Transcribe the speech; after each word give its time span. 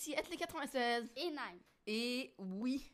ici 0.00 0.14
les 0.30 0.36
96. 0.36 1.12
Et. 1.16 1.30
Et 1.86 2.34
oui, 2.38 2.92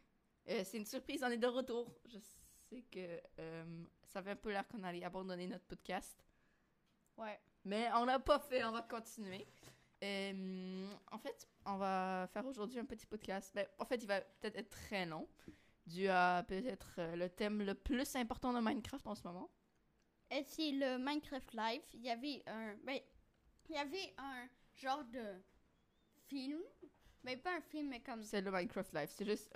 euh, 0.48 0.62
c'est 0.64 0.78
une 0.78 0.86
surprise, 0.86 1.22
on 1.22 1.30
est 1.30 1.36
de 1.36 1.46
retour. 1.46 1.92
Je 2.06 2.18
sais 2.18 2.82
que 2.90 3.20
euh, 3.38 3.84
ça 4.04 4.22
fait 4.22 4.30
un 4.30 4.36
peu 4.36 4.50
l'air 4.50 4.66
qu'on 4.66 4.82
allait 4.82 5.04
abandonner 5.04 5.46
notre 5.46 5.64
podcast. 5.64 6.24
Ouais. 7.16 7.38
Mais 7.64 7.88
on 7.94 8.04
l'a 8.04 8.18
pas 8.18 8.38
fait, 8.38 8.64
on 8.64 8.72
va 8.72 8.82
continuer. 8.82 9.46
Euh, 10.02 10.88
en 11.10 11.18
fait, 11.18 11.48
on 11.64 11.76
va 11.76 12.28
faire 12.32 12.46
aujourd'hui 12.46 12.78
un 12.78 12.84
petit 12.84 13.06
podcast. 13.06 13.52
Ben, 13.54 13.66
en 13.78 13.84
fait, 13.84 13.96
il 13.96 14.06
va 14.06 14.20
peut-être 14.20 14.56
être 14.56 14.70
très 14.70 15.06
long, 15.06 15.28
dû 15.86 16.08
à 16.08 16.44
peut-être 16.46 17.00
le 17.14 17.28
thème 17.28 17.62
le 17.62 17.74
plus 17.74 18.14
important 18.16 18.52
de 18.52 18.60
Minecraft 18.60 19.06
en 19.06 19.14
ce 19.14 19.22
moment. 19.24 19.50
Et 20.30 20.44
c'est 20.44 20.72
le 20.72 20.98
Minecraft 20.98 21.54
Live. 21.54 21.82
Il 21.94 22.02
y 22.02 22.10
avait 22.10 22.42
un. 22.46 22.76
Ben, 22.84 22.98
il 23.68 23.74
y 23.74 23.78
avait 23.78 24.14
un 24.18 24.48
genre 24.74 25.04
de 25.04 25.42
film. 26.28 26.60
Mais 27.26 27.36
pas 27.36 27.56
un 27.56 27.60
film, 27.60 27.88
mais 27.88 28.00
comme. 28.00 28.22
C'est 28.22 28.40
le 28.40 28.50
Minecraft 28.50 28.94
Live. 28.94 29.10
C'est 29.12 29.24
juste 29.26 29.52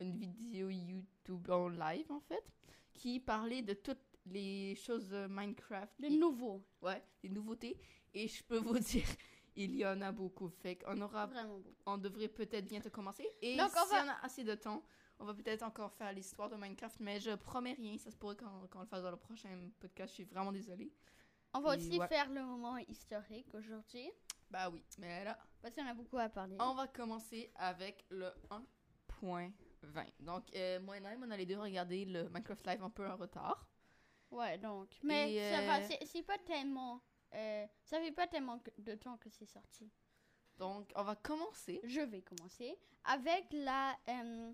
une 0.00 0.16
vidéo 0.16 0.68
YouTube 0.70 1.48
en 1.50 1.68
live, 1.68 2.10
en 2.10 2.20
fait, 2.20 2.44
qui 2.92 3.20
parlait 3.20 3.62
de 3.62 3.74
toutes 3.74 4.02
les 4.26 4.74
choses 4.74 5.12
Minecraft. 5.28 5.92
Le 6.00 6.06
et- 6.06 6.16
nouveau. 6.16 6.64
Ouais, 6.82 7.02
les 7.22 7.28
nouveautés. 7.28 7.78
Et 8.14 8.26
je 8.28 8.42
peux 8.42 8.58
vous 8.58 8.78
dire, 8.78 9.06
il 9.54 9.76
y 9.76 9.86
en 9.86 10.00
a 10.00 10.10
beaucoup. 10.10 10.48
Fait 10.48 10.76
qu'on 10.76 11.00
aura, 11.00 11.26
Vraiment 11.26 11.60
on 11.86 11.98
devrait 11.98 12.28
peut-être 12.28 12.66
bientôt 12.66 12.90
commencer. 12.90 13.26
Et 13.42 13.56
Donc, 13.56 13.70
si 13.70 13.76
on 13.78 13.86
va- 13.94 14.04
on 14.04 14.08
a 14.08 14.24
assez 14.24 14.42
de 14.42 14.54
temps, 14.54 14.82
on 15.18 15.24
va 15.26 15.34
peut-être 15.34 15.62
encore 15.62 15.92
faire 15.92 16.12
l'histoire 16.12 16.48
de 16.48 16.56
Minecraft. 16.56 16.98
Mais 17.00 17.20
je 17.20 17.34
promets 17.36 17.74
rien. 17.74 17.96
Ça 17.98 18.10
se 18.10 18.16
pourrait 18.16 18.36
qu'on 18.36 18.66
qu'on 18.68 18.80
le 18.80 18.86
fasse 18.86 19.02
dans 19.02 19.10
le 19.10 19.16
prochain 19.18 19.50
podcast. 19.78 20.10
Je 20.10 20.14
suis 20.14 20.24
vraiment 20.24 20.52
désolée. 20.52 20.90
On 21.54 21.60
va 21.60 21.74
Et 21.74 21.78
aussi 21.78 21.98
ouais. 21.98 22.08
faire 22.08 22.28
le 22.30 22.42
moment 22.42 22.76
historique 22.78 23.54
aujourd'hui. 23.54 24.10
Bah 24.50 24.68
oui. 24.70 24.82
Mais 24.98 25.24
là, 25.24 25.38
Parce 25.66 25.74
qu'on 25.74 25.86
a 25.86 25.94
beaucoup 25.94 26.16
à 26.18 26.28
parler. 26.28 26.56
on 26.60 26.74
va 26.74 26.86
commencer 26.86 27.50
avec 27.56 28.04
le 28.08 28.30
1.20. 29.20 29.50
Donc, 30.20 30.44
euh, 30.54 30.78
moi 30.78 30.96
et 30.96 31.00
Naïm, 31.00 31.24
on 31.26 31.30
a 31.32 31.36
les 31.36 31.44
deux 31.44 31.58
regardé 31.58 32.04
le 32.04 32.28
Minecraft 32.28 32.64
Live 32.68 32.82
un 32.84 32.90
peu 32.90 33.04
en 33.04 33.16
retard. 33.16 33.68
Ouais, 34.30 34.58
donc. 34.58 34.96
Mais 35.02 35.32
Et, 35.32 35.50
ça 35.50 35.62
euh, 35.62 35.66
va, 35.66 35.82
c'est- 35.82 36.22
pas 36.22 36.38
tellement. 36.38 37.02
euh, 37.34 37.66
ça 37.82 37.98
fait 37.98 38.12
pas 38.12 38.28
tellement 38.28 38.60
de 38.78 38.94
temps 38.94 39.16
que 39.16 39.28
c'est 39.28 39.46
sorti. 39.46 39.90
Donc, 40.56 40.92
on 40.94 41.02
va 41.02 41.16
commencer. 41.16 41.80
Je 41.82 42.00
vais 42.02 42.22
commencer 42.22 42.78
avec 43.02 43.46
la, 43.52 43.98
euh, 44.08 44.52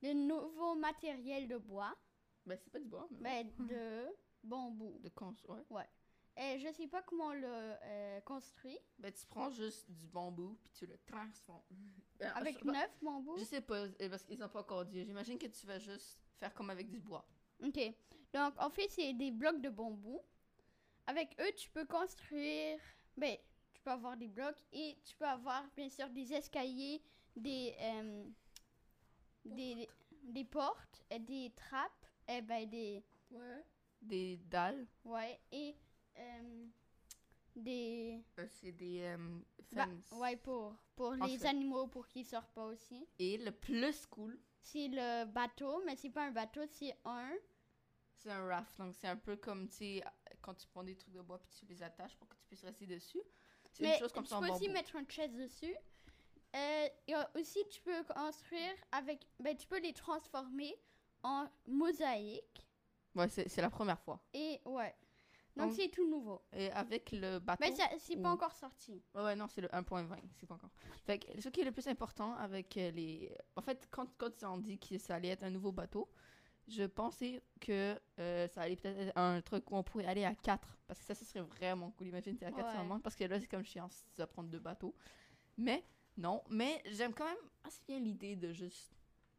le 0.00 0.12
nouveau 0.12 0.76
matériel 0.76 1.48
de 1.48 1.56
bois, 1.58 1.92
Ben, 2.46 2.56
c'est 2.56 2.70
pas 2.70 2.78
du 2.78 2.86
bois, 2.86 3.08
mais 3.10 3.42
ben, 3.42 3.66
de 3.66 4.16
bambou. 4.44 4.96
de 5.00 5.08
cons. 5.08 5.34
Ouais. 5.70 5.88
Et 6.36 6.58
je 6.58 6.72
sais 6.72 6.86
pas 6.88 7.02
comment 7.02 7.32
le 7.34 7.44
euh, 7.46 8.20
construit. 8.22 8.78
Ben, 8.98 9.12
tu 9.12 9.26
prends 9.26 9.50
juste 9.50 9.90
du 9.90 10.06
bambou, 10.06 10.56
puis 10.62 10.70
tu 10.72 10.86
le 10.86 10.98
transformes. 11.06 11.62
Ben, 12.18 12.30
Avec 12.36 12.64
neuf 12.64 12.90
bambous? 13.02 13.36
Je 13.38 13.44
sais 13.44 13.60
pas, 13.60 13.80
euh, 13.84 14.08
parce 14.08 14.22
qu'ils 14.22 14.42
ont 14.44 14.48
pas 14.48 14.60
encore 14.60 14.84
dit. 14.84 15.04
J'imagine 15.04 15.38
que 15.38 15.46
tu 15.48 15.66
vas 15.66 15.78
juste 15.80 16.20
faire 16.38 16.54
comme 16.54 16.70
avec 16.70 16.88
du 16.88 17.00
bois. 17.00 17.26
Ok. 17.62 17.78
Donc, 18.32 18.54
en 18.58 18.70
fait, 18.70 18.88
c'est 18.88 19.12
des 19.12 19.30
blocs 19.32 19.60
de 19.60 19.68
bambou. 19.68 20.20
Avec 21.06 21.36
eux, 21.40 21.52
tu 21.56 21.68
peux 21.70 21.84
construire. 21.84 22.78
Ben, 23.16 23.36
tu 23.74 23.80
peux 23.82 23.90
avoir 23.90 24.16
des 24.16 24.28
blocs 24.28 24.62
et 24.72 24.96
tu 25.04 25.16
peux 25.16 25.26
avoir, 25.26 25.64
bien 25.76 25.88
sûr, 25.88 26.08
des 26.10 26.32
escaliers, 26.32 27.02
des. 27.34 27.74
euh, 27.80 28.24
des, 29.44 29.88
des 30.22 30.44
portes, 30.44 31.02
des 31.10 31.52
trappes, 31.56 32.06
et 32.28 32.40
ben, 32.42 32.68
des. 32.70 33.02
Ouais. 33.32 33.64
Des 34.00 34.36
dalles. 34.36 34.86
Ouais, 35.04 35.40
et. 35.50 35.74
Euh, 36.18 36.66
des. 37.56 38.22
Euh, 38.38 38.46
c'est 38.48 38.72
des 38.72 39.00
euh, 39.02 39.38
bah, 39.72 39.86
ouais, 40.12 40.36
pour, 40.36 40.74
pour 40.96 41.12
les 41.14 41.38
fait. 41.38 41.48
animaux, 41.48 41.86
pour 41.86 42.06
qu'ils 42.08 42.26
sortent 42.26 42.52
pas 42.52 42.66
aussi. 42.66 43.06
Et 43.18 43.38
le 43.38 43.52
plus 43.52 44.06
cool, 44.06 44.38
C'est 44.62 44.88
le 44.88 45.24
bateau, 45.26 45.82
mais 45.86 45.96
c'est 45.96 46.10
pas 46.10 46.24
un 46.26 46.30
bateau, 46.30 46.60
c'est 46.66 46.96
un. 47.04 47.32
c'est 48.14 48.30
un 48.30 48.46
raft. 48.46 48.76
Donc, 48.78 48.94
c'est 48.94 49.08
un 49.08 49.16
peu 49.16 49.36
comme, 49.36 49.68
tu 49.68 50.00
quand 50.40 50.54
tu 50.54 50.66
prends 50.68 50.84
des 50.84 50.96
trucs 50.96 51.14
de 51.14 51.22
bois, 51.22 51.38
puis 51.40 51.50
tu 51.58 51.66
les 51.66 51.82
attaches 51.82 52.16
pour 52.16 52.28
que 52.28 52.36
tu 52.36 52.44
puisses 52.46 52.64
rester 52.64 52.86
dessus. 52.86 53.20
C'est 53.72 53.84
une 53.94 53.98
chose 53.98 54.12
comme 54.12 54.24
tu 54.24 54.30
ça 54.30 54.38
en 54.38 54.40
peux 54.40 54.50
aussi 54.50 54.62
bambou. 54.66 54.72
mettre 54.74 54.96
une 54.96 55.10
chaise 55.10 55.32
dessus. 55.34 55.74
Euh, 56.54 56.88
et 57.06 57.14
euh, 57.14 57.22
aussi, 57.36 57.60
tu 57.70 57.80
peux 57.80 58.02
construire 58.04 58.74
avec. 58.92 59.26
Ben, 59.40 59.56
tu 59.56 59.66
peux 59.66 59.80
les 59.80 59.94
transformer 59.94 60.74
en 61.22 61.48
mosaïque. 61.66 62.66
Ouais, 63.14 63.28
c'est 63.28 63.56
la 63.62 63.70
première 63.70 63.98
fois. 64.00 64.20
Et 64.34 64.60
ouais. 64.66 64.94
Donc, 65.56 65.72
c'est 65.74 65.88
tout 65.90 66.08
nouveau. 66.08 66.40
Et 66.52 66.70
avec 66.72 67.12
le 67.12 67.38
bateau. 67.38 67.64
Mais 67.64 67.74
ça, 67.74 67.88
c'est 67.98 68.16
pas 68.16 68.30
ou- 68.30 68.34
encore 68.34 68.54
sorti. 68.54 69.02
Ouais, 69.14 69.22
ouais, 69.22 69.36
non, 69.36 69.46
c'est 69.48 69.60
le 69.60 69.68
1.20, 69.68 70.16
c'est 70.38 70.46
pas 70.46 70.54
encore. 70.54 70.70
Fait 71.04 71.18
que 71.18 71.40
ce 71.40 71.48
qui 71.50 71.60
est 71.60 71.64
le 71.64 71.72
plus 71.72 71.86
important 71.88 72.34
avec 72.36 72.76
euh, 72.76 72.90
les. 72.90 73.30
En 73.56 73.60
fait, 73.62 73.86
quand, 73.90 74.06
quand 74.16 74.30
ils 74.40 74.46
ont 74.46 74.58
dit 74.58 74.78
que 74.78 74.96
ça 74.98 75.16
allait 75.16 75.28
être 75.28 75.42
un 75.42 75.50
nouveau 75.50 75.72
bateau, 75.72 76.08
je 76.68 76.84
pensais 76.84 77.42
que 77.60 77.98
euh, 78.18 78.48
ça 78.48 78.62
allait 78.62 78.76
peut-être 78.76 78.98
être 78.98 79.16
un 79.18 79.40
truc 79.42 79.70
où 79.70 79.76
on 79.76 79.82
pourrait 79.82 80.06
aller 80.06 80.24
à 80.24 80.34
4. 80.34 80.78
Parce 80.86 81.00
que 81.00 81.04
ça, 81.06 81.14
ce 81.14 81.24
serait 81.24 81.42
vraiment 81.42 81.90
cool. 81.92 82.06
Imagine, 82.08 82.36
t'es 82.36 82.46
à 82.46 82.52
4 82.52 82.66
Ouais. 82.88 82.98
Parce 83.02 83.16
que 83.16 83.24
là, 83.24 83.40
c'est 83.40 83.46
comme 83.48 83.64
chiant 83.64 83.88
dois 84.16 84.26
prendre 84.26 84.48
deux 84.48 84.58
bateaux. 84.60 84.94
Mais, 85.58 85.84
non. 86.16 86.42
Mais 86.48 86.82
j'aime 86.86 87.12
quand 87.14 87.24
même 87.26 87.36
assez 87.64 87.82
bien 87.86 87.98
l'idée 87.98 88.36
de 88.36 88.52
juste 88.52 88.92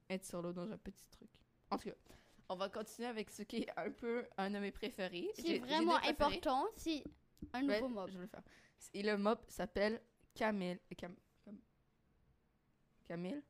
être 0.10 0.26
sur 0.26 0.42
l'eau 0.42 0.54
dans 0.54 0.70
un 0.70 0.78
petit 0.78 1.10
truc. 1.10 1.30
En 1.72 1.78
tout 1.78 1.90
cas, 1.90 1.96
on 2.54 2.58
va 2.58 2.70
continuer 2.70 3.08
avec 3.08 3.30
ce 3.32 3.42
qui 3.44 3.58
est 3.64 3.70
un 3.78 3.90
peu 3.92 4.26
un 4.38 4.52
de 4.52 4.60
mes 4.60 4.72
préférés. 4.72 5.30
C'est 5.36 5.60
vraiment 5.60 5.96
important. 5.96 6.66
C'est 6.78 7.04
un 7.54 7.68
Ouais, 7.68 7.82
nouveau 7.82 7.94
mob. 7.94 8.10
Je 8.10 8.16
vais 8.18 8.22
le 8.24 8.28
faire. 8.28 8.44
Et 8.94 9.02
le 9.04 9.18
mob 9.18 9.40
s'appelle 9.48 10.02
Camille. 10.36 10.80
Cam, 10.98 11.16
Cam- 11.44 11.58
Camille 13.06 13.42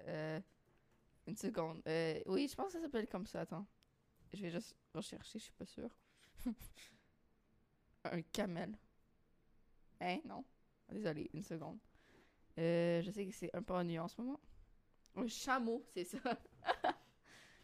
Euh, 0.00 0.40
Une 1.26 1.36
seconde. 1.36 1.80
Euh, 1.86 2.20
oui, 2.26 2.48
je 2.48 2.54
pense 2.56 2.66
que 2.66 2.72
ça 2.72 2.80
s'appelle 2.80 3.06
comme 3.08 3.26
ça. 3.26 3.42
Attends. 3.42 3.66
Je 4.32 4.42
vais 4.42 4.50
juste 4.50 4.74
rechercher, 4.94 5.38
je 5.38 5.44
suis 5.44 5.52
pas 5.52 5.66
sûre. 5.66 5.90
un 8.04 8.22
camel. 8.22 8.76
Hein, 10.00 10.18
non? 10.24 10.44
Désolé, 10.88 11.30
une 11.32 11.44
seconde. 11.44 11.78
Euh, 12.58 13.00
je 13.02 13.10
sais 13.12 13.24
que 13.26 13.32
c'est 13.32 13.54
un 13.54 13.62
peu 13.62 13.74
ennuyeux 13.74 14.00
en 14.00 14.08
ce 14.08 14.20
moment. 14.20 14.40
Un 15.14 15.28
chameau, 15.28 15.84
c'est 15.94 16.04
ça. 16.04 16.18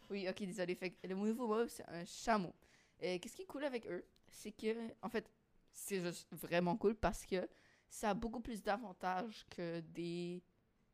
oui, 0.09 0.27
ok, 0.29 0.43
désolé. 0.43 0.75
Fait 0.75 0.91
que 0.91 1.07
le 1.07 1.15
nouveau 1.15 1.47
mob, 1.47 1.67
c'est 1.67 1.87
un 1.87 2.05
chameau. 2.05 2.53
Et 2.99 3.19
qu'est-ce 3.19 3.35
qui 3.35 3.43
est 3.43 3.45
cool 3.45 3.63
avec 3.63 3.87
eux, 3.87 4.05
c'est 4.27 4.51
que, 4.51 4.75
en 5.01 5.09
fait, 5.09 5.29
c'est 5.71 6.01
juste 6.01 6.27
vraiment 6.33 6.75
cool 6.77 6.95
parce 6.95 7.25
que 7.25 7.47
ça 7.89 8.11
a 8.11 8.13
beaucoup 8.13 8.39
plus 8.41 8.61
d'avantages 8.61 9.45
que 9.49 9.79
des 9.81 10.43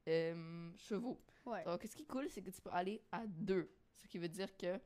euh, 0.07 0.71
chevaux. 0.77 1.19
Ouais. 1.45 1.63
Donc, 1.65 1.83
ce 1.83 1.95
qui 1.95 2.03
est 2.03 2.07
cool, 2.07 2.29
c'est 2.29 2.41
que 2.41 2.49
tu 2.51 2.61
peux 2.61 2.71
aller 2.71 3.01
à 3.11 3.25
deux. 3.27 3.69
Ce 3.97 4.07
qui 4.07 4.17
veut 4.17 4.29
dire 4.29 4.55
que, 4.57 4.79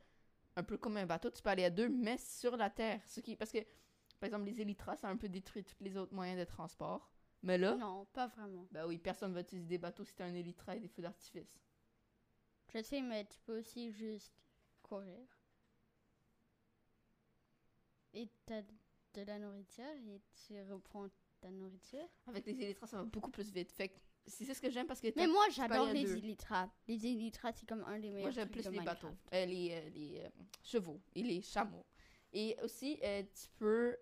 un 0.56 0.64
peu 0.64 0.78
comme 0.78 0.98
un 0.98 1.06
bateau, 1.06 1.30
tu 1.30 1.42
peux 1.42 1.50
aller 1.50 1.66
à 1.66 1.70
deux, 1.70 1.90
mais 1.90 2.18
sur 2.18 2.56
la 2.58 2.70
terre. 2.70 3.02
Ce 3.06 3.20
qui, 3.20 3.36
parce 3.36 3.52
que, 3.52 3.60
par 4.20 4.28
exemple, 4.28 4.46
les 4.46 4.62
élytras, 4.62 4.96
ça 4.98 5.08
a 5.08 5.12
un 5.12 5.18
peu 5.18 5.30
détruit 5.30 5.64
tous 5.64 5.82
les 5.84 5.98
autres 5.98 6.14
moyens 6.14 6.40
de 6.40 6.46
transport. 6.46 7.10
Mais 7.42 7.58
là, 7.58 7.76
Non, 7.76 8.06
pas 8.06 8.28
vraiment. 8.28 8.68
ben 8.72 8.86
oui, 8.86 8.98
personne 8.98 9.34
va 9.34 9.42
utiliser 9.42 9.68
des 9.68 9.78
bateaux 9.78 10.04
si 10.04 10.14
t'as 10.14 10.26
un 10.26 10.34
élytra 10.34 10.76
et 10.76 10.80
des 10.80 10.90
feux 10.90 11.02
d'artifice. 11.02 11.58
Je 12.74 12.82
sais, 12.84 13.02
mais 13.02 13.26
tu 13.26 13.40
peux 13.46 13.60
aussi 13.60 13.92
juste 13.92 14.34
courir. 14.84 15.28
Et 18.14 18.28
t'as 18.46 18.62
de 19.14 19.22
la 19.24 19.40
nourriture 19.40 19.86
et 20.08 20.22
tu 20.46 20.62
reprends 20.72 21.08
ta 21.42 21.50
nourriture. 21.50 22.08
Avec 22.28 22.46
les 22.46 22.54
élytras, 22.62 22.88
ça 22.88 22.98
va 22.98 23.04
beaucoup 23.04 23.32
plus 23.32 23.52
vite. 23.52 23.72
Fait 23.72 23.90
que 23.90 24.00
c'est 24.26 24.46
ce 24.46 24.62
que 24.62 24.70
j'aime 24.70 24.88
parce 24.88 25.00
que 25.00 25.08
Mais 25.16 25.28
moi, 25.28 25.46
j'adore 25.50 25.92
les 25.92 26.12
élytras. 26.18 26.70
Les 26.88 27.06
élytras, 27.08 27.54
c'est 27.54 27.68
comme 27.68 27.84
un 27.86 28.00
des 28.00 28.10
meilleurs 28.10 28.24
Moi, 28.24 28.32
j'aime 28.32 28.50
plus 28.50 28.66
de 28.66 28.70
les 28.70 28.82
bateaux, 28.82 29.16
euh, 29.34 29.46
les, 29.46 29.72
euh, 29.72 29.90
les 29.90 30.22
euh, 30.24 30.30
chevaux 30.64 31.02
et 31.16 31.24
les 31.24 31.42
chameaux. 31.42 31.86
Et 32.32 32.56
aussi, 32.64 33.00
tu 33.00 33.50
peux. 33.58 33.98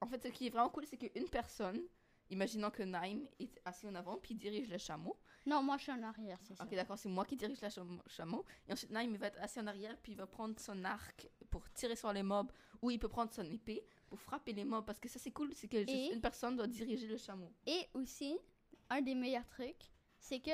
en 0.00 0.06
fait, 0.06 0.22
ce 0.22 0.28
qui 0.28 0.46
est 0.46 0.50
vraiment 0.50 0.70
cool, 0.70 0.86
c'est 0.86 0.96
qu'une 0.96 1.28
personne, 1.28 1.80
imaginons 2.30 2.70
que 2.70 2.82
Naim 2.82 3.22
est 3.38 3.60
assis 3.64 3.86
en 3.86 3.94
avant 3.94 4.16
puis 4.18 4.34
dirige 4.34 4.68
le 4.68 4.78
chameau. 4.78 5.16
Non, 5.46 5.62
moi, 5.62 5.76
je 5.76 5.82
suis 5.82 5.92
en 5.92 6.02
arrière, 6.02 6.38
c'est 6.42 6.54
ça. 6.56 6.64
Ok, 6.64 6.74
d'accord, 6.74 6.98
c'est 6.98 7.08
moi 7.08 7.24
qui 7.24 7.36
dirige 7.36 7.60
le 7.60 7.68
cham- 7.68 8.02
chameau. 8.06 8.44
Et 8.66 8.72
ensuite, 8.72 8.90
Naim 8.90 9.10
il 9.12 9.18
va 9.18 9.26
être 9.26 9.38
assis 9.40 9.60
en 9.60 9.66
arrière 9.66 9.96
puis 10.02 10.12
il 10.12 10.18
va 10.18 10.26
prendre 10.26 10.58
son 10.58 10.84
arc 10.84 11.28
pour 11.50 11.70
tirer 11.72 11.96
sur 11.96 12.12
les 12.12 12.22
mobs 12.22 12.50
ou 12.80 12.90
il 12.90 12.98
peut 12.98 13.08
prendre 13.08 13.32
son 13.32 13.44
épée 13.50 13.84
pour 14.08 14.20
frapper 14.20 14.52
les 14.52 14.64
mobs 14.64 14.84
parce 14.86 14.98
que 15.00 15.08
ça, 15.08 15.18
c'est 15.18 15.32
cool, 15.32 15.52
c'est 15.54 15.68
que 15.68 15.78
juste 15.78 15.90
Et- 15.90 16.14
une 16.14 16.20
personne 16.20 16.56
doit 16.56 16.66
diriger 16.66 17.06
le 17.06 17.16
chameau. 17.18 17.52
Et 17.66 17.86
aussi, 17.94 18.38
un 18.90 19.02
des 19.02 19.14
meilleurs 19.14 19.46
trucs, 19.48 19.90
c'est 20.18 20.40
que 20.40 20.50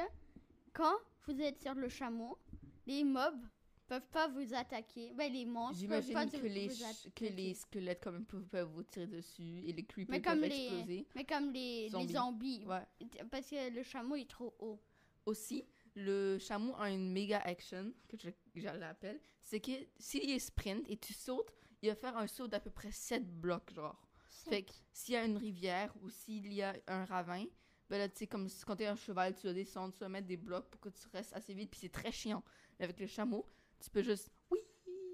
quand 0.72 0.94
vous 1.26 1.40
êtes 1.40 1.60
sur 1.60 1.75
le 1.75 1.88
chameau, 1.88 2.38
les 2.87 3.04
mobs 3.04 3.44
peuvent 3.90 4.08
pas 4.12 4.28
vous 4.28 4.54
attaquer. 4.54 5.12
Ben, 5.14 5.32
les 5.32 5.44
monstres 5.44 5.84
peuvent 5.88 6.12
pas 6.12 6.25
que 6.26 6.37
vous- 6.37 6.44
les, 6.46 6.69
vous 6.69 7.10
que 7.14 7.25
les 7.25 7.54
squelettes 7.54 8.00
quand 8.02 8.12
même 8.12 8.25
peuvent, 8.25 8.46
peuvent 8.46 8.69
vous 8.72 8.84
tirer 8.84 9.08
dessus 9.08 9.62
et 9.66 9.72
les 9.72 9.84
creepers 9.84 10.12
Mais 10.12 10.20
peuvent 10.20 10.32
comme 10.34 10.44
exploser. 10.44 10.84
les, 10.87 11.06
mais 11.16 11.25
comme 11.25 11.52
les 11.52 11.88
les 11.88 12.08
Zombies. 12.08 12.64
Ouais. 12.66 12.87
Parce 13.31 13.48
que 13.50 13.69
le 13.75 13.82
chameau 13.82 14.14
est 14.14 14.31
trop 14.31 14.54
haut. 14.60 14.81
Aussi, 15.26 15.64
le 15.96 16.38
chameau 16.38 16.75
a 16.78 16.88
une 16.90 17.10
méga 17.10 17.40
action, 17.40 17.92
que 18.08 18.16
je, 18.16 18.31
je 18.54 18.69
l'appelle. 18.69 19.20
C'est 19.40 19.60
que 19.60 19.72
s'il 19.98 20.31
est 20.31 20.38
sprint 20.38 20.88
et 20.88 20.96
tu 20.96 21.12
sautes, 21.12 21.52
il 21.82 21.88
va 21.88 21.96
faire 21.96 22.16
un 22.16 22.28
saut 22.28 22.46
d'à 22.46 22.60
peu 22.60 22.70
près 22.70 22.92
7 22.92 23.26
blocs, 23.40 23.72
genre. 23.75 24.00
Fait 24.28 24.62
que 24.62 24.70
s'il 24.92 25.14
y 25.14 25.16
a 25.16 25.25
une 25.25 25.37
rivière 25.37 25.92
ou 26.02 26.08
s'il 26.10 26.52
y 26.52 26.62
a 26.62 26.75
un 26.87 27.04
ravin, 27.04 27.44
Ben 27.90 27.98
là, 27.98 28.08
tu 28.08 28.19
sais, 28.19 28.26
comme 28.28 28.48
quand 28.64 28.76
t'es 28.76 28.87
un 28.87 28.94
cheval, 28.94 29.34
tu 29.34 29.42
dois 29.42 29.52
descendre, 29.52 29.92
tu 29.92 29.98
dois 29.98 30.08
mettre 30.08 30.28
des 30.28 30.37
blocs 30.37 30.69
pour 30.70 30.81
que 30.81 30.88
tu 30.90 31.08
restes 31.12 31.32
assez 31.34 31.52
vite, 31.54 31.70
puis 31.72 31.81
c'est 31.81 31.88
très 31.92 32.12
chiant. 32.12 32.44
Mais 32.78 32.84
avec 32.84 33.00
le 33.00 33.06
chameau, 33.08 33.44
tu 33.81 33.91
peux 33.91 34.03
juste, 34.03 34.31
oui, 34.50 34.61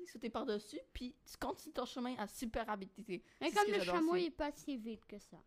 sauter 0.06 0.30
par-dessus, 0.30 0.80
puis 0.92 1.14
tu 1.24 1.36
continues 1.38 1.72
ton 1.74 1.84
chemin 1.84 2.14
à 2.18 2.26
super 2.26 2.66
rapidité. 2.66 3.22
Mais 3.40 3.50
comme 3.50 3.70
le 3.70 3.80
chameau 3.82 4.16
il 4.16 4.26
est 4.26 4.30
pas 4.30 4.52
si 4.52 4.76
vite 4.76 5.04
que 5.06 5.18
ça. 5.18 5.38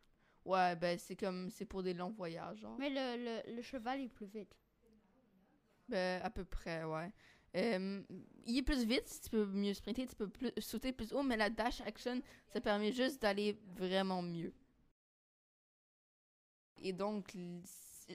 Ouais, 0.46 0.76
ben 0.76 0.98
c'est 0.98 1.16
comme, 1.16 1.50
c'est 1.50 1.66
pour 1.66 1.84
des 1.84 1.94
longs 1.94 2.12
voyages, 2.12 2.60
genre. 2.60 2.78
Mais 2.80 2.90
le, 2.90 3.44
le, 3.46 3.56
le 3.56 3.62
cheval 3.62 4.02
est 4.02 4.10
plus 4.10 4.26
vite. 4.26 4.56
Ben, 5.88 6.22
à 6.24 6.30
peu 6.30 6.46
près, 6.46 6.84
ouais. 6.84 7.12
Euh, 7.56 8.04
il 8.46 8.58
est 8.58 8.64
plus 8.64 8.84
vite, 8.86 9.20
tu 9.24 9.30
peux 9.30 9.46
mieux 9.46 9.74
sprinter, 9.74 10.06
tu 10.06 10.16
peux 10.16 10.30
plus, 10.30 10.52
sauter 10.60 10.92
plus 10.92 11.12
haut, 11.14 11.24
mais 11.24 11.36
la 11.36 11.50
dash 11.50 11.82
action, 11.82 12.22
ça 12.48 12.62
permet 12.62 12.92
juste 12.92 13.22
d'aller 13.22 13.60
vraiment 13.76 14.22
mieux. 14.22 14.54
Et 16.78 16.94
donc, 16.94 17.36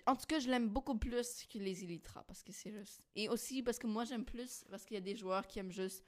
en 0.06 0.16
tout 0.16 0.26
cas, 0.26 0.38
je 0.38 0.48
l'aime 0.48 0.68
beaucoup 0.68 0.96
plus 0.96 1.46
que 1.46 1.58
les 1.58 1.84
Elytra, 1.84 2.24
parce 2.24 2.42
que 2.42 2.52
c'est 2.52 2.72
juste... 2.72 3.02
Et 3.14 3.28
aussi 3.28 3.62
parce 3.62 3.78
que 3.78 3.86
moi, 3.86 4.04
j'aime 4.04 4.24
plus, 4.24 4.64
parce 4.70 4.84
qu'il 4.84 4.94
y 4.94 4.98
a 4.98 5.00
des 5.00 5.16
joueurs 5.16 5.46
qui 5.46 5.58
aiment 5.58 5.72
juste 5.72 6.04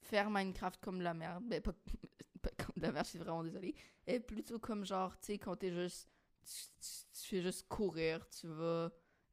faire 0.00 0.30
Minecraft 0.30 0.80
comme 0.80 1.00
la 1.00 1.14
merde. 1.14 1.44
Ben, 1.46 1.60
pas, 1.60 1.72
pas 2.42 2.50
comme 2.58 2.82
la 2.82 2.92
merde, 2.92 3.06
je 3.06 3.10
suis 3.10 3.18
vraiment 3.18 3.44
désolée. 3.44 3.74
Et 4.06 4.20
plutôt 4.20 4.58
comme 4.58 4.84
genre, 4.84 5.18
tu 5.18 5.26
sais, 5.26 5.38
quand 5.38 5.56
t'es 5.56 5.72
juste... 5.72 6.08
Tu, 6.44 7.28
fais 7.28 7.42
juste 7.42 7.68
courir, 7.68 8.28
tu 8.28 8.48
vas... 8.48 8.90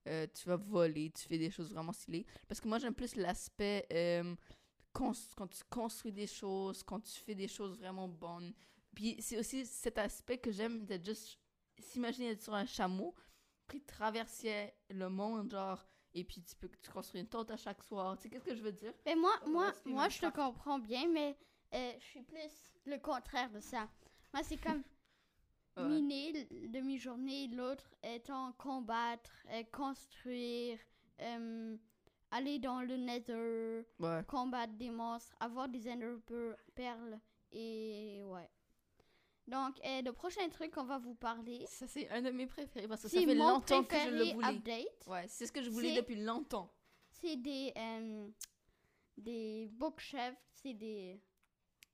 euh, 0.07 0.27
tu 0.33 0.47
vas 0.47 0.57
voler, 0.57 1.09
tu 1.09 1.27
fais 1.27 1.39
des 1.39 1.49
choses 1.49 1.71
vraiment 1.71 1.93
stylées. 1.93 2.25
Parce 2.47 2.61
que 2.61 2.67
moi, 2.67 2.77
j'aime 2.77 2.93
plus 2.93 3.15
l'aspect 3.15 3.87
euh, 3.91 4.35
quand 4.93 5.13
tu 5.47 5.63
construis 5.69 6.11
des 6.11 6.27
choses, 6.27 6.83
quand 6.83 6.99
tu 6.99 7.19
fais 7.19 7.35
des 7.35 7.47
choses 7.47 7.77
vraiment 7.77 8.07
bonnes. 8.07 8.53
Puis 8.95 9.15
c'est 9.19 9.37
aussi 9.37 9.65
cet 9.65 9.97
aspect 9.97 10.37
que 10.37 10.51
j'aime 10.51 10.85
d'être 10.85 11.05
juste 11.05 11.39
s'imaginer 11.79 12.31
être 12.31 12.41
sur 12.41 12.53
un 12.53 12.65
chameau, 12.65 13.15
puis 13.69 13.81
traverser 13.83 14.73
le 14.89 15.07
monde, 15.09 15.51
genre, 15.51 15.85
et 16.13 16.23
puis 16.25 16.41
tu 16.43 16.55
peux 16.55 16.69
tu 16.81 16.89
construis 16.91 17.21
une 17.21 17.27
tente 17.29 17.51
à 17.51 17.57
chaque 17.57 17.83
soir. 17.83 18.17
Tu 18.17 18.23
sais, 18.23 18.29
qu'est-ce 18.29 18.45
que 18.45 18.55
je 18.55 18.63
veux 18.63 18.71
dire? 18.73 18.93
Mais 19.05 19.15
moi, 19.15 19.31
Comme 19.41 19.53
moi, 19.53 19.71
moi, 19.85 20.09
je 20.09 20.19
te 20.19 20.29
comprends 20.31 20.79
bien, 20.79 21.07
mais 21.07 21.37
euh, 21.73 21.93
je 21.99 22.05
suis 22.05 22.23
plus 22.23 22.73
le 22.85 22.97
contraire 22.97 23.49
de 23.51 23.59
ça. 23.61 23.87
Moi, 24.33 24.43
c'est 24.43 24.57
comme 24.57 24.83
Ouais. 25.77 25.85
miner 25.87 26.45
demi-journée, 26.67 27.47
l'autre 27.47 27.89
étant 28.03 28.51
combattre, 28.53 29.31
euh, 29.51 29.63
construire, 29.71 30.77
euh, 31.21 31.77
aller 32.31 32.59
dans 32.59 32.81
le 32.81 32.97
nether, 32.97 33.85
Ouais. 33.99 34.23
combattre 34.27 34.73
des 34.73 34.89
monstres, 34.89 35.33
avoir 35.39 35.69
des 35.69 35.89
ender 35.89 36.17
per- 36.25 36.55
perles 36.75 37.19
et 37.51 38.21
ouais. 38.25 38.49
Donc, 39.49 39.75
le 39.83 40.11
prochain 40.11 40.47
truc 40.49 40.71
qu'on 40.71 40.83
va 40.83 40.97
vous 40.97 41.15
parler, 41.15 41.65
Ça, 41.67 41.87
c'est 41.87 42.07
un 42.09 42.21
de 42.21 42.29
mes 42.31 42.45
préférés 42.47 42.87
parce 42.87 43.01
que 43.01 43.07
ça 43.09 43.17
c'est 43.19 43.25
fait 43.25 43.35
longtemps 43.35 43.83
que 43.83 43.95
je 43.97 44.09
le 44.09 44.33
voulais. 44.33 44.47
update. 44.47 45.07
Ouais, 45.07 45.27
c'est 45.27 45.45
ce 45.47 45.51
que 45.51 45.61
je 45.61 45.69
voulais 45.69 45.95
depuis 45.95 46.15
longtemps. 46.23 46.71
C'est 47.11 47.35
des 47.35 47.73
euh, 47.75 48.27
des 49.17 49.67
bookshelves, 49.71 50.37
c'est 50.51 50.73
des 50.73 51.19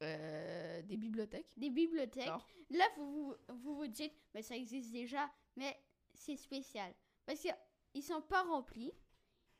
Euh, 0.01 0.81
des 0.83 0.97
bibliothèques. 0.97 1.47
des 1.57 1.69
bibliothèques. 1.69 2.27
Là, 2.69 2.85
vous 2.97 3.11
vous, 3.27 3.35
vous 3.55 3.75
vous 3.75 3.87
dites, 3.87 4.13
mais 4.33 4.41
ça 4.41 4.55
existe 4.55 4.91
déjà, 4.91 5.31
mais 5.55 5.75
c'est 6.13 6.35
spécial. 6.35 6.93
Parce 7.25 7.39
qu'ils 7.39 8.03
sont 8.03 8.21
pas 8.21 8.43
remplis 8.43 8.91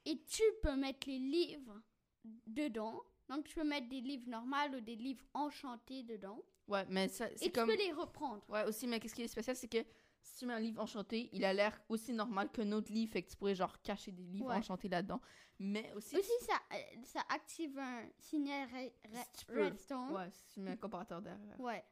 et 0.06 0.22
tu 0.26 0.44
peux 0.62 0.76
mettre 0.76 1.08
les 1.08 1.20
livres 1.20 1.82
dedans. 2.46 3.02
Donc, 3.30 3.48
tu 3.48 3.56
peux 3.56 3.64
mettre 3.64 3.88
des 3.88 4.02
livres 4.02 4.28
normaux 4.30 4.76
ou 4.78 4.82
des 4.82 4.96
livres 4.96 5.26
enchantés 5.34 6.04
dedans. 6.04 6.44
Ouais, 6.68 6.86
mais 6.90 7.08
ça, 7.08 7.30
Et 7.32 7.38
c'est 7.38 7.46
tu 7.46 7.52
comme... 7.52 7.68
peux 7.68 7.78
les 7.78 7.92
reprendre. 7.92 8.42
Ouais, 8.50 8.64
aussi, 8.66 8.88
mais 8.88 9.00
qu'est-ce 9.00 9.14
qui 9.16 9.22
est 9.22 9.28
spécial, 9.28 9.56
c'est 9.56 9.68
que 9.68 9.84
si 10.22 10.38
tu 10.40 10.46
mets 10.48 10.54
un 10.54 10.60
livre 10.60 10.82
enchanté, 10.82 11.30
il 11.34 11.46
a 11.46 11.54
l'air 11.54 11.80
aussi 11.90 12.12
normal 12.12 12.50
qu'un 12.52 12.72
autre 12.72 12.92
livre, 12.92 13.12
fait 13.12 13.22
que 13.22 13.30
tu 13.30 13.38
pourrais 13.38 13.54
genre 13.56 13.80
cacher 13.84 14.12
des 14.12 14.24
livres 14.24 14.48
Ouais. 14.48 14.56
enchantés 14.56 14.90
là-dedans. 14.90 15.22
Mais 15.60 15.94
aussi, 15.94 16.18
Aussi, 16.18 16.32
ça, 16.42 16.54
euh, 16.74 16.78
ça 17.04 17.22
active 17.30 17.78
un 17.78 18.10
signal 18.20 18.68
Si 19.36 19.46
redstone. 19.54 20.12
ouais, 20.14 20.30
si 20.32 20.46
tu 20.54 20.60
mets 20.62 20.72
un 20.72 20.78
comparateur 20.78 21.22
derrière. 21.22 21.60
Ouais. 21.60 21.84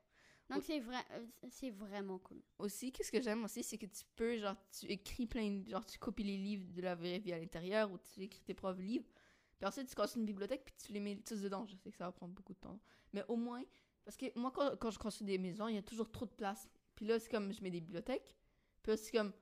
Donc, 0.49 0.63
c'est 0.63 0.79
vrai, 0.79 0.97
euh, 1.11 1.25
c'est 1.49 1.69
vraiment 1.69 2.19
cool. 2.19 2.41
Aussi, 2.59 2.91
qu'est-ce 2.91 3.11
que 3.11 3.21
j'aime 3.21 3.43
aussi, 3.45 3.63
c'est 3.63 3.77
que 3.77 3.85
tu 3.85 4.03
peux, 4.15 4.37
genre, 4.37 4.55
tu 4.77 4.87
écris 4.87 5.25
plein 5.25 5.49
de... 5.51 5.69
Genre, 5.69 5.85
tu 5.85 5.97
copies 5.97 6.23
les 6.23 6.37
livres 6.37 6.71
de 6.73 6.81
la 6.81 6.95
vraie 6.95 7.19
vie 7.19 7.31
à 7.33 7.39
l'intérieur 7.39 7.91
ou 7.91 7.97
tu 7.97 8.21
écris 8.21 8.41
tes 8.43 8.53
propres 8.53 8.81
livres. 8.81 9.07
Puis 9.57 9.67
ensuite, 9.67 9.87
tu 9.87 9.95
casses 9.95 10.15
une 10.15 10.25
bibliothèque 10.25 10.65
puis 10.65 10.73
tu 10.75 10.91
les 10.91 10.99
mets 10.99 11.15
tous 11.17 11.41
dedans. 11.41 11.65
Je 11.65 11.75
sais 11.77 11.89
que 11.91 11.97
ça 11.97 12.05
va 12.05 12.11
prendre 12.11 12.33
beaucoup 12.33 12.53
de 12.53 12.59
temps. 12.59 12.79
Mais 13.13 13.23
au 13.29 13.35
moins, 13.37 13.63
parce 14.05 14.17
que 14.17 14.25
moi, 14.37 14.51
quand, 14.51 14.75
quand 14.77 14.91
je 14.91 14.99
construis 14.99 15.25
des 15.25 15.37
maisons, 15.37 15.67
il 15.67 15.75
y 15.75 15.77
a 15.77 15.83
toujours 15.83 16.11
trop 16.11 16.25
de 16.25 16.31
place. 16.31 16.67
Puis 16.95 17.05
là, 17.05 17.19
c'est 17.19 17.29
comme, 17.29 17.51
je 17.53 17.61
mets 17.61 17.71
des 17.71 17.81
bibliothèques. 17.81 18.35
Puis 18.81 18.91
là, 18.91 18.97
c'est 18.97 19.11
comme, 19.11 19.33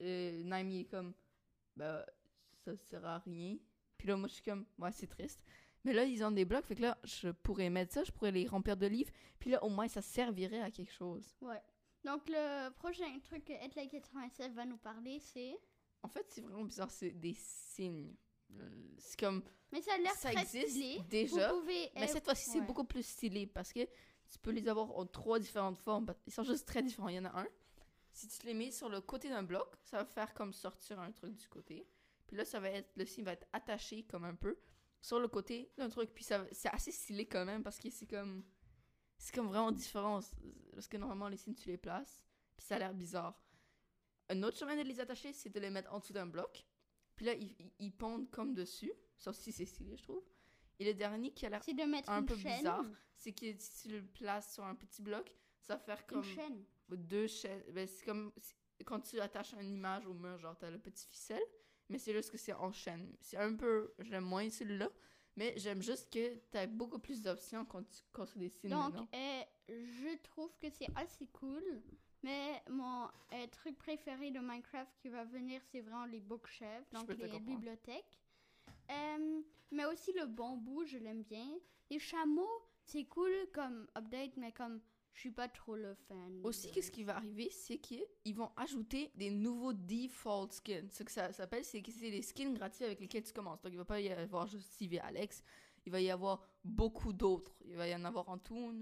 euh, 0.00 0.44
Naomi 0.44 0.80
est 0.80 0.84
comme, 0.90 1.12
bah, 1.76 2.04
ça 2.64 2.76
sert 2.76 3.04
à 3.04 3.18
rien. 3.18 3.56
Puis 3.98 4.08
là, 4.08 4.16
moi, 4.16 4.28
je 4.28 4.34
suis 4.34 4.42
comme, 4.42 4.66
ouais, 4.78 4.92
c'est 4.92 5.06
triste. 5.06 5.44
Mais 5.84 5.92
là, 5.92 6.04
ils 6.04 6.22
ont 6.24 6.30
des 6.30 6.44
blocs, 6.44 6.64
fait 6.64 6.76
que 6.76 6.82
là, 6.82 6.98
je 7.02 7.28
pourrais 7.28 7.68
mettre 7.68 7.92
ça, 7.92 8.04
je 8.04 8.12
pourrais 8.12 8.30
les 8.30 8.46
remplir 8.46 8.76
de 8.76 8.86
livres. 8.86 9.10
Puis 9.38 9.50
là, 9.50 9.62
au 9.64 9.68
moins, 9.68 9.88
ça 9.88 10.00
servirait 10.00 10.60
à 10.60 10.70
quelque 10.70 10.92
chose. 10.92 11.36
Ouais. 11.40 11.60
Donc, 12.04 12.22
le 12.28 12.70
prochain 12.70 13.18
truc 13.20 13.44
que 13.44 13.52
Etlay 13.52 13.88
87 13.88 14.52
va 14.52 14.64
nous 14.64 14.76
parler, 14.76 15.18
c'est? 15.20 15.58
En 16.02 16.08
fait, 16.08 16.26
c'est 16.28 16.40
vraiment 16.40 16.64
bizarre, 16.64 16.90
c'est 16.90 17.10
des 17.10 17.34
signes. 17.34 18.14
Euh, 18.60 18.94
C'est 18.98 19.18
comme, 19.18 19.42
Mais 19.70 19.80
ça 19.82 19.94
a 19.94 19.98
l'air 19.98 20.12
ça 20.14 20.30
très 20.30 20.42
existe 20.42 20.68
stylé. 20.70 21.00
déjà, 21.08 21.48
pouvez. 21.50 21.90
mais 21.94 22.06
cette 22.06 22.24
fois-ci, 22.24 22.50
c'est 22.50 22.60
beaucoup 22.60 22.84
plus 22.84 23.02
stylé 23.04 23.46
parce 23.46 23.72
que 23.72 23.80
tu 23.80 24.38
peux 24.40 24.50
les 24.50 24.68
avoir 24.68 24.90
en 24.98 25.06
trois 25.06 25.38
différentes 25.38 25.78
formes. 25.78 26.06
Ils 26.26 26.32
sont 26.32 26.44
juste 26.44 26.66
très 26.66 26.82
différents. 26.82 27.08
Il 27.08 27.16
y 27.16 27.18
en 27.18 27.26
a 27.26 27.40
un. 27.40 27.48
Si 28.12 28.28
tu 28.28 28.46
les 28.46 28.54
mets 28.54 28.70
sur 28.70 28.88
le 28.88 29.00
côté 29.00 29.28
d'un 29.28 29.42
bloc, 29.42 29.74
ça 29.82 29.98
va 29.98 30.04
faire 30.04 30.34
comme 30.34 30.52
sortir 30.52 31.00
un 31.00 31.10
truc 31.12 31.34
du 31.34 31.48
côté. 31.48 31.86
Puis 32.26 32.36
là, 32.36 32.44
ça 32.44 32.60
va 32.60 32.70
être, 32.70 32.90
le 32.96 33.04
signe 33.04 33.24
va 33.24 33.32
être 33.32 33.46
attaché 33.52 34.04
comme 34.04 34.24
un 34.24 34.34
peu 34.34 34.58
sur 35.00 35.18
le 35.18 35.28
côté 35.28 35.70
d'un 35.76 35.88
truc. 35.88 36.10
Puis 36.14 36.24
ça, 36.24 36.46
c'est 36.52 36.68
assez 36.68 36.92
stylé 36.92 37.26
quand 37.26 37.44
même 37.44 37.62
parce 37.62 37.78
que 37.78 37.90
c'est 37.90 38.06
comme, 38.06 38.44
c'est 39.18 39.34
comme 39.34 39.48
vraiment 39.48 39.72
différent. 39.72 40.20
Parce 40.72 40.88
que 40.88 40.96
normalement, 40.96 41.28
les 41.28 41.36
signes, 41.36 41.54
tu 41.54 41.68
les 41.68 41.76
places. 41.76 42.22
Puis 42.56 42.66
ça 42.66 42.76
a 42.76 42.78
l'air 42.78 42.94
bizarre. 42.94 43.38
Un 44.28 44.42
autre 44.44 44.58
chemin 44.58 44.76
de 44.76 44.82
les 44.82 45.00
attacher, 45.00 45.32
c'est 45.32 45.50
de 45.50 45.60
les 45.60 45.70
mettre 45.70 45.92
en 45.92 45.98
dessous 45.98 46.12
d'un 46.12 46.26
bloc. 46.26 46.64
Puis 47.22 47.26
là, 47.28 47.34
ils, 47.34 47.54
ils- 47.60 47.72
ils 47.78 47.92
pondent 47.92 48.28
comme 48.32 48.52
dessus. 48.52 48.92
Ça 49.16 49.30
aussi, 49.30 49.52
c'est 49.52 49.64
stylé, 49.64 49.96
je 49.96 50.02
trouve. 50.02 50.24
Et 50.80 50.84
le 50.84 50.92
dernier 50.92 51.30
qui 51.32 51.46
a 51.46 51.50
l'air 51.50 51.60
de 52.04 52.10
un 52.10 52.22
peu 52.24 52.34
chaîne. 52.36 52.56
bizarre, 52.58 52.84
c'est 53.14 53.30
que 53.32 53.46
si 53.56 53.82
tu 53.82 53.94
le 53.94 54.02
places 54.04 54.52
sur 54.54 54.64
un 54.64 54.74
petit 54.74 55.00
bloc, 55.02 55.32
ça 55.60 55.74
va 55.76 55.78
faire 55.78 56.04
comme 56.04 56.18
Une 56.24 56.34
chaîne. 56.34 56.64
deux 56.88 57.28
chaînes. 57.28 57.62
Ben, 57.70 57.86
c'est 57.86 58.04
comme 58.04 58.32
quand 58.84 58.98
tu 58.98 59.20
attaches 59.20 59.52
une 59.52 59.72
image 59.72 60.04
au 60.06 60.14
mur, 60.14 60.36
genre 60.38 60.58
t'as 60.58 60.68
le 60.70 60.80
petit 60.80 61.06
ficelle, 61.06 61.44
mais 61.88 61.98
c'est 61.98 62.12
juste 62.12 62.32
que 62.32 62.38
c'est 62.38 62.54
en 62.54 62.72
chaîne. 62.72 63.14
C'est 63.20 63.36
un 63.36 63.54
peu, 63.54 63.94
j'aime 64.00 64.24
moins 64.24 64.50
celui-là, 64.50 64.90
mais 65.36 65.54
j'aime 65.58 65.80
juste 65.80 66.12
que 66.12 66.34
t'as 66.50 66.66
beaucoup 66.66 66.98
plus 66.98 67.22
d'options 67.22 67.64
quand 67.64 67.84
tu 67.84 68.00
construis 68.12 68.40
des 68.40 68.48
signes 68.48 68.70
Donc, 68.70 68.96
euh, 69.14 69.42
je 69.68 70.16
trouve 70.24 70.50
que 70.58 70.68
c'est 70.70 70.88
assez 70.96 71.28
cool. 71.28 71.62
Mais 72.22 72.62
mon 72.70 73.04
euh, 73.32 73.46
truc 73.50 73.76
préféré 73.78 74.30
de 74.30 74.38
Minecraft 74.38 74.92
qui 75.00 75.08
va 75.08 75.24
venir, 75.24 75.60
c'est 75.70 75.80
vraiment 75.80 76.04
les 76.04 76.20
bookshelves, 76.20 76.84
donc 76.92 77.06
les 77.08 77.24
bibliothèques. 77.40 78.20
Euh, 78.90 79.40
mais 79.70 79.84
aussi 79.86 80.12
le 80.12 80.26
bambou, 80.26 80.84
je 80.84 80.98
l'aime 80.98 81.22
bien. 81.22 81.48
Les 81.90 81.98
chameaux, 81.98 82.62
c'est 82.84 83.04
cool 83.04 83.32
comme 83.52 83.86
update, 83.96 84.36
mais 84.36 84.52
comme 84.52 84.80
je 85.14 85.20
suis 85.20 85.30
pas 85.30 85.48
trop 85.48 85.76
le 85.76 85.94
fan. 85.94 86.40
Aussi, 86.44 86.68
de- 86.68 86.72
qu'est-ce 86.72 86.90
qui 86.90 87.04
va 87.04 87.16
arriver, 87.16 87.50
c'est 87.50 87.78
qu'ils 87.78 88.06
vont 88.34 88.50
ajouter 88.56 89.10
des 89.16 89.30
nouveaux 89.30 89.72
default 89.72 90.52
skins. 90.52 90.88
Ce 90.90 91.02
que 91.02 91.10
ça 91.10 91.32
s'appelle, 91.32 91.64
c'est 91.64 91.82
que 91.82 91.90
c'est 91.90 92.10
les 92.10 92.22
skins 92.22 92.54
gratuits 92.54 92.84
avec 92.84 93.00
lesquels 93.00 93.22
tu 93.24 93.32
commences. 93.32 93.60
Donc, 93.62 93.72
il 93.72 93.78
va 93.78 93.84
pas 93.84 94.00
y 94.00 94.08
avoir 94.10 94.46
juste 94.46 94.70
Steve 94.72 94.94
et 94.94 95.00
Alex. 95.00 95.42
Il 95.84 95.92
va 95.92 96.00
y 96.00 96.10
avoir 96.10 96.40
beaucoup 96.64 97.12
d'autres. 97.12 97.52
Il 97.66 97.76
va 97.76 97.88
y 97.88 97.94
en 97.94 98.04
avoir 98.04 98.28
en 98.28 98.38
tout 98.38 98.72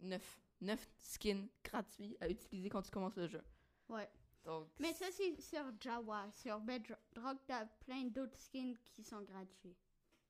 neuf. 0.00 0.40
Neuf 0.60 0.86
skins 0.98 1.48
gratuits 1.64 2.16
à 2.20 2.28
utiliser 2.28 2.68
quand 2.68 2.82
tu 2.82 2.90
commences 2.90 3.16
le 3.16 3.26
jeu. 3.28 3.42
Ouais. 3.88 4.08
Donc, 4.44 4.68
Mais 4.78 4.92
ça, 4.92 5.06
c'est 5.10 5.38
sur 5.40 5.64
Java. 5.80 6.30
Sur 6.32 6.60
Bedrock, 6.60 6.98
t'as 7.46 7.66
plein 7.84 8.04
d'autres 8.04 8.38
skins 8.38 8.74
qui 8.92 9.02
sont 9.02 9.22
gratuits. 9.22 9.76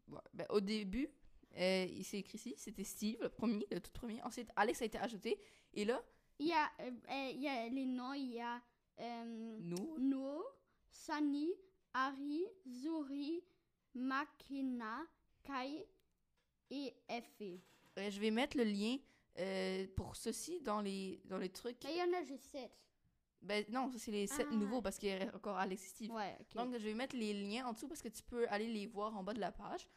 ouais. 0.08 0.18
Ben, 0.34 0.46
au 0.50 0.60
début, 0.60 1.08
euh, 1.56 1.86
il 1.88 2.04
s'est 2.04 2.18
écrit 2.18 2.36
ici, 2.36 2.54
c'était 2.56 2.84
Steve, 2.84 3.18
le 3.22 3.28
premier, 3.28 3.66
le 3.70 3.80
tout 3.80 3.90
premier. 3.92 4.22
Ensuite, 4.22 4.50
Alex 4.56 4.82
a 4.82 4.84
été 4.84 4.98
ajouté. 4.98 5.38
Et 5.74 5.84
là, 5.84 6.02
Il 6.38 6.48
y 6.48 6.52
a, 6.52 6.64
euh, 6.80 6.90
euh, 7.10 7.30
il 7.34 7.40
y 7.42 7.48
a 7.48 7.68
les 7.68 7.86
noms, 7.86 8.12
il 8.14 8.32
y 8.34 8.40
a 8.40 8.60
euh, 9.00 9.58
nous, 9.60 9.96
No, 9.98 10.44
Sunny, 10.90 11.52
Harry, 11.92 12.44
Zuri, 12.68 13.42
Makina, 13.94 15.06
Kai 15.42 15.86
et 16.70 16.94
Effie. 17.08 17.60
je 17.96 18.20
vais 18.20 18.30
mettre 18.30 18.56
le 18.56 18.64
lien 18.64 18.96
euh, 19.38 19.86
pour 19.96 20.16
ceci 20.16 20.60
dans 20.60 20.80
les, 20.80 21.20
dans 21.24 21.38
les 21.38 21.48
trucs. 21.50 21.78
Mais 21.84 21.94
il 21.94 21.98
y 21.98 22.02
en 22.02 22.18
a 22.18 22.22
juste 22.24 22.44
7. 22.50 22.70
Ben 23.42 23.64
non, 23.70 23.90
ça 23.90 23.98
c'est 23.98 24.10
les 24.10 24.26
sept 24.26 24.46
Ah. 24.50 24.54
nouveaux 24.54 24.82
parce 24.82 24.98
qu'il 24.98 25.08
y 25.08 25.12
a 25.12 25.34
encore 25.34 25.56
Alex 25.56 25.82
Steve. 25.82 26.10
Ouais. 26.12 26.36
Donc 26.54 26.72
je 26.74 26.84
vais 26.84 26.92
mettre 26.94 27.16
les 27.16 27.32
liens 27.32 27.66
en 27.66 27.72
dessous 27.72 27.88
parce 27.88 28.02
que 28.02 28.08
tu 28.08 28.22
peux 28.22 28.46
aller 28.48 28.66
les 28.70 28.86
voir 28.86 29.16
en 29.16 29.22
bas 29.22 29.32
de 29.32 29.40
la 29.40 29.50
page. 29.50 29.88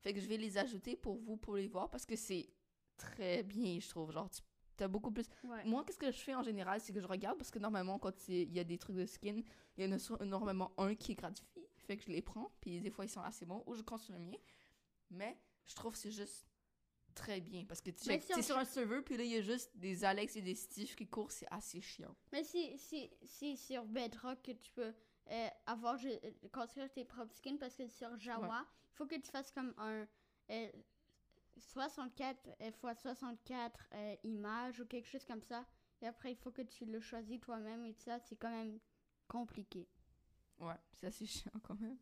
Fait 0.00 0.14
que 0.14 0.20
je 0.20 0.26
vais 0.28 0.36
les 0.36 0.58
ajouter 0.58 0.94
pour 0.96 1.16
vous 1.16 1.36
pour 1.36 1.56
les 1.56 1.66
voir 1.66 1.90
parce 1.90 2.06
que 2.06 2.14
c'est 2.14 2.48
très 2.96 3.42
bien, 3.42 3.80
je 3.80 3.88
trouve. 3.88 4.12
Genre, 4.12 4.30
tu- 4.30 4.42
t'as 4.76 4.86
beaucoup 4.86 5.10
plus. 5.10 5.24
Ouais. 5.42 5.64
Moi, 5.64 5.82
qu'est-ce 5.84 5.98
que 5.98 6.12
je 6.12 6.18
fais 6.18 6.36
en 6.36 6.42
général, 6.44 6.80
c'est 6.80 6.92
que 6.92 7.00
je 7.00 7.06
regarde 7.06 7.36
parce 7.36 7.50
que 7.50 7.58
normalement, 7.58 7.98
quand 7.98 8.28
il 8.28 8.52
y 8.52 8.60
a 8.60 8.64
des 8.64 8.78
trucs 8.78 8.94
de 8.96 9.06
skin, 9.06 9.42
il 9.76 9.84
y 9.84 9.92
en 9.92 9.96
a 9.96 10.24
normalement 10.24 10.72
un 10.78 10.94
qui 10.94 11.12
est 11.12 11.14
gratuit. 11.16 11.48
Fait 11.78 11.96
que 11.96 12.04
je 12.04 12.10
les 12.12 12.22
prends, 12.22 12.52
puis 12.60 12.80
des 12.80 12.90
fois 12.90 13.04
ils 13.04 13.10
sont 13.10 13.22
assez 13.22 13.44
bons, 13.44 13.64
ou 13.66 13.74
je 13.74 13.82
construis 13.82 14.16
le 14.16 14.24
mien. 14.24 14.38
Mais 15.10 15.36
je 15.66 15.74
trouve 15.74 15.92
que 15.94 15.98
c'est 15.98 16.12
juste 16.12 16.46
très 17.14 17.40
bien 17.40 17.64
parce 17.66 17.80
que 17.80 17.90
tu 17.90 18.04
sais, 18.04 18.20
si 18.20 18.32
on 18.34 18.42
sur 18.42 18.58
un 18.58 18.64
serveur, 18.64 19.02
puis 19.04 19.16
là 19.16 19.24
il 19.24 19.30
y 19.30 19.36
a 19.36 19.40
juste 19.42 19.70
des 19.76 20.04
Alex 20.04 20.36
et 20.36 20.42
des 20.42 20.54
Steve 20.54 20.94
qui 20.94 21.06
courent, 21.06 21.30
c'est 21.32 21.46
assez 21.50 21.80
chiant. 21.80 22.14
Mais 22.32 22.44
c'est 22.44 22.76
c'est- 22.76 23.10
c'est 23.24 23.56
sur 23.56 23.84
Bedrock 23.84 24.42
que 24.42 24.52
tu 24.52 24.70
peux 24.72 24.92
euh, 25.30 25.48
avoir 25.66 25.96
je- 25.96 26.08
euh, 26.08 26.48
construire 26.52 26.92
tes 26.92 27.04
propres 27.04 27.34
skins 27.34 27.58
parce 27.58 27.74
que 27.76 27.86
sur 27.88 28.18
Java, 28.20 28.66
il 28.92 28.96
faut 28.96 29.06
que 29.06 29.14
tu 29.14 29.30
fasses 29.30 29.50
comme 29.52 29.72
un 29.78 30.06
euh, 30.50 30.68
64 31.56 32.48
x 32.60 32.78
64 32.80 33.88
euh, 33.94 34.16
images 34.24 34.80
ou 34.80 34.86
quelque 34.86 35.06
chose 35.08 35.24
comme 35.24 35.42
ça. 35.42 35.64
Et 36.02 36.06
après, 36.06 36.32
il 36.32 36.36
faut 36.36 36.50
que 36.50 36.62
tu 36.62 36.84
le 36.84 37.00
choisis 37.00 37.40
toi-même 37.40 37.84
et 37.86 37.94
tout 37.94 38.02
ça, 38.02 38.18
c'est 38.18 38.36
quand 38.36 38.50
même 38.50 38.78
compliqué. 39.28 39.88
Ouais, 40.58 40.74
c'est 40.92 41.06
assez 41.06 41.26
chiant 41.26 41.52
quand 41.62 41.80
même. 41.80 41.98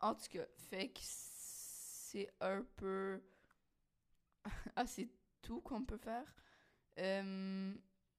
En 0.00 0.14
tout 0.14 0.28
cas, 0.30 0.44
fait 0.56 0.88
que 0.88 1.00
c'est 1.02 2.28
un 2.40 2.62
peu. 2.76 3.22
Ah, 4.76 4.86
c'est 4.86 5.08
tout 5.42 5.60
qu'on 5.60 5.84
peut 5.84 5.96
faire. 5.96 6.34
Euh, 6.98 7.74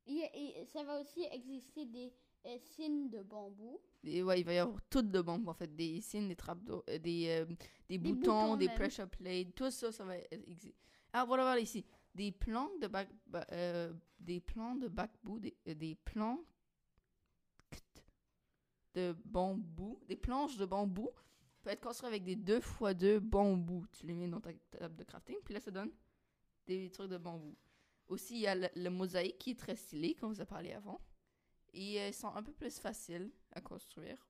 Et, 0.05 0.59
et 0.61 0.65
ça 0.65 0.83
va 0.83 0.99
aussi 0.99 1.23
exister 1.31 1.85
des 1.85 2.13
euh, 2.45 2.57
signes 2.59 3.09
de 3.09 3.21
bambou. 3.23 3.79
et 4.03 4.23
ouais, 4.23 4.39
il 4.39 4.45
va 4.45 4.53
y 4.53 4.57
avoir 4.57 4.79
tout 4.89 5.01
de 5.01 5.21
bombes 5.21 5.47
en 5.49 5.53
fait. 5.53 5.75
Des 5.75 5.99
signes, 6.01 6.27
des 6.27 6.35
trappes 6.35 6.63
d'eau, 6.63 6.83
euh, 6.89 6.97
des, 6.99 7.45
des, 7.89 7.97
boutons, 7.97 8.15
boutons 8.19 8.57
des 8.57 8.67
même. 8.67 8.75
pressure 8.75 9.09
plates, 9.09 9.53
tout 9.55 9.71
ça, 9.71 9.91
ça 9.91 10.03
va 10.05 10.15
exister. 10.31 10.75
Ah, 11.13 11.25
voilà, 11.25 11.43
voilà 11.43 11.59
ici. 11.61 11.85
Des 12.13 12.31
plans 12.31 12.69
de 12.81 12.87
bac, 12.87 13.09
ba- 13.27 13.45
des 14.19 14.39
plans 14.39 14.75
de 14.75 14.87
bambou, 14.87 15.39
des, 15.39 15.55
des 15.75 15.95
plans 15.95 16.39
de 18.93 19.15
bambou, 19.25 19.99
des 20.07 20.15
planches 20.15 20.57
de 20.57 20.65
bambou 20.65 21.09
peuvent 21.61 21.73
être 21.73 21.81
construites 21.81 22.09
avec 22.09 22.23
des 22.23 22.35
2 22.35 22.57
x 22.57 22.95
2 22.95 23.19
bambous. 23.19 23.85
Tu 23.91 24.05
les 24.07 24.13
mets 24.13 24.27
dans 24.27 24.39
ta 24.41 24.51
table 24.71 24.95
de 24.95 25.03
crafting, 25.03 25.35
puis 25.43 25.53
là, 25.53 25.59
ça 25.59 25.71
donne 25.71 25.91
des 26.67 26.91
trucs 26.91 27.09
de 27.09 27.17
bambou. 27.17 27.55
Aussi, 28.07 28.35
il 28.35 28.41
y 28.41 28.47
a 28.47 28.55
le, 28.55 28.69
le 28.75 28.89
mosaïque 28.89 29.37
qui 29.39 29.51
est 29.51 29.59
très 29.59 29.75
stylé, 29.75 30.15
comme 30.15 30.31
vous 30.33 30.41
a 30.41 30.45
parlé 30.45 30.71
avant. 30.73 31.01
Et 31.73 31.99
euh, 32.01 32.07
ils 32.09 32.13
sont 32.13 32.29
un 32.33 32.43
peu 32.43 32.53
plus 32.53 32.79
faciles 32.79 33.31
à 33.51 33.61
construire. 33.61 34.27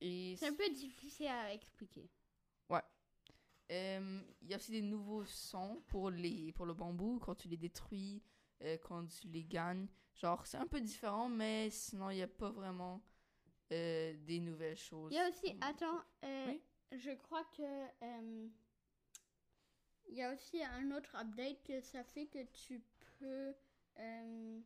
Et 0.00 0.34
C'est 0.38 0.48
un 0.48 0.54
peu 0.54 0.68
difficile 0.70 1.26
à 1.28 1.52
expliquer. 1.54 2.10
euh, 3.70 4.20
il 4.42 4.50
y 4.50 4.52
a 4.52 4.56
aussi 4.58 4.72
des 4.72 4.82
nouveaux 4.82 5.24
sons 5.24 5.82
pour, 5.86 6.10
les, 6.10 6.52
pour 6.52 6.66
le 6.66 6.74
bambou 6.74 7.18
quand 7.18 7.34
tu 7.34 7.48
les 7.48 7.56
détruis, 7.56 8.22
euh, 8.62 8.76
quand 8.82 9.06
tu 9.06 9.26
les 9.28 9.42
gagnes. 9.44 9.86
Genre, 10.14 10.46
c'est 10.46 10.58
un 10.58 10.66
peu 10.66 10.80
différent, 10.82 11.28
mais 11.30 11.70
sinon, 11.70 12.10
il 12.10 12.16
n'y 12.16 12.22
a 12.22 12.28
pas 12.28 12.50
vraiment 12.50 13.02
euh, 13.72 14.14
des 14.26 14.38
nouvelles 14.40 14.76
choses. 14.76 15.10
Il 15.12 15.16
y 15.16 15.18
a 15.18 15.28
aussi, 15.30 15.56
attends, 15.62 16.02
Oui? 16.46 16.60
je 16.92 17.10
crois 17.22 17.44
que 17.56 17.62
il 20.08 20.16
y 20.16 20.22
a 20.22 20.32
aussi 20.32 20.62
un 20.62 20.90
autre 20.92 21.14
update 21.16 21.62
que 21.64 21.80
ça 21.80 22.02
fait 22.04 22.26
que 22.26 22.42
tu 22.66 22.82
peux, 23.18 23.54
euh, 23.98 24.60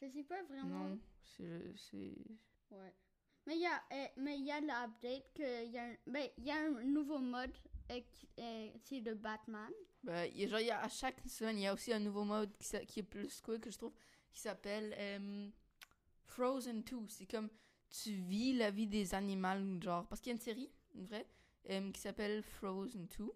je 0.00 0.08
sais 0.08 0.22
pas 0.24 0.42
vraiment, 0.44 0.88
Non, 0.90 0.98
c'est. 1.22 2.14
ouais. 2.70 2.94
Mais 3.46 3.54
il 3.56 3.60
y 3.62 3.66
a, 3.66 3.82
euh, 3.92 4.06
mais 4.16 4.38
il 4.38 4.44
y 4.44 4.50
a 4.50 4.60
l'update 4.60 5.32
que 5.34 5.64
il 5.64 5.70
y 5.70 5.78
a, 5.78 5.84
un, 5.84 5.96
ben, 6.06 6.28
il 6.38 6.44
y 6.44 6.50
a 6.50 6.56
un 6.56 6.82
nouveau 6.84 7.18
mode 7.18 7.52
qui- 7.88 8.28
euh, 8.38 8.70
c'est 8.82 9.00
le 9.00 9.14
Batman. 9.14 9.70
Ben, 10.02 10.24
il 10.34 10.40
y 10.40 10.44
a- 10.44 10.48
genre, 10.48 10.60
il 10.60 10.66
y 10.66 10.70
a, 10.70 10.80
à 10.82 10.88
chaque 10.88 11.20
semaine, 11.28 11.56
il 11.58 11.62
y 11.62 11.66
a 11.68 11.72
aussi 11.74 11.92
un 11.92 12.00
nouveau 12.00 12.24
mode 12.24 12.52
qui, 12.88 13.00
est 13.00 13.02
plus 13.04 13.40
cool 13.42 13.60
que 13.60 13.70
je 13.70 13.78
trouve, 13.78 13.94
qui 14.32 14.40
s'appelle 14.40 14.94
euh, 14.98 15.48
Frozen 16.26 16.82
2. 16.82 17.06
C'est 17.08 17.26
comme 17.26 17.48
tu 17.88 18.10
vis 18.12 18.52
la 18.54 18.70
vie 18.72 18.88
des 18.88 19.14
animaux, 19.14 19.80
genre. 19.80 20.06
Parce 20.08 20.20
qu'il 20.20 20.30
y 20.30 20.34
a 20.34 20.36
une 20.36 20.42
série, 20.42 20.70
une 20.94 21.06
vraie, 21.06 21.26
euh, 21.70 21.92
qui 21.92 22.00
s'appelle 22.00 22.42
Frozen 22.42 23.06
2. 23.16 23.30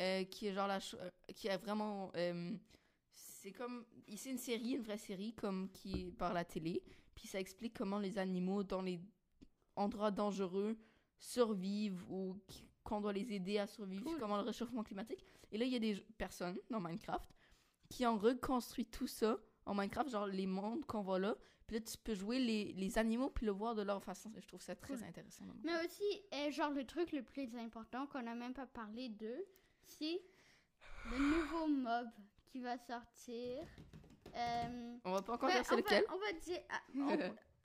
Euh, 0.00 0.24
qui 0.24 0.46
est 0.48 0.52
genre 0.54 0.66
la. 0.68 0.78
euh, 0.94 1.10
qui 1.34 1.48
est 1.48 1.56
vraiment. 1.58 2.10
euh, 2.16 2.52
c'est 3.10 3.52
comme. 3.52 3.84
C'est 4.16 4.30
une 4.30 4.38
série, 4.38 4.70
une 4.72 4.82
vraie 4.82 4.98
série, 4.98 5.32
comme 5.34 5.70
qui 5.70 6.08
est 6.08 6.12
par 6.12 6.32
la 6.32 6.44
télé. 6.44 6.82
Puis 7.14 7.28
ça 7.28 7.38
explique 7.38 7.74
comment 7.74 7.98
les 7.98 8.18
animaux 8.18 8.62
dans 8.64 8.82
les 8.82 8.98
endroits 9.76 10.10
dangereux 10.10 10.76
survivent 11.18 12.04
ou 12.10 12.36
qu'on 12.82 13.00
doit 13.00 13.12
les 13.12 13.32
aider 13.32 13.58
à 13.58 13.66
survivre, 13.66 14.04
Cool. 14.04 14.18
comment 14.18 14.36
le 14.38 14.42
réchauffement 14.42 14.82
climatique. 14.82 15.22
Et 15.52 15.58
là, 15.58 15.64
il 15.64 15.72
y 15.72 15.76
a 15.76 15.78
des 15.78 15.94
personnes 16.16 16.58
dans 16.70 16.80
Minecraft 16.80 17.30
qui 17.88 18.06
ont 18.06 18.16
reconstruit 18.18 18.86
tout 18.86 19.06
ça 19.06 19.38
en 19.66 19.74
Minecraft, 19.74 20.10
genre 20.10 20.26
les 20.26 20.46
mondes 20.46 20.84
qu'on 20.86 21.02
voit 21.02 21.18
là. 21.18 21.36
Puis 21.66 21.76
là, 21.76 21.82
tu 21.82 21.96
peux 21.98 22.14
jouer 22.14 22.38
les, 22.40 22.72
les 22.72 22.98
animaux 22.98 23.30
puis 23.30 23.46
le 23.46 23.52
voir 23.52 23.74
de 23.74 23.82
leur 23.82 24.02
façon. 24.02 24.32
Je 24.40 24.46
trouve 24.46 24.62
ça 24.62 24.74
très 24.74 24.94
Cool. 24.96 25.04
intéressant. 25.04 25.44
Mais 25.62 25.72
aussi, 25.84 26.22
euh, 26.34 26.50
genre 26.50 26.70
le 26.70 26.84
truc 26.84 27.12
le 27.12 27.22
plus 27.22 27.54
important 27.56 28.06
qu'on 28.06 28.22
n'a 28.22 28.34
même 28.34 28.54
pas 28.54 28.66
parlé 28.66 29.08
de, 29.08 29.44
le 30.00 31.18
nouveau 31.18 31.66
mob 31.66 32.08
qui 32.50 32.60
va 32.60 32.78
sortir. 32.78 33.64
Euh, 34.34 34.96
On 35.04 35.12
va 35.12 35.22
pas 35.22 35.34
encore 35.34 35.50
dire 35.50 35.64
c'est 35.64 35.76
lequel. 35.76 36.04
on 36.10 36.18
va 36.18 36.32
dire, 36.32 36.60
ah, 36.68 36.80
on, 36.96 37.10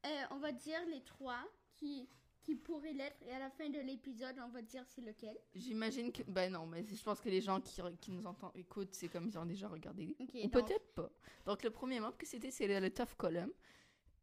euh, 0.07 0.23
on 0.31 0.37
va 0.39 0.51
dire 0.51 0.79
les 0.87 1.03
trois 1.03 1.43
qui, 1.75 2.09
qui 2.43 2.55
pourraient 2.55 2.93
l'être 2.93 3.21
et 3.21 3.31
à 3.31 3.39
la 3.39 3.49
fin 3.51 3.69
de 3.69 3.79
l'épisode, 3.79 4.35
on 4.43 4.49
va 4.49 4.61
dire 4.61 4.83
c'est 4.87 5.01
lequel. 5.01 5.37
J'imagine 5.53 6.11
que. 6.11 6.23
Ben 6.23 6.51
non, 6.51 6.65
mais 6.65 6.83
je 6.85 7.03
pense 7.03 7.19
que 7.21 7.29
les 7.29 7.41
gens 7.41 7.61
qui, 7.61 7.79
qui 8.01 8.11
nous 8.11 8.25
entendent, 8.25 8.51
écoutent, 8.55 8.93
c'est 8.95 9.09
comme 9.09 9.27
ils 9.27 9.37
ont 9.37 9.45
déjà 9.45 9.67
regardé. 9.67 10.15
Ou 10.19 10.25
donc, 10.25 10.51
peut-être 10.51 10.93
pas. 10.93 11.09
Donc 11.45 11.63
le 11.63 11.69
premier 11.69 11.99
mob 11.99 12.15
que 12.17 12.25
c'était, 12.25 12.51
c'est 12.51 12.67
le, 12.67 12.79
le 12.79 12.91
Tough 12.91 13.15
Column. 13.17 13.51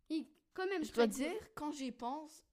il- 0.08 0.26
quand 0.54 0.66
même 0.66 0.84
Je 0.84 0.92
dois 0.92 1.04
cool. 1.06 1.14
dire, 1.14 1.54
quand 1.54 1.70
j'y 1.72 1.90
pense, 1.92 2.44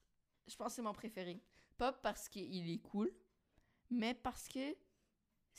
je 0.47 0.55
pense 0.55 0.67
que 0.67 0.73
c'est 0.75 0.81
mon 0.81 0.93
préféré. 0.93 1.41
Pas 1.77 1.91
parce 1.91 2.29
qu'il 2.29 2.69
est 2.71 2.77
cool, 2.79 3.11
mais 3.89 4.13
parce 4.13 4.47
que 4.47 4.73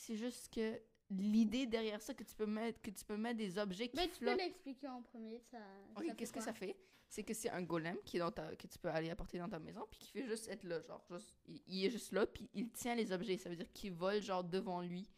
c'est 0.01 0.17
juste 0.17 0.53
que 0.53 0.81
l'idée 1.11 1.67
derrière 1.67 2.01
ça, 2.01 2.15
que 2.15 2.23
tu 2.25 2.35
peux 2.35 2.47
mettre, 2.47 2.81
que 2.81 2.91
tu 2.91 3.05
peux 3.05 3.17
mettre 3.17 3.37
des 3.39 3.59
objets 3.59 3.89
qui 3.89 3.97
Mais 3.97 4.09
tu 4.09 4.21
peux 4.21 4.35
l'expliquer 4.37 4.89
en 4.89 5.03
premier, 5.03 5.41
ça. 5.51 5.59
Ok, 5.97 6.15
qu'est-ce 6.17 6.33
que 6.33 6.41
ça 6.41 6.53
fait? 6.53 6.77
C'est 7.09 7.25
que 7.25 7.35
c'est 7.35 7.51
un 7.51 7.63
golem 7.63 7.97
qui 8.05 8.17
est 8.19 8.21
dans 8.21 8.31
ta, 8.31 8.55
que 8.55 8.67
tu 8.69 8.79
peux 8.79 8.89
aller 8.89 9.11
apporter 9.11 9.39
dans 9.39 9.49
ta 9.49 9.59
maison, 9.59 9.85
puis 9.91 9.99
qui 9.99 10.11
fait 10.13 10.27
juste 10.27 10.49
être 10.49 10.63
là, 10.63 10.81
genre, 10.83 11.05
juste, 11.11 11.35
il, 11.49 11.61
il 11.67 11.85
est 11.85 11.91
juste 11.91 12.13
là, 12.13 12.25
puis 12.27 12.49
il 12.55 12.71
tient 12.71 12.95
les 12.95 13.11
objets, 13.13 13.37
ça 13.37 13.49
veut 13.51 13.57
dire 13.57 13.71
qu'il 13.73 13.93
vole, 13.93 14.23
genre, 14.23 14.45
devant 14.45 14.81
lui, 14.81 15.11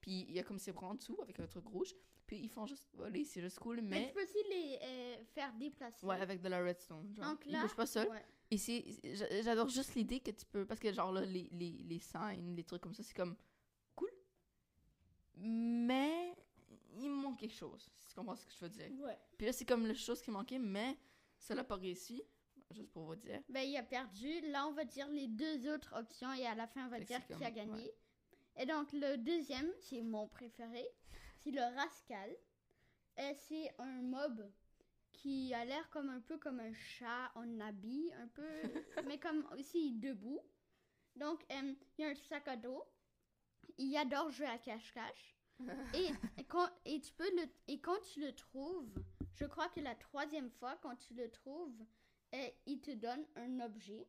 puis 0.00 0.26
il 0.28 0.32
y 0.32 0.40
a 0.40 0.42
comme 0.42 0.58
ses 0.58 0.72
bras 0.72 0.88
en 0.88 0.94
dessous, 0.94 1.16
avec 1.22 1.38
un 1.38 1.46
truc 1.46 1.64
rouge, 1.66 1.94
puis 2.26 2.38
ils 2.40 2.48
font 2.48 2.66
juste 2.66 2.88
voler, 2.94 3.24
c'est 3.24 3.40
juste 3.40 3.60
cool, 3.60 3.80
Mais, 3.82 4.00
mais, 4.00 4.06
tu 4.08 4.14
peux 4.14 4.22
aussi 4.24 4.48
les 4.50 4.78
euh, 4.82 5.24
faire 5.32 5.52
déplacer. 5.54 6.04
ouais, 6.04 6.20
avec 6.20 6.40
de 6.42 6.48
la 6.48 6.60
redstone, 6.60 7.14
genre, 7.14 7.26
Donc 7.26 7.46
il 7.46 7.52
là, 7.52 7.62
bouge 7.62 7.76
pas 7.76 7.86
seul, 7.86 8.08
ouais. 8.08 8.24
et 8.50 8.58
c'est, 8.58 8.84
j'a- 9.14 9.42
j'adore 9.42 9.68
juste 9.68 9.94
l'idée 9.94 10.18
que 10.18 10.32
tu 10.32 10.44
peux, 10.44 10.66
parce 10.66 10.80
que 10.80 10.92
genre 10.92 11.12
là, 11.12 11.20
les, 11.24 11.48
les, 11.52 11.70
les 11.88 11.98
signs, 12.00 12.56
les 12.56 12.64
trucs 12.64 12.82
comme 12.82 12.94
ça, 12.94 13.04
c'est 13.04 13.14
comme 13.14 13.36
mais 15.38 16.34
il 16.96 17.10
me 17.10 17.22
manque 17.22 17.38
quelque 17.40 17.54
chose, 17.54 17.88
si 17.96 18.08
tu 18.08 18.14
comprends 18.14 18.36
ce 18.36 18.44
que 18.44 18.52
je 18.52 18.60
veux 18.60 18.70
dire. 18.70 18.90
Ouais. 19.04 19.18
Puis 19.36 19.46
là, 19.46 19.52
c'est 19.52 19.64
comme 19.64 19.86
la 19.86 19.94
chose 19.94 20.20
qui 20.22 20.30
manquait, 20.30 20.58
mais 20.58 20.96
ça 21.38 21.54
l'a 21.54 21.64
pas 21.64 21.76
réussi, 21.76 22.22
juste 22.70 22.90
pour 22.90 23.04
vous 23.04 23.16
dire. 23.16 23.40
Ben, 23.48 23.60
il 23.60 23.76
a 23.76 23.82
perdu. 23.82 24.40
Là, 24.50 24.66
on 24.66 24.72
va 24.72 24.84
dire 24.84 25.08
les 25.08 25.28
deux 25.28 25.72
autres 25.72 25.94
options 25.96 26.32
et 26.32 26.46
à 26.46 26.54
la 26.54 26.66
fin, 26.66 26.86
on 26.86 26.90
va 26.90 27.00
dire 27.00 27.24
qui 27.26 27.44
a 27.44 27.50
gagné. 27.50 27.72
ouais. 27.72 27.94
Et 28.60 28.66
donc, 28.66 28.92
le 28.92 29.16
deuxième, 29.16 29.70
c'est 29.80 30.02
mon 30.02 30.26
préféré. 30.26 30.84
C'est 31.38 31.52
le 31.52 31.62
Rascal. 31.76 32.36
Et 33.16 33.34
c'est 33.34 33.72
un 33.78 34.02
mob 34.02 34.50
qui 35.12 35.54
a 35.54 35.64
l'air 35.64 35.88
comme 35.90 36.10
un 36.10 36.20
peu 36.20 36.38
comme 36.38 36.60
un 36.60 36.72
chat 36.72 37.30
en 37.34 37.60
habit, 37.60 38.12
un 38.20 38.28
peu, 38.28 38.42
mais 39.06 39.18
comme 39.18 39.46
aussi 39.56 39.92
debout. 39.92 40.40
Donc, 41.16 41.44
euh, 41.52 41.74
il 41.96 42.02
y 42.02 42.04
a 42.04 42.10
un 42.10 42.14
sac 42.14 42.46
à 42.48 42.56
dos. 42.56 42.84
Il 43.78 43.96
adore 43.96 44.30
jouer 44.30 44.46
à 44.46 44.58
cache-cache. 44.58 45.36
et, 45.94 46.10
quand, 46.48 46.68
et, 46.84 47.00
tu 47.00 47.12
peux 47.14 47.30
le, 47.36 47.48
et 47.66 47.80
quand 47.80 48.00
tu 48.12 48.20
le 48.20 48.32
trouves, 48.34 48.92
je 49.34 49.44
crois 49.44 49.68
que 49.68 49.80
la 49.80 49.94
troisième 49.94 50.50
fois, 50.50 50.76
quand 50.82 50.94
tu 50.96 51.14
le 51.14 51.30
trouves, 51.30 51.84
euh, 52.34 52.48
il 52.66 52.80
te 52.80 52.92
donne 52.92 53.24
un 53.36 53.60
objet. 53.60 54.06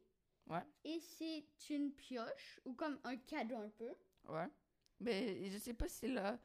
Ouais. 0.48 0.64
Et 0.84 1.00
c'est 1.00 1.46
une 1.70 1.92
pioche, 1.94 2.60
ou 2.66 2.74
comme 2.74 3.00
un 3.04 3.18
cadeau 3.18 3.56
un 3.58 3.70
peu. 3.70 3.94
Ouais. 4.28 4.48
Mais 5.00 5.50
je 5.50 5.58
sais 5.58 5.74
pas 5.74 5.88
si 5.88 6.08
là, 6.08 6.40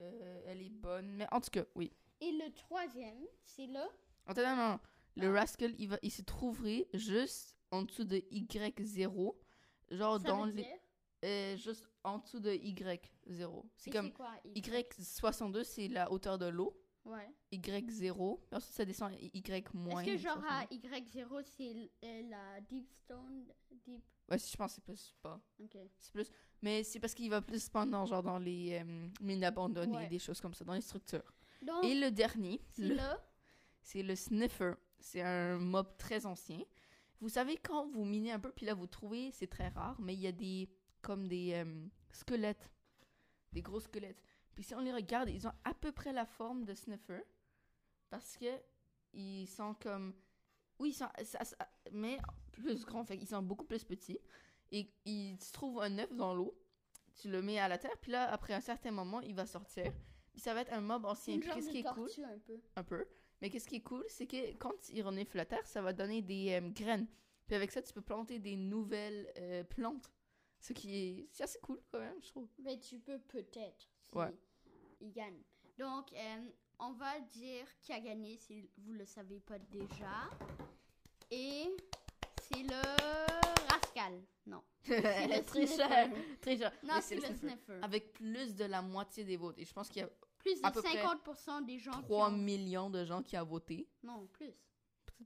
euh, 0.00 0.42
elle 0.46 0.62
est 0.62 0.70
bonne, 0.70 1.10
mais 1.14 1.26
en 1.32 1.40
tout 1.40 1.50
cas, 1.50 1.64
oui. 1.74 1.92
Et 2.20 2.32
le 2.32 2.52
troisième, 2.52 3.26
c'est 3.42 3.66
là. 3.66 3.88
Attends, 4.26 4.42
non, 4.42 4.56
non. 4.72 4.80
Le 5.16 5.28
Ah. 5.28 5.40
Rascal, 5.40 5.74
il, 5.78 5.88
va, 5.88 5.98
il 6.02 6.10
se 6.12 6.22
trouverait 6.22 6.88
juste 6.94 7.56
en 7.70 7.82
dessous 7.82 8.04
de 8.04 8.16
Y0. 8.30 9.34
Genre 9.90 10.20
Ça 10.20 10.26
dans 10.28 10.44
veut 10.44 10.52
les. 10.52 10.62
dire. 10.62 10.76
Euh, 11.24 11.56
juste 11.56 11.88
en 12.04 12.18
dessous 12.18 12.40
de 12.40 12.50
Y0. 12.52 13.64
C'est 13.76 13.90
comme 13.90 14.12
quoi, 14.12 14.30
Y62, 14.44 15.64
c'est 15.64 15.88
la 15.88 16.10
hauteur 16.10 16.38
de 16.38 16.46
l'eau. 16.46 16.76
Ouais. 17.04 17.28
Y0. 17.52 18.40
Puis 18.46 18.56
ensuite, 18.56 18.74
ça 18.74 18.84
descend 18.84 19.12
à 19.12 19.16
Y 19.16 19.72
moins. 19.74 20.02
Est-ce 20.02 20.10
que 20.12 20.16
genre 20.18 20.44
à 20.48 20.64
Y0, 20.66 21.42
c'est 21.56 21.90
euh, 22.04 22.22
la 22.28 22.60
Deep 22.60 22.90
Stone 22.92 23.46
Deep? 23.86 24.02
Ouais, 24.30 24.38
si 24.38 24.52
je 24.52 24.56
pense 24.58 24.72
que 24.72 24.74
c'est 24.76 24.84
plus 24.84 25.14
pas. 25.22 25.40
Ok. 25.62 25.78
C'est 25.98 26.12
plus. 26.12 26.30
Mais 26.60 26.82
c'est 26.82 27.00
parce 27.00 27.14
qu'il 27.14 27.30
va 27.30 27.40
plus 27.40 27.70
dans, 27.70 28.04
genre, 28.04 28.22
dans 28.22 28.38
les 28.38 28.78
euh, 28.82 29.08
mines 29.22 29.44
abandonnées, 29.44 29.96
Ouais. 29.96 30.08
des 30.08 30.18
choses 30.18 30.40
comme 30.40 30.52
ça, 30.54 30.64
dans 30.64 30.74
les 30.74 30.82
structures. 30.82 31.32
Donc, 31.62 31.82
Et 31.84 31.94
le 31.94 32.10
dernier, 32.10 32.60
le- 32.76 32.96
c'est 33.80 34.02
le 34.02 34.14
sniffer. 34.14 34.72
C'est 35.00 35.22
un 35.22 35.58
mob 35.58 35.96
très 35.96 36.26
ancien. 36.26 36.60
Vous 37.20 37.28
savez, 37.30 37.56
quand 37.56 37.88
vous 37.88 38.04
minez 38.04 38.32
un 38.32 38.38
peu, 38.38 38.50
puis 38.52 38.66
là, 38.66 38.74
vous 38.74 38.86
trouvez, 38.86 39.30
c'est 39.32 39.46
très 39.46 39.68
rare, 39.68 39.98
mais 40.00 40.12
il 40.14 40.20
y 40.20 40.26
a 40.26 40.32
des. 40.32 40.68
Comme 41.02 41.28
des 41.28 41.52
euh, 41.54 41.86
squelettes. 42.10 42.70
Des 43.52 43.62
gros 43.62 43.80
squelettes. 43.80 44.22
Puis 44.54 44.64
si 44.64 44.74
on 44.74 44.80
les 44.80 44.92
regarde, 44.92 45.28
ils 45.30 45.46
ont 45.46 45.52
à 45.64 45.74
peu 45.74 45.92
près 45.92 46.12
la 46.12 46.26
forme 46.26 46.64
de 46.64 46.74
sniffer. 46.74 47.22
Parce 48.10 48.36
que 48.36 48.46
ils 49.12 49.46
sont 49.46 49.74
comme. 49.74 50.14
Oui, 50.78 50.90
ils 50.90 50.94
sont. 50.94 51.08
ça- 51.24 51.44
ça- 51.44 51.56
mais 51.92 52.18
plus 52.52 52.84
grands. 52.84 53.04
Fait 53.04 53.16
ils 53.16 53.26
sont 53.26 53.42
beaucoup 53.42 53.64
plus 53.64 53.84
petits. 53.84 54.18
Et 54.70 54.90
il 55.04 55.38
se 55.42 55.52
trouve 55.52 55.80
un 55.80 55.98
œuf 55.98 56.12
dans 56.14 56.34
l'eau. 56.34 56.54
Tu 57.16 57.28
le 57.30 57.42
mets 57.42 57.58
à 57.58 57.68
la 57.68 57.78
terre, 57.78 57.96
puis 58.00 58.12
là, 58.12 58.30
après 58.30 58.54
un 58.54 58.60
certain 58.60 58.90
moment, 58.92 59.20
il 59.20 59.34
va 59.34 59.46
sortir. 59.46 59.92
Puis 60.32 60.40
ça 60.40 60.54
va 60.54 60.60
être 60.60 60.72
un 60.72 60.80
mob 60.80 61.04
ancien. 61.04 61.34
Qu'est-ce 61.54 61.70
qui 61.70 61.78
est 61.78 61.82
cool? 61.94 62.08
un 62.24 62.38
peu. 62.38 62.60
un 62.76 62.84
peu. 62.84 63.06
Mais 63.40 63.50
qu'est-ce 63.50 63.66
qui 63.68 63.76
est 63.76 63.80
cool, 63.82 64.04
c'est 64.08 64.26
que 64.26 64.52
quand 64.56 64.88
il 64.90 65.02
renifle 65.02 65.36
la 65.36 65.44
terre, 65.46 65.66
ça 65.66 65.80
va 65.82 65.92
donner 65.92 66.22
des 66.22 66.52
euh, 66.60 66.68
graines. 66.70 67.06
Puis 67.46 67.56
avec 67.56 67.70
ça, 67.72 67.80
tu 67.82 67.92
peux 67.92 68.02
planter 68.02 68.38
des 68.38 68.56
nouvelles 68.56 69.32
euh, 69.38 69.64
plantes. 69.64 70.12
Ce 70.60 70.72
qui 70.72 70.94
est, 70.96 71.28
c'est 71.30 71.44
assez 71.44 71.58
cool 71.60 71.80
quand 71.90 72.00
même, 72.00 72.20
je 72.22 72.28
trouve. 72.28 72.48
Mais 72.58 72.78
tu 72.78 72.98
peux 72.98 73.18
peut-être. 73.20 73.88
Si 74.10 74.16
Ouais. 74.18 74.34
Il 75.00 75.12
gagne. 75.12 75.40
Donc, 75.78 76.12
euh, 76.12 76.50
on 76.80 76.92
va 76.94 77.20
dire 77.20 77.66
qui 77.80 77.92
a 77.92 78.00
gagné 78.00 78.36
si 78.36 78.68
vous 78.78 78.92
le 78.92 79.04
savez 79.06 79.38
pas 79.40 79.58
déjà. 79.58 80.28
Et 81.30 81.76
c'est 82.42 82.62
le 82.62 83.68
Rascal. 83.68 84.22
Non. 84.46 84.62
C'est 84.82 85.26
le 85.26 85.44
très 85.44 85.66
cher. 86.56 86.72
Non, 86.82 86.94
c'est 87.02 87.16
le 87.16 87.20
sniffer. 87.20 87.36
sniffer. 87.48 87.78
Avec 87.82 88.12
plus 88.14 88.54
de 88.56 88.64
la 88.64 88.80
moitié 88.80 89.24
des 89.24 89.36
votes. 89.36 89.58
Et 89.58 89.64
je 89.66 89.72
pense 89.74 89.88
qu'il 89.90 90.00
y 90.00 90.04
a 90.04 90.10
Plus 90.38 90.58
à 90.62 90.70
de 90.70 90.74
peu 90.74 90.82
près 90.82 91.04
50% 91.04 91.66
des 91.66 91.78
gens 91.78 91.90
3 92.02 92.28
qui 92.28 92.34
ont... 92.34 92.38
millions 92.38 92.88
de 92.88 93.04
gens 93.04 93.22
qui 93.22 93.36
ont 93.36 93.44
voté. 93.44 93.86
Non, 94.02 94.26
plus. 94.28 94.46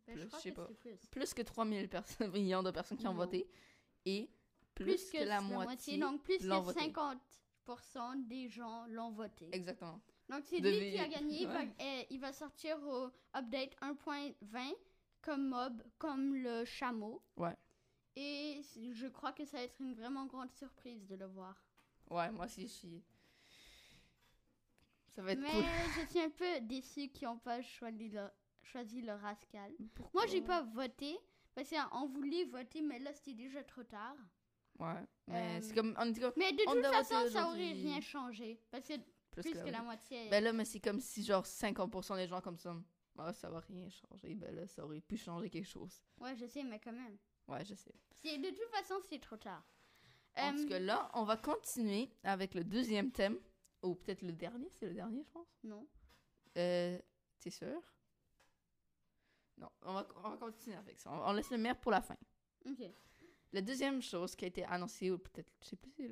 Ben, 0.06 0.14
Plus, 0.14 0.14
je 0.16 0.20
je 0.22 0.26
crois 0.26 0.40
sais 0.40 0.50
que 0.50 0.56
pas. 0.56 0.66
plus. 0.80 0.96
Plus 1.10 1.34
que 1.34 1.42
3 1.42 1.66
000 1.66 1.86
personnes, 1.86 2.30
millions 2.32 2.62
de 2.62 2.70
personnes 2.72 2.98
qui 2.98 3.06
ont 3.06 3.10
Non. 3.12 3.18
voté. 3.18 3.48
Et 4.04 4.28
plus, 4.74 4.84
Plus 4.84 5.10
que, 5.10 5.24
la 5.24 5.40
moitié. 5.40 5.98
Donc, 5.98 6.22
plus 6.22 6.38
que 6.38 6.44
l'ont 6.46 6.60
voté. 6.62 6.80
50% 6.80 8.26
des 8.26 8.48
gens 8.48 8.86
l'ont 8.88 9.10
voté. 9.10 9.48
Exactement. 9.52 10.00
Donc, 10.28 10.42
c'est 10.46 10.60
Devez- 10.60 10.80
lui 10.80 10.92
qui 10.92 10.98
a 10.98 11.08
gagné. 11.08 11.42
Il 11.42 11.46
va- 11.48 11.58
Ouais. 11.60 11.74
euh, 11.80 12.02
il 12.10 12.18
va 12.20 12.32
sortir 12.32 12.76
au 12.86 13.10
update 13.36 13.76
1.20 13.80 14.74
comme 15.20 15.48
mob, 15.48 15.82
comme 15.98 16.34
le 16.34 16.64
chameau. 16.64 17.22
Ouais. 17.36 17.56
Et 18.16 18.60
je 18.92 19.06
crois 19.06 19.32
que 19.32 19.44
ça 19.44 19.56
va 19.58 19.62
être 19.64 19.80
une 19.80 19.94
vraiment 19.94 20.26
grande 20.26 20.50
surprise 20.52 21.06
de 21.06 21.16
le 21.16 21.26
voir. 21.26 21.56
Ouais, 22.10 22.30
moi 22.30 22.46
aussi, 22.46 22.62
je 22.62 22.66
suis. 22.72 23.02
Ça 25.14 25.22
va 25.22 25.32
être 25.32 25.40
Mais 25.40 25.50
cool. 25.50 25.64
je 26.00 26.06
suis 26.10 26.20
un 26.20 26.30
peu 26.30 26.60
déçue 26.62 27.08
qu'ils 27.08 27.28
n'ont 27.28 27.38
pas 27.38 27.60
choisi 27.62 28.08
le, 28.08 28.28
choisi 28.62 29.02
le 29.02 29.12
rascal. 29.14 29.70
Moi, 29.78 29.88
Pourquoi? 29.94 30.26
j'ai 30.26 30.40
pas 30.42 30.62
voté. 30.62 31.18
Parce 31.54 31.68
qu'on 31.68 32.06
voulait 32.06 32.44
voter, 32.44 32.80
mais 32.80 32.98
là, 32.98 33.12
c'était 33.12 33.34
déjà 33.34 33.62
trop 33.62 33.82
tard. 33.84 34.16
Ouais. 34.78 34.94
Mais 35.28 35.58
Euh, 35.58 35.60
c'est 35.62 35.74
comme. 35.74 35.94
En 35.98 36.12
tout 36.12 36.20
cas, 36.20 36.32
Mais 36.36 36.52
de 36.52 36.62
On 36.68 36.72
toute 36.74 36.86
façon, 36.86 37.28
ça 37.30 37.46
aurait 37.48 37.72
rien 37.72 38.00
changé. 38.00 38.60
Parce 38.70 38.86
que 38.88 38.94
plus, 39.30 39.42
plus 39.42 39.52
que, 39.52 39.64
que 39.64 39.70
la 39.70 39.82
moitié. 39.82 40.28
Ben 40.30 40.42
là, 40.42 40.52
mais 40.52 40.64
c'est 40.64 40.80
comme 40.80 41.00
si 41.00 41.22
genre 41.22 41.44
50% 41.44 42.16
des 42.16 42.26
gens 42.26 42.40
comme 42.40 42.58
ça. 42.58 42.74
Ah, 43.18 43.32
ça 43.32 43.50
va 43.50 43.60
rien 43.60 43.88
changer. 43.90 44.34
Ben 44.34 44.54
là, 44.54 44.66
ça 44.66 44.84
aurait 44.84 45.00
pu 45.00 45.16
changer 45.16 45.50
quelque 45.50 45.68
chose. 45.68 46.02
Ouais, 46.18 46.34
je 46.34 46.46
sais, 46.46 46.62
mais 46.64 46.80
quand 46.80 46.92
même. 46.92 47.16
Ouais, 47.46 47.64
je 47.64 47.74
sais. 47.74 47.92
De 48.24 48.48
toute 48.48 48.70
façon, 48.70 48.94
c'est 49.08 49.18
trop 49.20 49.36
tard. 49.36 49.62
En 50.36 50.56
Euh, 50.56 50.68
cas, 50.68 50.78
là, 50.78 51.10
on 51.14 51.24
va 51.24 51.36
continuer 51.36 52.10
avec 52.24 52.54
le 52.54 52.64
deuxième 52.64 53.10
thème. 53.12 53.38
Ou 53.82 53.96
peut-être 53.96 54.22
le 54.22 54.32
dernier, 54.32 54.68
c'est 54.70 54.86
le 54.86 54.94
dernier, 54.94 55.22
je 55.24 55.30
pense. 55.30 55.48
non. 55.64 55.86
Euh, 56.56 56.98
t'es 57.40 57.50
sûr? 57.50 57.82
Non, 59.58 59.68
on 59.82 59.92
va, 59.92 60.08
on 60.16 60.30
va 60.30 60.36
continuer 60.36 60.76
avec 60.76 60.98
ça. 60.98 61.10
On, 61.10 61.30
on 61.30 61.32
laisse 61.32 61.50
le 61.50 61.58
meilleur 61.58 61.78
pour 61.78 61.90
la 61.92 62.00
fin. 62.00 62.16
Ok. 62.64 62.78
La 63.52 63.60
deuxième 63.60 64.00
chose 64.00 64.34
qui 64.34 64.44
a 64.44 64.48
été 64.48 64.64
annoncée, 64.64 65.10
ou 65.10 65.18
peut-être, 65.18 65.52
je 65.62 65.68
sais 65.68 65.76
plus 65.76 66.10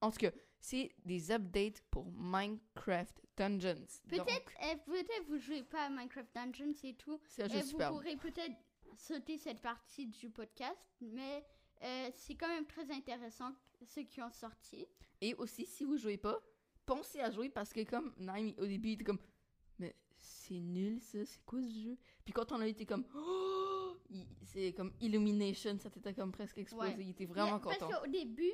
En 0.00 0.10
tout 0.10 0.18
cas, 0.18 0.30
c'est 0.58 0.90
des 1.04 1.30
updates 1.30 1.82
pour 1.90 2.10
Minecraft 2.12 3.20
Dungeons. 3.36 3.86
Peut-être 4.08 4.52
euh, 4.62 4.76
peut-être 4.86 5.26
vous 5.28 5.38
jouez 5.38 5.62
pas 5.62 5.86
à 5.86 5.90
Minecraft 5.90 6.34
Dungeons 6.34 6.74
et 6.82 6.94
tout. 6.94 7.20
C'est 7.26 7.42
un 7.44 7.46
Et 7.48 7.62
jeu 7.62 7.76
vous 7.76 7.78
pourrez 7.78 8.16
peut-être 8.16 8.54
sauter 8.96 9.38
cette 9.38 9.60
partie 9.60 10.06
du 10.06 10.30
podcast, 10.30 10.96
mais 11.00 11.44
euh, 11.82 12.10
c'est 12.16 12.34
quand 12.34 12.48
même 12.48 12.66
très 12.66 12.90
intéressant 12.90 13.52
ceux 13.86 14.02
qui 14.02 14.20
ont 14.22 14.32
sorti. 14.32 14.86
Et 15.20 15.34
aussi, 15.34 15.66
si 15.66 15.84
vous 15.84 15.96
jouez 15.96 16.16
pas, 16.16 16.40
pensez 16.86 17.20
à 17.20 17.30
jouer 17.30 17.50
parce 17.50 17.72
que 17.72 17.84
comme 17.84 18.14
Naim, 18.18 18.52
au 18.58 18.66
début, 18.66 18.88
il 18.88 18.92
était 18.94 19.04
comme 19.04 19.20
Mais 19.78 19.94
c'est 20.16 20.58
nul 20.60 21.00
ça, 21.00 21.24
c'est 21.24 21.44
quoi 21.44 21.60
ce 21.60 21.68
jeu 21.68 21.98
Puis 22.24 22.32
quand 22.32 22.50
on 22.52 22.60
a 22.60 22.66
été 22.66 22.86
comme 22.86 23.04
Oh 23.14 23.77
C'est 24.42 24.72
comme 24.72 24.92
Illumination, 25.00 25.78
ça 25.78 25.90
t'était 25.90 26.14
comme 26.14 26.32
presque 26.32 26.58
explosé. 26.58 26.88
Ouais. 26.94 26.96
Il 27.04 27.10
était 27.10 27.26
vraiment 27.26 27.56
Mais- 27.58 27.60
content. 27.62 27.88
Parce 27.88 28.00
qu'au 28.00 28.10
début, 28.10 28.52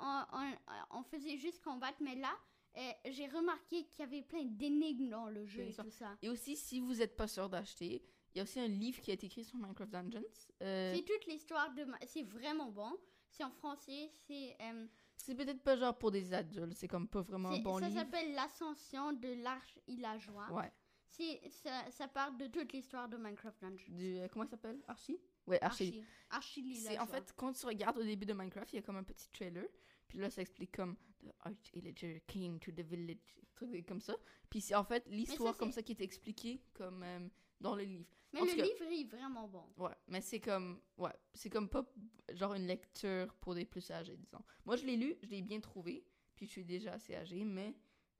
on, 0.00 0.22
on- 0.32 0.98
on 0.98 1.02
faisait 1.04 1.36
juste 1.36 1.62
combattre, 1.62 1.98
mais 2.00 2.16
là, 2.16 2.32
euh, 2.76 2.80
j'ai 3.10 3.26
remarqué 3.28 3.84
qu'il 3.84 4.00
y 4.00 4.02
avait 4.02 4.22
plein 4.22 4.44
d'énigmes 4.44 5.08
dans 5.10 5.28
le 5.28 5.44
jeu 5.46 5.62
et 5.68 5.74
tout 5.74 5.90
ça. 5.90 6.16
Et 6.22 6.28
aussi, 6.28 6.56
si 6.56 6.80
vous 6.80 6.94
n'êtes 6.94 7.16
pas 7.16 7.28
sûr 7.28 7.48
d'acheter, 7.48 8.02
il 8.34 8.38
y 8.38 8.40
a 8.40 8.44
aussi 8.44 8.58
un 8.58 8.66
livre 8.68 9.00
qui 9.00 9.10
a 9.10 9.14
été 9.14 9.26
écrit 9.26 9.44
sur 9.44 9.56
Minecraft 9.58 9.92
Dungeons. 9.92 10.22
Euh, 10.62 10.94
C'est 10.96 11.04
toute 11.04 11.26
l'histoire 11.26 11.72
de... 11.74 11.84
ma- 11.84 11.98
C'est 12.06 12.22
vraiment 12.24 12.70
bon. 12.70 12.90
C'est 13.30 13.44
en 13.44 13.50
français, 13.50 14.10
c'est... 14.26 14.56
euh, 14.60 14.86
c'est 15.16 15.34
peut-être 15.34 15.62
pas 15.62 15.76
genre 15.76 15.96
pour 15.96 16.10
des 16.10 16.32
adultes, 16.34 16.74
c'est 16.76 16.88
comme 16.88 17.08
pas 17.08 17.22
vraiment 17.22 17.50
un 17.50 17.58
bon 17.60 17.78
ça 17.78 17.88
livre. 17.88 18.00
s'appelle 18.00 18.32
L'ascension 18.34 19.12
de 19.12 19.42
l'arche 19.42 19.78
villageois. 19.86 20.50
Ouais. 20.52 20.72
C'est, 21.16 21.48
ça, 21.50 21.90
ça 21.90 22.08
parle 22.08 22.36
de 22.36 22.46
toute 22.48 22.72
l'histoire 22.72 23.08
de 23.08 23.16
Minecraft 23.16 23.60
Dungeons. 23.60 23.92
Du, 23.92 24.18
euh, 24.18 24.28
comment 24.28 24.44
il 24.44 24.48
s'appelle? 24.48 24.82
Archie? 24.88 25.20
Ouais, 25.46 25.62
Archie. 25.62 26.02
Archie. 26.30 26.64
Archie 26.64 26.76
C'est 26.76 26.98
en 26.98 27.06
fait, 27.06 27.32
quand 27.36 27.52
tu 27.52 27.66
regardes 27.66 27.98
au 27.98 28.02
début 28.02 28.26
de 28.26 28.32
Minecraft, 28.32 28.72
il 28.72 28.76
y 28.76 28.78
a 28.78 28.82
comme 28.82 28.96
un 28.96 29.04
petit 29.04 29.28
trailer. 29.30 29.66
Puis 30.08 30.18
là, 30.18 30.28
ça 30.30 30.42
explique 30.42 30.72
comme 30.72 30.96
The 31.22 31.32
Arch 31.40 31.72
Villager 31.72 32.22
came 32.26 32.58
to 32.58 32.72
the 32.72 32.80
village, 32.80 33.18
truc 33.54 33.86
comme 33.86 34.00
ça. 34.00 34.16
Puis 34.50 34.60
c'est 34.60 34.74
en 34.74 34.84
fait 34.84 35.06
l'histoire 35.08 35.56
comme 35.56 35.70
ça 35.72 35.82
qui 35.82 35.92
est 35.92 36.00
expliquée 36.00 36.60
comme 36.72 37.02
euh, 37.02 37.28
dans 37.60 37.76
le 37.76 37.84
livre. 37.84 38.08
Mais 38.32 38.40
en 38.40 38.44
le 38.46 38.54
cas- 38.54 38.64
livre 38.64 38.82
est 38.90 39.04
vraiment 39.04 39.46
bon. 39.46 39.64
Ouais, 39.76 39.94
mais 40.08 40.20
c'est 40.20 40.40
comme 40.40 40.80
ouais, 40.98 41.12
c'est 41.32 41.48
comme 41.50 41.68
pas 41.68 41.84
genre 42.32 42.54
une 42.54 42.66
lecture 42.66 43.32
pour 43.36 43.54
des 43.54 43.64
plus 43.64 43.88
âgés, 43.92 44.16
disons. 44.16 44.44
Moi, 44.64 44.74
je 44.76 44.84
l'ai 44.84 44.96
lu, 44.96 45.14
je 45.22 45.28
l'ai 45.28 45.42
bien 45.42 45.60
trouvé, 45.60 46.04
puis 46.34 46.46
je 46.46 46.50
suis 46.50 46.64
déjà 46.64 46.94
assez 46.94 47.14
âgé, 47.14 47.44
mais 47.44 47.76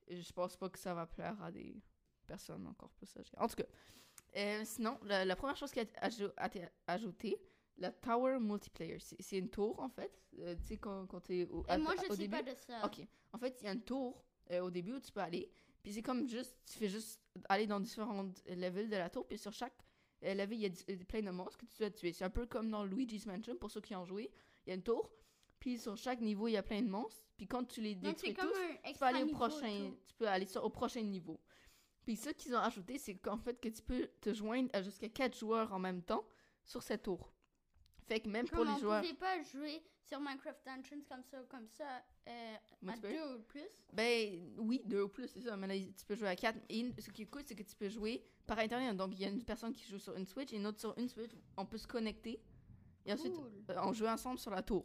je 0.09 0.33
pense 0.33 0.57
pas 0.57 0.69
que 0.71 0.79
ça 0.79 0.95
va 0.95 1.07
plaire 1.07 1.41
à 1.43 1.51
des 1.51 1.83
personnes 2.25 2.67
encore 2.67 2.91
plus 2.91 3.17
âgées. 3.17 3.37
En 3.39 3.49
tout 3.49 3.57
cas, 3.57 3.65
euh, 4.37 4.63
sinon, 4.65 4.99
la, 5.05 5.25
la 5.25 5.37
première 5.37 5.57
chose 5.57 5.71
qui 5.71 5.81
a 5.81 5.83
été 5.83 5.95
ajoutée, 6.87 7.39
la 7.77 7.91
Tower 7.91 8.39
Multiplayer. 8.41 8.99
C'est 8.99 9.39
une 9.39 9.51
tour, 9.51 9.81
en 9.81 9.89
fait. 9.89 10.13
Euh, 10.39 10.55
tu 10.57 10.63
sais, 10.65 10.77
quand, 10.77 11.07
quand 11.07 11.21
t'es 11.21 11.45
au, 11.47 11.65
Et 11.69 11.77
moi, 11.77 11.95
je 11.97 12.07
au 12.07 12.11
sais 12.13 12.29
début. 12.29 12.31
pas 12.31 12.43
de 12.43 12.55
ça. 12.57 12.85
Ok. 12.85 13.07
En 13.33 13.39
fait, 13.39 13.57
il 13.61 13.65
y 13.65 13.69
a 13.69 13.73
une 13.73 13.83
tour 13.83 14.25
euh, 14.51 14.61
au 14.61 14.71
début 14.71 14.95
où 14.95 15.01
tu 15.01 15.11
peux 15.13 15.21
aller. 15.21 15.51
Puis 15.83 15.93
c'est 15.93 16.03
comme 16.03 16.27
juste, 16.29 16.57
tu 16.65 16.79
fais 16.79 16.89
juste 16.89 17.21
aller 17.49 17.67
dans 17.67 17.81
différentes 17.81 18.43
euh, 18.49 18.55
levels 18.55 18.89
de 18.89 18.97
la 18.97 19.11
tour. 19.11 19.27
Puis 19.27 19.39
sur 19.39 19.53
chaque 19.53 19.75
level, 20.23 20.53
il 20.59 20.63
y 20.63 20.67
a 20.67 21.05
plein 21.05 21.23
de 21.23 21.31
monstres 21.31 21.59
que 21.59 21.67
tu 21.67 21.77
dois 21.79 21.91
tuer. 21.91 22.13
C'est 22.13 22.25
un 22.25 22.31
peu 22.31 22.47
comme 22.47 22.71
dans 22.71 22.85
Luigi's 22.85 23.27
Mansion 23.27 23.57
pour 23.57 23.71
ceux 23.71 23.81
qui 23.83 23.95
ont 23.95 24.05
joué. 24.05 24.31
Il 24.67 24.71
y 24.71 24.73
a 24.73 24.77
une 24.77 24.83
tour. 24.83 25.11
Puis 25.59 25.79
sur 25.79 25.97
chaque 25.97 26.21
niveau, 26.21 26.49
il 26.49 26.53
y 26.53 26.57
a 26.57 26.63
plein 26.63 26.81
de 26.83 26.89
monstres. 26.89 27.27
Puis 27.37 27.47
quand 27.47 27.65
tu 27.65 27.81
les 27.81 27.95
détruis 27.95 28.35
tous, 28.35 28.53
tu 28.85 28.95
peux 28.99 29.05
aller 29.05 29.23
au 29.23 29.27
niveau, 29.27 29.39
prochain, 29.39 29.91
tout. 29.91 29.99
tu 30.07 30.15
peux 30.15 30.29
aller 30.29 30.47
sur, 30.47 30.65
au 30.65 30.71
prochain 30.71 31.03
niveau. 31.03 31.41
Puis 32.05 32.17
ce 32.17 32.31
qu'ils 32.31 32.55
ont 32.55 32.59
ajouté, 32.61 32.99
c'est 32.99 33.15
qu'en 33.17 33.39
fait 33.39 33.61
que 33.61 33.69
tu 33.69 33.83
peux 33.83 34.09
te 34.21 34.33
joindre 34.35 34.69
à 34.73 34.83
jusqu'à 34.83 35.09
4 35.09 35.37
joueurs 35.39 35.73
en 35.73 35.79
même 35.79 36.03
temps 36.03 36.25
sur 36.65 36.83
cette 36.83 37.03
tour. 37.05 37.33
Fait 38.07 38.21
que 38.21 38.29
même 38.29 38.47
pour 38.47 38.59
Comme 38.59 38.69
les 38.69 38.75
on 38.75 38.79
joueurs, 38.79 39.01
pouvait 39.03 39.15
pas 39.15 39.43
jouer 39.43 39.83
sur 40.03 40.21
Minecraft 40.21 40.61
Dungeons 40.67 41.03
comme 41.09 41.23
ça, 41.25 41.39
comme 41.49 41.67
ça, 41.67 42.05
euh, 42.29 42.57
à 42.89 42.97
deux 42.99 43.37
ou 43.37 43.43
plus. 43.45 43.63
Ben 43.93 44.53
oui, 44.59 44.83
deux 44.85 45.03
ou 45.05 45.09
plus, 45.09 45.29
c'est 45.29 45.41
ça. 45.41 45.57
Mais 45.57 45.67
là, 45.67 45.75
tu 45.79 46.05
peux 46.07 46.15
jouer 46.15 46.29
à 46.29 46.37
quatre. 46.37 46.59
Et 46.69 46.93
ce 46.99 47.11
qui 47.11 47.23
est 47.23 47.27
cool, 47.27 47.41
c'est 47.47 47.55
que 47.55 47.63
tu 47.63 47.75
peux 47.75 47.89
jouer 47.89 48.23
par 48.47 48.59
internet. 48.59 48.95
Donc, 48.97 49.13
il 49.15 49.21
y 49.21 49.25
a 49.25 49.29
une 49.29 49.43
personne 49.43 49.73
qui 49.73 49.89
joue 49.89 49.99
sur 49.99 50.15
une 50.17 50.27
Switch 50.27 50.53
et 50.53 50.57
une 50.57 50.67
autre 50.67 50.81
sur 50.81 50.93
une 50.99 51.09
Switch. 51.09 51.31
On 51.57 51.65
peut 51.65 51.79
se 51.79 51.87
connecter 51.87 52.39
et 53.07 53.13
ensuite 53.15 53.33
Cool. 53.33 53.51
euh, 53.71 53.77
on 53.83 53.95
joue 53.95 54.07
ensemble 54.07 54.39
sur 54.39 54.51
la 54.51 54.63
tour. 54.63 54.85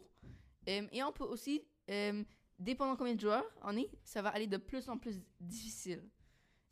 Euh, 0.68 0.86
et 0.90 1.02
on 1.02 1.12
peut 1.12 1.24
aussi, 1.24 1.62
euh, 1.90 2.24
dépendant 2.58 2.96
combien 2.96 3.14
de 3.14 3.20
joueurs 3.20 3.44
on 3.62 3.76
est, 3.76 3.90
ça 4.02 4.22
va 4.22 4.30
aller 4.30 4.46
de 4.46 4.56
plus 4.56 4.88
en 4.88 4.96
plus 4.96 5.20
difficile. 5.38 6.02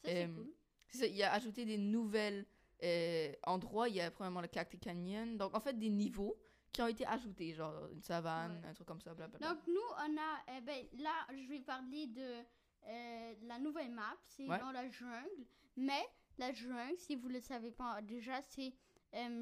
Ça, 0.04 0.10
c'est 0.10 0.24
Euh, 0.24 0.34
cool. 0.34 0.52
C'est 0.88 0.98
ça, 0.98 1.06
il 1.06 1.22
a 1.22 1.32
ajouté 1.32 1.64
des 1.64 1.78
nouvelles 1.78 2.46
euh, 2.82 3.32
endroits. 3.44 3.88
Il 3.88 3.96
y 3.96 4.00
a 4.00 4.10
premièrement 4.10 4.40
le 4.40 4.48
Cactus 4.48 4.80
Canyon. 4.80 5.36
Donc, 5.36 5.54
en 5.54 5.60
fait, 5.60 5.78
des 5.78 5.90
niveaux 5.90 6.36
qui 6.72 6.80
ont 6.82 6.86
été 6.86 7.04
ajoutés, 7.06 7.52
genre 7.54 7.88
une 7.92 8.02
savane, 8.02 8.52
Ouais. 8.62 8.68
un 8.68 8.72
truc 8.74 8.86
comme 8.86 9.00
ça, 9.00 9.12
blablabla. 9.14 9.48
Donc, 9.48 9.66
nous, 9.66 9.74
on 9.96 10.16
a. 10.16 10.56
eh 10.56 10.60
ben, 10.60 10.86
là, 10.98 11.26
je 11.32 11.48
vais 11.48 11.60
parler 11.60 12.06
de 12.06 12.42
euh, 12.86 13.34
la 13.42 13.58
nouvelle 13.58 13.90
map. 13.90 14.16
C'est 14.26 14.46
Ouais. 14.48 14.58
dans 14.60 14.70
la 14.70 14.88
jungle. 14.88 15.46
Mais 15.76 16.06
la 16.38 16.52
jungle, 16.52 16.96
si 16.96 17.16
vous 17.16 17.28
le 17.28 17.40
savez 17.40 17.70
pas 17.72 18.00
déjà, 18.02 18.40
c'est 18.42 18.72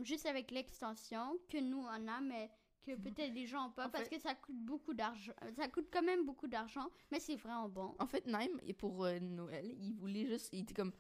juste 0.03 0.27
avec 0.27 0.51
l'extension 0.51 1.39
que 1.49 1.59
nous 1.59 1.81
on 1.85 2.09
a, 2.09 2.21
mais 2.21 2.51
que 2.87 2.95
peut-être 2.97 3.33
les 3.35 3.47
gens 3.47 3.69
ont 3.69 3.73
pas 3.73 3.87
En 3.87 3.91
parce 3.91 4.05
fait- 4.05 4.17
que 4.17 4.19
ça 4.23 4.35
coûte 4.35 4.57
beaucoup 4.57 4.95
d'argent. 4.95 5.33
Ça 5.57 5.69
coûte 5.69 5.89
quand 5.93 6.03
même 6.03 6.25
beaucoup 6.25 6.47
d'argent, 6.49 6.89
mais 7.11 7.21
c'est 7.21 7.37
vraiment 7.37 7.69
bon. 7.69 7.95
En 7.99 8.07
fait, 8.07 8.27
Naim, 8.27 8.49
et 8.63 8.73
pour 8.73 9.05
euh, 9.05 9.19
Noël, 9.19 9.75
il 9.79 9.93
voulait 9.95 10.27
juste. 10.27 10.49
Il 10.53 10.61
était 10.61 10.75
comme. 10.75 10.93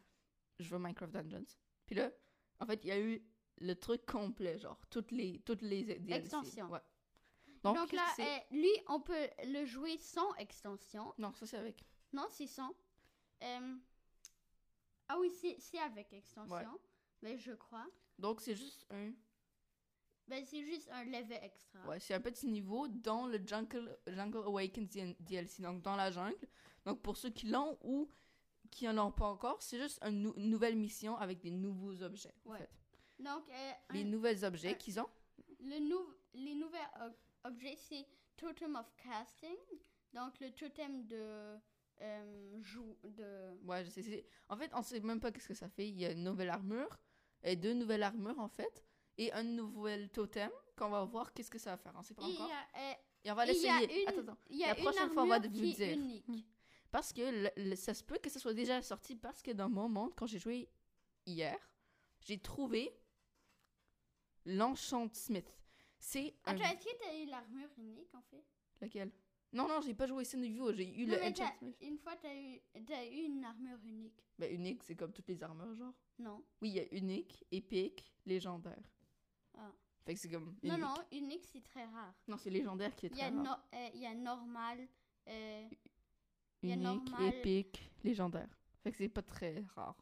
Je 0.58 0.68
veux 0.68 0.78
Minecraft 0.78 1.12
Dungeons. 1.12 1.46
Puis 1.86 1.94
là, 1.96 2.10
en 2.60 2.66
fait, 2.66 2.84
il 2.84 2.88
y 2.88 2.92
a 2.92 2.98
eu 3.00 3.22
le 3.58 3.74
truc 3.74 4.04
complet, 4.06 4.58
genre, 4.58 4.80
toutes 4.90 5.12
les, 5.12 5.40
toutes 5.40 5.62
les. 5.62 5.90
Extensions. 6.12 6.68
Ouais. 6.70 6.80
Donc, 7.62 7.76
Donc, 7.76 7.92
là, 7.92 8.06
euh, 8.20 8.38
lui, 8.50 8.70
on 8.88 9.00
peut 9.00 9.28
le 9.44 9.64
jouer 9.64 9.96
sans 9.98 10.34
extension. 10.36 11.12
Non, 11.18 11.32
ça 11.34 11.46
c'est 11.46 11.56
avec. 11.56 11.84
Non, 12.12 12.26
c'est 12.30 12.46
sans. 12.46 12.72
Euh, 13.42 13.76
Ah 15.08 15.18
oui, 15.20 15.30
c'est 15.30 15.56
c'est 15.60 15.78
avec 15.78 16.12
extension. 16.12 16.54
Ouais. 16.56 16.64
Mais 17.22 17.38
je 17.38 17.52
crois. 17.52 17.86
Donc, 18.18 18.40
c'est 18.40 18.54
juste 18.56 18.86
un. 18.90 19.12
Ben, 20.28 20.44
c'est 20.44 20.62
juste 20.64 20.88
un 20.90 21.04
level 21.04 21.38
extra. 21.42 21.86
Ouais, 21.86 22.00
c'est 22.00 22.14
un 22.14 22.20
petit 22.20 22.46
niveau 22.48 22.88
dans 22.88 23.26
le 23.28 23.38
Jungle, 23.46 23.96
Jungle 24.08 24.38
Awakens 24.38 24.88
DLC, 25.20 25.62
donc 25.62 25.82
dans 25.82 25.94
la 25.96 26.10
jungle. 26.10 26.36
Donc, 26.84 27.00
pour 27.00 27.16
ceux 27.16 27.30
qui 27.30 27.46
l'ont 27.46 27.78
ou 27.82 28.08
qui 28.70 28.88
en 28.88 28.98
ont 28.98 29.12
pas 29.12 29.26
encore, 29.28 29.62
c'est 29.62 29.78
juste 29.78 30.00
une 30.02 30.22
nou- 30.22 30.34
nouvelle 30.36 30.76
mission 30.76 31.16
avec 31.16 31.38
des 31.40 31.50
nouveaux 31.52 32.02
objets. 32.02 32.34
en 32.44 32.50
Ouais. 32.50 32.58
fait. 32.58 32.70
Donc, 33.22 33.48
euh, 33.48 33.72
Les 33.92 34.02
un- 34.02 34.04
nouveaux 34.04 34.44
objets 34.44 34.76
qu'ils 34.76 34.98
ont. 35.00 35.08
le 35.60 35.78
nou- 35.88 36.14
les 36.34 36.54
nouveaux 36.54 36.76
ob- 37.00 37.14
objets, 37.44 37.76
c'est 37.76 38.06
Totem 38.36 38.74
of 38.76 38.92
Casting. 38.96 39.56
Donc, 40.12 40.38
le 40.40 40.50
totem 40.50 41.06
de. 41.06 41.56
euh, 42.02 42.58
jou- 42.62 42.98
de 43.04 43.56
Ouais, 43.64 43.82
je 43.84 43.90
sais. 43.90 44.26
En 44.50 44.56
fait, 44.58 44.70
on 44.74 44.82
sait 44.82 45.00
même 45.00 45.18
pas 45.20 45.32
qu'est-ce 45.32 45.48
que 45.48 45.54
ça 45.54 45.68
fait. 45.70 45.88
Il 45.88 45.98
y 45.98 46.04
a 46.04 46.10
une 46.12 46.24
nouvelle 46.24 46.50
armure, 46.50 46.98
et 47.42 47.56
deux 47.56 47.72
nouvelles 47.72 48.02
armures 48.02 48.38
en 48.38 48.48
fait, 48.48 48.84
et 49.18 49.32
un 49.32 49.42
nouvel 49.42 50.08
totem 50.10 50.50
qu'on 50.76 50.88
va 50.90 51.04
voir 51.04 51.32
qu'est-ce 51.32 51.50
que 51.50 51.58
ça 51.58 51.70
va 51.70 51.76
faire. 51.78 51.92
On 51.96 52.02
sait 52.02 52.14
pas 52.14 52.22
encore. 52.24 52.50
a, 52.50 52.78
euh, 52.90 52.94
Et 53.24 53.30
on 53.30 53.34
va 53.34 53.46
l'essayer. 53.46 54.02
une, 54.02 54.08
Attends, 54.08 54.20
attends. 54.20 54.38
il 54.50 54.58
y 54.58 54.64
a 54.64 54.68
La 54.68 54.74
prochaine 54.74 55.10
fois, 55.10 55.22
on 55.22 55.26
va 55.26 55.38
vous 55.38 55.48
dire. 55.48 55.92
unique. 55.98 56.28
Hmm. 56.28 56.40
Parce 56.90 57.12
que 57.12 57.22
le- 57.22 57.70
le- 57.70 57.76
ça 57.76 57.94
se 57.94 58.04
peut 58.04 58.18
que 58.18 58.30
ce 58.30 58.38
soit 58.38 58.54
déjà 58.54 58.80
sorti 58.82 59.16
parce 59.16 59.42
que 59.42 59.50
dans 59.50 59.68
mon 59.68 59.88
monde, 59.88 60.12
quand 60.14 60.26
j'ai 60.26 60.38
joué 60.38 60.68
hier, 61.26 61.58
j'ai 62.20 62.38
trouvé 62.38 62.92
l'Enchant 64.44 65.08
Smith. 65.12 65.52
C'est 65.98 66.34
un... 66.44 66.52
Attends, 66.54 66.64
est-ce 66.64 66.84
que 66.86 66.98
t'as 67.02 67.14
eu 67.16 67.26
l'armure 67.26 67.68
unique 67.78 68.14
en 68.14 68.22
fait? 68.22 68.44
Lequel 68.80 69.10
Non, 69.52 69.66
non, 69.68 69.80
j'ai 69.80 69.94
pas 69.94 70.06
joué 70.06 70.24
niveau. 70.36 70.72
J'ai 70.72 70.88
eu 71.00 71.06
Non, 71.06 71.14
le 71.14 71.20
mais. 71.20 71.32
Une 71.80 71.98
fois, 71.98 72.14
t'as 72.16 72.34
eu, 72.34 72.60
t'as 72.86 73.04
eu 73.06 73.24
une 73.24 73.44
armure 73.44 73.78
unique. 73.84 74.22
Ben, 74.38 74.52
unique, 74.54 74.82
c'est 74.84 74.94
comme 74.94 75.12
toutes 75.12 75.28
les 75.28 75.42
armures, 75.42 75.74
genre. 75.74 75.94
Non. 76.18 76.44
Oui, 76.60 76.68
il 76.70 76.74
y 76.76 76.80
a 76.80 76.86
unique, 76.94 77.44
épique, 77.50 78.04
légendaire. 78.26 78.82
Fait 80.06 80.14
que 80.14 80.20
c'est 80.20 80.30
comme. 80.30 80.56
Non, 80.62 80.74
unique. 80.76 80.80
non, 80.80 80.94
unique, 81.12 81.44
c'est 81.52 81.62
très 81.64 81.84
rare. 81.84 82.14
Non, 82.28 82.36
c'est 82.38 82.48
légendaire 82.50 82.94
qui 82.96 83.06
est 83.06 83.08
Il 83.10 83.16
y 83.16 83.18
très 83.18 83.26
a, 83.26 83.30
rare. 83.32 83.42
no- 83.42 83.78
euh, 83.78 83.88
il 83.94 84.00
y 84.00 84.06
a 84.06 84.14
normal. 84.14 84.88
euh, 85.28 85.68
il 86.62 86.70
Unique, 86.70 86.82
normal. 86.82 87.34
épique, 87.34 87.90
légendaire. 88.04 88.48
Fait 88.82 88.92
que 88.92 88.96
c'est 88.98 89.08
pas 89.08 89.22
très 89.22 89.64
rare. 89.74 89.96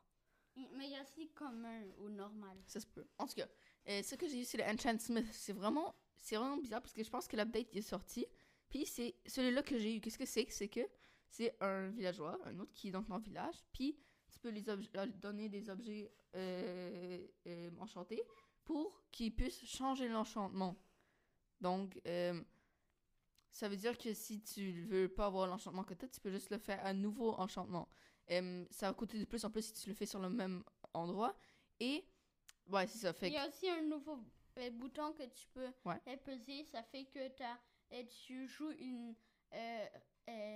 il- 0.57 0.69
mais 0.77 0.85
il 0.87 0.93
y 0.93 0.97
a 0.97 1.03
aussi 1.03 1.29
commun 1.31 1.83
ou 1.99 2.09
normal. 2.11 2.57
Ça 2.67 2.79
se 2.81 2.87
peut. 2.87 3.07
En 3.19 3.27
tout 3.27 3.35
cas, 3.35 3.49
euh, 3.89 4.03
ce 4.03 4.15
que 4.15 4.29
j'ai 4.29 4.41
eu, 4.43 4.45
c'est 4.45 4.59
le 4.59 4.65
Enchant 4.65 4.99
Smith. 5.01 5.27
C'est 5.33 5.53
vraiment, 5.53 5.95
c'est 6.17 6.37
vraiment 6.37 6.59
bizarre 6.59 6.81
parce 6.83 6.93
que 6.93 7.03
je 7.03 7.11
pense 7.11 7.27
que 7.27 7.37
l'update 7.37 7.75
est 7.75 7.81
sorti. 7.83 8.25
Puis 8.69 8.87
c'est 8.87 9.17
celui-là 9.27 9.63
que 9.63 9.77
j'ai 9.79 9.97
eu. 9.97 10.01
Qu'est-ce 10.01 10.19
que 10.19 10.27
c'est? 10.27 10.47
C'est 10.51 10.69
que 10.69 10.81
c'est 11.29 11.57
un 11.61 11.89
villageois, 11.89 12.39
un 12.45 12.59
autre 12.61 12.73
qui 12.75 12.89
est 12.89 12.93
dans 12.93 13.03
ton 13.03 13.19
village. 13.19 13.57
Puis 13.73 13.99
tu 14.31 14.39
peux 14.39 14.53
euh, 14.55 15.07
donner 15.17 15.49
des 15.49 15.69
objets 15.71 16.13
euh, 16.37 17.27
euh, 17.47 17.71
enchantés 17.81 18.23
pour 18.65 19.03
qu'ils 19.11 19.35
puissent 19.35 19.65
changer 19.67 20.09
l'enchantement. 20.09 20.77
Donc, 21.61 22.01
euh, 22.07 22.43
ça 23.51 23.69
veut 23.69 23.77
dire 23.77 23.97
que 23.97 24.13
si 24.13 24.43
tu 24.43 24.83
veux 24.85 25.09
pas 25.09 25.27
avoir 25.27 25.47
l'enchantement 25.47 25.85
que 25.85 25.95
tu 25.95 26.09
tu 26.09 26.21
peux 26.21 26.31
juste 26.31 26.51
le 26.51 26.59
faire 26.59 26.85
un 26.85 26.93
nouveau 26.95 27.33
enchantement. 27.35 27.89
Euh, 28.31 28.65
ça 28.71 28.89
va 28.89 28.95
coûter 28.95 29.19
de 29.19 29.25
plus 29.25 29.45
en 29.45 29.51
plus 29.51 29.63
si 29.63 29.73
tu 29.75 29.89
le 29.89 29.95
fais 29.95 30.07
sur 30.07 30.19
le 30.19 30.31
même 30.31 30.65
endroit. 30.95 31.37
Et, 31.79 32.05
ouais, 32.69 32.87
c'est 32.87 32.99
ça. 32.99 33.13
Fait 33.13 33.29
Il 33.29 33.35
y 33.35 33.39
a 33.39 33.47
aussi 33.47 33.69
un 33.69 33.83
nouveau 33.83 34.19
euh, 34.59 34.71
bouton 34.71 35.13
que 35.13 35.25
tu 35.25 35.47
peux 35.49 35.69
Ouais. 35.85 36.01
peser. 36.25 36.65
Ça 36.65 36.83
fait 36.83 37.05
que 37.05 37.29
tu 38.25 38.49
joues 38.49 38.73
une 38.73 39.15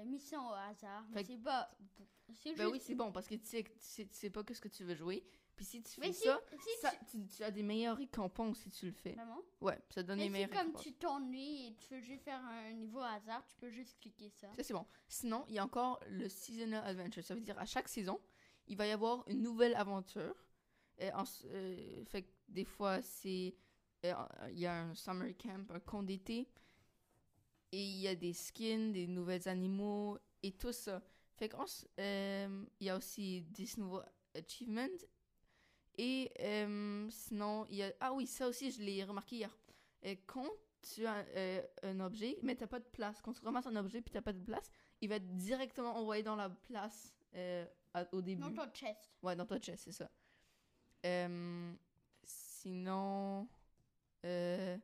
mission 0.07 0.49
au 0.49 0.53
hasard. 0.55 1.07
Mais 1.11 1.25
c'est 1.25 1.37
pas. 1.39 1.71
Ben 1.79 2.35
juste. 2.35 2.67
oui, 2.73 2.81
c'est 2.81 2.95
bon 2.95 3.13
parce 3.13 3.27
que 3.27 3.35
tu 3.37 3.47
sais, 3.47 3.63
tu 3.65 3.71
sais, 3.81 4.07
tu 4.07 4.15
sais 4.15 4.31
pas 4.31 4.43
que 4.45 4.53
ce 4.55 4.61
que 4.61 4.69
tu 4.69 4.85
veux 4.85 4.95
jouer. 4.95 5.25
Puis 5.59 5.67
si 5.67 5.83
tu 5.83 6.01
fais 6.01 6.13
si, 6.13 6.23
ça, 6.25 6.41
si 6.63 6.81
ça 6.81 6.91
tu... 7.11 7.19
tu, 7.21 7.27
tu 7.27 7.43
as 7.43 7.51
des 7.51 7.63
meilleures 7.65 7.97
récompenses 7.97 8.59
si 8.61 8.71
tu 8.71 8.87
le 8.87 8.93
fais. 8.93 9.13
Vraiment? 9.13 9.43
Ouais, 9.61 9.79
ça 9.91 10.03
donne 10.05 10.21
si 10.21 10.31
meilleures 10.31 10.49
comme 10.51 10.59
récompenses. 10.69 10.83
tu 10.85 10.93
t'ennuies 10.95 11.67
et 11.67 11.75
tu 11.75 11.95
veux 11.95 12.01
juste 12.01 12.23
faire 12.23 12.41
un 12.45 12.73
niveau 12.73 13.01
hasard, 13.01 13.45
tu 13.47 13.57
peux 13.57 13.69
juste 13.71 13.99
cliquer 14.01 14.31
ça. 14.31 14.47
Ça, 14.55 14.63
c'est 14.63 14.73
bon. 14.73 14.87
Sinon, 15.09 15.45
il 15.49 15.57
y 15.57 15.59
a 15.59 15.65
encore 15.65 15.99
le 16.09 16.29
Seasonal 16.29 16.87
Adventure. 16.87 17.25
Ça 17.25 17.35
veut 17.35 17.41
dire 17.41 17.59
à 17.59 17.67
chaque 17.67 17.89
saison, 17.89 18.21
il 18.69 18.77
va 18.77 18.87
y 18.87 18.93
avoir 18.93 19.29
une 19.29 19.43
nouvelle 19.43 19.75
aventure. 19.75 20.35
Et 20.97 21.13
en- 21.13 21.25
euh, 21.47 22.05
fait 22.07 22.23
que 22.23 22.31
des 22.49 22.65
fois, 22.65 23.03
c'est. 23.03 23.55
euh, 24.05 24.15
Il 24.53 24.61
y 24.61 24.67
a 24.67 24.83
un 24.85 24.95
summer 24.95 25.37
camp, 25.37 25.69
un 25.71 25.81
camp 25.81 26.03
d'été. 26.05 26.49
Et 27.73 27.83
il 27.83 27.99
y 28.01 28.09
a 28.09 28.15
des 28.15 28.33
skins, 28.33 28.93
des 28.93 29.07
nouveaux 29.07 29.49
animaux 29.49 30.19
et 30.43 30.53
tout 30.53 30.73
ça. 30.73 31.03
Fait 31.37 31.49
qu'en 31.49 31.67
euh, 31.99 32.65
il 32.81 32.87
y 32.87 32.91
a 32.91 32.97
aussi 32.97 33.43
10 33.43 33.77
nouveaux 33.79 34.03
achievements. 34.35 34.87
Et 35.99 36.31
euh, 36.41 37.09
sinon, 37.11 37.67
il 37.71 37.77
y 37.77 37.83
a. 37.83 37.93
Ah 38.01 38.13
oui, 38.13 38.27
ça 38.27 38.47
aussi, 38.49 38.71
je 38.71 38.81
l'ai 38.83 39.03
remarqué 39.05 39.37
hier. 39.37 39.57
Euh, 40.05 40.15
quand 40.27 40.49
tu 40.81 41.05
as 41.07 41.27
euh, 41.37 41.63
un 41.83 41.99
objet, 42.01 42.39
mais 42.43 42.55
t'as 42.55 42.69
pas 42.69 42.79
de 42.79 42.85
place. 42.85 43.21
Quand 43.21 43.33
tu 43.33 43.45
ramasses 43.45 43.67
un 43.67 43.75
objet 43.77 44.01
puis 44.01 44.13
t'as 44.13 44.23
pas 44.23 44.33
de 44.33 44.39
place, 44.43 44.71
il 45.01 45.09
va 45.09 45.17
être 45.17 45.37
directement 45.37 45.97
envoyé 45.97 46.23
dans 46.23 46.37
la 46.37 46.49
place 46.51 47.15
à- 47.95 48.07
au 48.13 48.23
début. 48.23 48.43
Dans 48.43 48.65
ton 48.67 48.73
chest. 48.73 49.11
Ouais, 49.23 49.35
dans 49.35 49.45
ta 49.47 49.59
chest, 49.59 49.85
c'est 49.85 49.93
ça. 49.93 50.09
Sinon, 52.23 53.49
il 54.25 54.81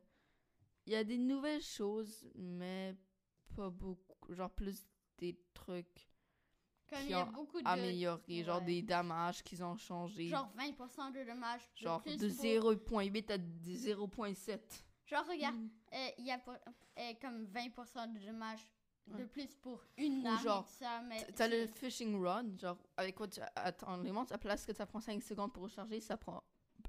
y 0.87 0.95
a 0.95 1.03
des 1.03 1.17
nouvelles 1.17 1.61
choses, 1.61 2.27
mais 2.35 2.95
pas 3.55 3.69
beaucoup. 3.69 4.33
Genre 4.33 4.49
plus 4.51 4.85
des 5.17 5.39
trucs 5.53 6.09
Comme 6.89 6.99
il 7.01 7.05
qui 7.05 7.11
y 7.11 7.15
a 7.15 7.25
ont 7.27 7.31
beaucoup 7.31 7.61
de. 7.61 7.67
améliorés, 7.67 8.43
genre 8.43 8.59
ouais. 8.59 8.65
des 8.65 8.81
damages 8.83 9.43
qu'ils 9.43 9.63
ont 9.63 9.75
changés. 9.77 10.27
Genre 10.27 10.51
20% 10.57 11.11
de 11.11 11.23
dommages. 11.25 11.61
de 11.75 11.83
Genre 11.83 12.01
de 12.03 12.27
pour- 12.27 13.01
0.8 13.01 13.31
à 13.31 13.37
0.7. 13.37 14.59
Genre, 15.05 15.25
regarde, 15.27 15.55
Mm. 15.55 15.69
euh, 15.93 16.07
il 16.19 16.25
y 16.25 16.31
a 16.31 16.37
pour- 16.39 16.53
euh, 16.53 17.13
comme 17.21 17.45
20% 17.45 18.07
de 18.07 18.19
dommages 18.25 18.67
de 19.07 19.23
plus 19.25 19.47
pour 19.61 19.81
une 19.97 20.23
Ou 20.23 20.27
arme 20.27 20.43
genre, 20.43 20.67
T'as 21.35 21.47
le 21.47 21.67
fishing 21.67 22.23
rod, 22.23 22.59
genre, 22.59 22.77
avec 22.97 23.13
quoi 23.15 23.27
tu 23.27 23.39
attends 23.55 23.97
les 23.97 24.11
montres, 24.11 24.33
à 24.33 24.37
place 24.39 24.65
que 24.65 24.73
ça 24.73 24.85
prend 24.87 24.99
5 24.99 25.21
secondes 25.21 25.53
pour 25.53 25.63
recharger, 25.63 25.99
ça 25.99 26.17
prend 26.17 26.43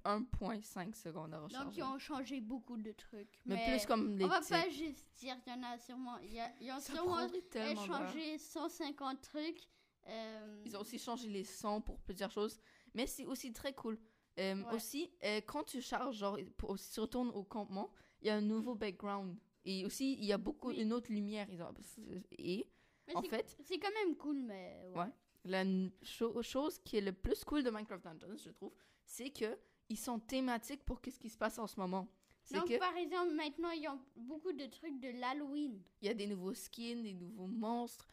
1.5 0.05 0.95
secondes 0.95 1.35
à 1.35 1.41
recharger. 1.41 1.65
Donc, 1.67 1.77
ils 1.77 1.83
ont 1.83 1.99
changé 1.99 2.41
beaucoup 2.41 2.77
de 2.77 2.93
trucs. 2.93 3.41
mais, 3.45 3.57
Mais, 3.57 3.77
plus 3.77 3.87
comme 3.87 4.17
les 4.17 4.25
on 4.25 4.29
va 4.29 4.41
pas 4.41 4.69
juste 4.71 5.05
dire, 5.19 5.37
il 5.47 5.51
y 5.53 5.57
en 5.57 5.63
a 5.63 5.79
sûrement. 5.79 6.17
il 6.19 6.33
Y 6.33 6.41
a, 6.41 6.51
ils 6.61 6.71
ont 6.73 6.81
sûrement 6.81 7.29
changé 7.87 8.39
150 8.39 9.21
trucs. 9.21 9.61
Euh, 10.09 10.63
Ils 10.65 10.77
ont 10.77 10.81
aussi 10.81 10.99
changé 10.99 11.29
les 11.29 11.45
sons 11.45 11.81
pour 11.81 11.99
plusieurs 12.01 12.31
choses, 12.31 12.61
mais 12.95 13.07
c'est 13.07 13.27
aussi 13.27 13.53
très 13.53 13.73
cool. 13.75 13.99
Euh, 14.39 14.63
Ouais. 14.65 14.75
Aussi, 14.75 15.11
euh, 15.25 15.41
quand 15.47 15.65
tu 15.65 15.81
charges, 15.81 16.17
genre, 16.19 16.39
pour, 16.59 16.79
si 16.79 16.93
tu 16.93 17.01
retournes 17.01 17.31
au 17.31 17.43
campement, 17.45 17.91
il 18.21 18.27
y 18.29 18.31
a 18.31 18.37
un 18.37 18.41
nouveau 18.43 18.75
background. 18.75 19.37
Et 19.65 19.85
aussi, 19.85 20.13
il 20.15 20.25
y 20.25 20.33
a 20.33 20.39
beaucoup, 20.39 20.69
Oui. 20.69 20.81
une 20.83 20.93
autre 20.93 21.11
lumière. 21.11 21.49
Ils 21.51 21.63
ont- 21.63 21.73
Et, 22.39 22.69
mais 23.09 23.17
en 23.17 23.23
c'est- 23.23 23.29
fait, 23.29 23.57
C'est 23.65 23.79
quand 23.79 23.93
même 24.05 24.15
cool, 24.17 24.39
mais. 24.43 24.91
Ouais. 24.95 25.01
Ouais. 25.01 25.11
la 25.45 25.65
cho- 26.03 26.43
chose 26.43 26.79
qui 26.81 26.97
est 26.97 27.01
le 27.01 27.13
plus 27.13 27.45
cool 27.45 27.63
de 27.63 27.71
Minecraft 27.71 28.03
Dungeons, 28.05 28.37
je 28.37 28.51
trouve, 28.51 28.73
c'est 29.05 29.31
que 29.31 29.57
ils 29.89 29.97
sont 29.99 30.19
thématiques 30.19 30.85
pour 30.85 31.01
qu'est-ce 31.01 31.21
qui 31.21 31.31
se 31.31 31.39
passe 31.39 31.59
en 31.61 31.67
ce 31.69 31.79
moment. 31.79 32.09
Donc, 32.53 32.69
que 32.69 32.79
par 32.79 32.97
exemple, 32.97 33.33
maintenant, 33.33 33.71
ils 33.71 33.89
ont 33.89 34.01
beaucoup 34.17 34.53
de 34.53 34.67
trucs 34.67 34.99
de 35.01 35.09
l'Halloween. 35.21 35.81
il 36.03 36.09
y 36.09 36.11
a 36.11 36.15
des 36.15 36.27
nouveaux 36.27 36.53
skins, 36.55 37.03
des 37.03 37.15
nouveaux 37.15 37.47
monstres. 37.47 38.07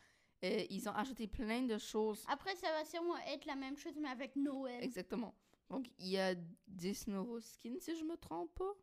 Euh, 0.43 0.65
ils 0.69 0.87
ont 0.89 0.93
ajouté 0.93 1.27
plein 1.27 1.61
de 1.63 1.77
choses. 1.77 2.23
Après, 2.27 2.55
ça 2.55 2.71
va 2.71 2.83
sûrement 2.85 3.17
être 3.27 3.45
la 3.45 3.55
même 3.55 3.77
chose, 3.77 3.93
mais 3.99 4.09
avec 4.09 4.35
Noël. 4.35 4.83
Exactement. 4.83 5.33
Donc, 5.69 5.87
il 5.99 6.09
y 6.09 6.17
a 6.19 6.35
10 6.67 7.07
nouveaux 7.07 7.39
skins, 7.39 7.79
si 7.79 7.95
je 7.97 8.03
me 8.03 8.15
trompe 8.17 8.53
pas. 8.55 8.73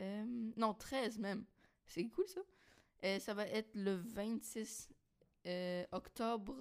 Euh, 0.00 0.24
non, 0.56 0.74
13 0.74 1.18
même. 1.18 1.44
C'est 1.86 2.04
cool, 2.08 2.26
ça. 2.28 2.40
Euh, 3.04 3.18
ça 3.18 3.34
va 3.34 3.46
être 3.46 3.74
le 3.74 3.94
26 3.94 4.88
euh, 5.46 5.84
octobre, 5.92 6.56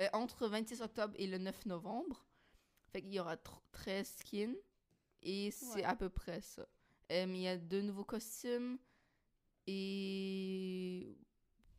euh, 0.00 0.08
entre 0.12 0.46
26 0.48 0.80
octobre 0.82 1.14
et 1.16 1.26
le 1.26 1.38
9 1.38 1.66
novembre. 1.66 2.24
Fait 2.92 3.02
qu'il 3.02 3.14
y 3.14 3.20
aura 3.20 3.36
tr- 3.36 3.60
13 3.72 4.06
skins. 4.20 4.56
Et 5.22 5.50
c'est 5.50 5.76
Ouais. 5.76 5.84
à 5.84 5.94
peu 5.96 6.08
près 6.08 6.40
ça. 6.40 6.66
Mais 7.10 7.26
il 7.28 7.36
y 7.42 7.48
a 7.48 7.56
deux 7.58 7.80
nouveaux 7.82 8.04
costumes. 8.04 8.78
Et 9.66 11.16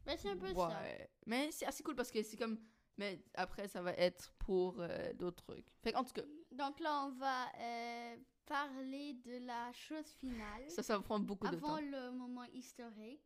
Ben, 0.06 0.18
c'est 0.18 0.30
un 0.30 0.38
peu 0.38 0.54
ça. 0.54 0.82
Mais 1.26 1.52
c'est 1.52 1.66
assez 1.66 1.84
cool 1.84 1.96
parce 1.96 2.12
que 2.12 2.22
c'est 2.24 2.38
comme 2.38 2.60
Mais 2.98 3.24
après, 3.34 3.68
ça 3.68 3.82
va 3.82 3.94
être 3.94 4.32
pour 4.39 4.76
euh, 4.80 5.13
d'autres 5.13 5.44
trucs. 5.44 5.68
Fait 5.82 5.96
en 5.96 6.04
tout 6.04 6.13
cas, 6.13 6.24
Donc 6.52 6.80
là, 6.80 7.06
on 7.06 7.12
va 7.12 7.48
euh, 7.60 8.18
parler 8.46 9.13
de 9.13 9.46
la 9.46 9.72
chose 9.74 10.08
finale. 10.20 10.70
ça, 10.70 10.84
ça 10.84 10.98
va 10.98 11.04
prendre 11.04 11.26
beaucoup 11.26 11.48
de 11.48 11.56
avant 11.56 11.78
temps. 11.78 11.82
le 11.82 12.12
moment 12.12 12.46
historique. 12.54 13.22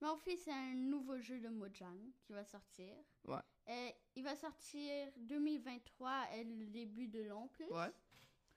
Mais 0.00 0.08
en 0.08 0.16
fait, 0.18 0.36
c'est 0.36 0.52
un 0.52 0.74
nouveau 0.74 1.18
jeu 1.20 1.40
de 1.40 1.48
Mojang 1.48 1.98
qui 2.20 2.32
va 2.32 2.44
sortir. 2.44 2.94
Ouais. 3.26 3.40
Et 3.66 3.94
il 4.14 4.22
va 4.22 4.36
sortir 4.36 5.10
2023 5.16 6.32
et 6.34 6.44
le 6.44 6.66
début 6.66 7.08
de 7.08 7.22
l'an 7.22 7.48
plus. 7.48 7.66
Ouais. 7.70 7.90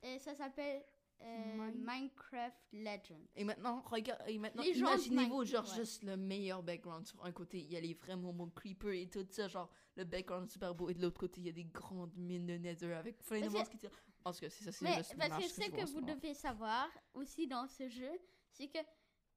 Et 0.04 0.20
ça 0.20 0.36
s'appelle 0.36 0.84
euh, 1.22 1.56
Mine- 1.56 1.84
Minecraft 1.86 2.58
Legend. 2.74 3.22
Et 3.36 3.44
maintenant, 3.44 3.82
regarde, 3.82 4.22
et 4.28 4.38
maintenant, 4.38 4.64
imaginez-vous, 4.64 5.46
genre, 5.46 5.68
ouais. 5.70 5.76
juste 5.76 6.04
le 6.04 6.16
meilleur 6.18 6.64
background 6.64 7.06
sur 7.06 7.24
un 7.26 7.32
côté. 7.32 7.60
Il 7.60 7.72
y 7.72 7.76
a 7.78 7.82
les 7.82 7.94
vraiment 7.94 8.34
bons 8.34 8.50
creepers 8.50 8.94
et 8.94 9.10
tout 9.10 9.26
ça, 9.32 9.48
genre, 9.48 9.70
le 9.96 10.06
background 10.06 10.50
super 10.50 10.74
beau. 10.74 10.90
Et 10.90 10.94
de 10.94 11.02
l'autre 11.02 11.20
côté, 11.20 11.42
il 11.42 11.48
y 11.48 11.50
a 11.50 11.54
des 11.54 11.66
grandes 11.66 12.16
mines 12.16 12.46
de 12.48 12.54
nether 12.58 12.94
avec 12.94 13.18
plein 13.24 13.38
de 13.40 13.42
Parce 13.44 13.54
que- 13.54 13.58
monstres 13.58 13.72
qui 13.72 13.78
tirent. 13.78 13.92
En 14.26 14.34
tout 14.34 14.40
cas, 14.40 14.50
c'est 14.50 14.64
ça, 14.66 14.72
c'est 14.72 14.86
parce 14.86 15.08
que 15.08 15.48
ce 15.50 15.72
que 15.72 15.86
ce 15.86 15.94
vous 15.94 16.02
devez 16.02 16.34
savoir 16.34 16.90
aussi 17.14 17.48
dans 17.48 17.68
ce 17.68 17.88
jeu, 17.88 18.12
c'est 18.52 18.68
que 18.68 18.80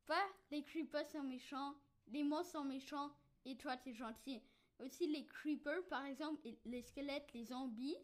pas 0.07 0.25
les 0.51 0.65
creepers 0.65 1.07
sont 1.07 1.23
méchants, 1.23 1.75
les 2.09 2.25
monstres 2.25 2.53
sont 2.59 2.65
méchants 2.65 3.13
et 3.45 3.57
toi 3.57 3.77
t'es 3.77 3.93
gentil. 3.95 4.43
Aussi 4.81 5.07
les 5.07 5.25
creepers 5.25 5.87
par 5.89 6.05
exemple, 6.05 6.49
les 6.65 6.83
squelettes, 6.83 7.33
les 7.33 7.45
zombies, 7.45 7.97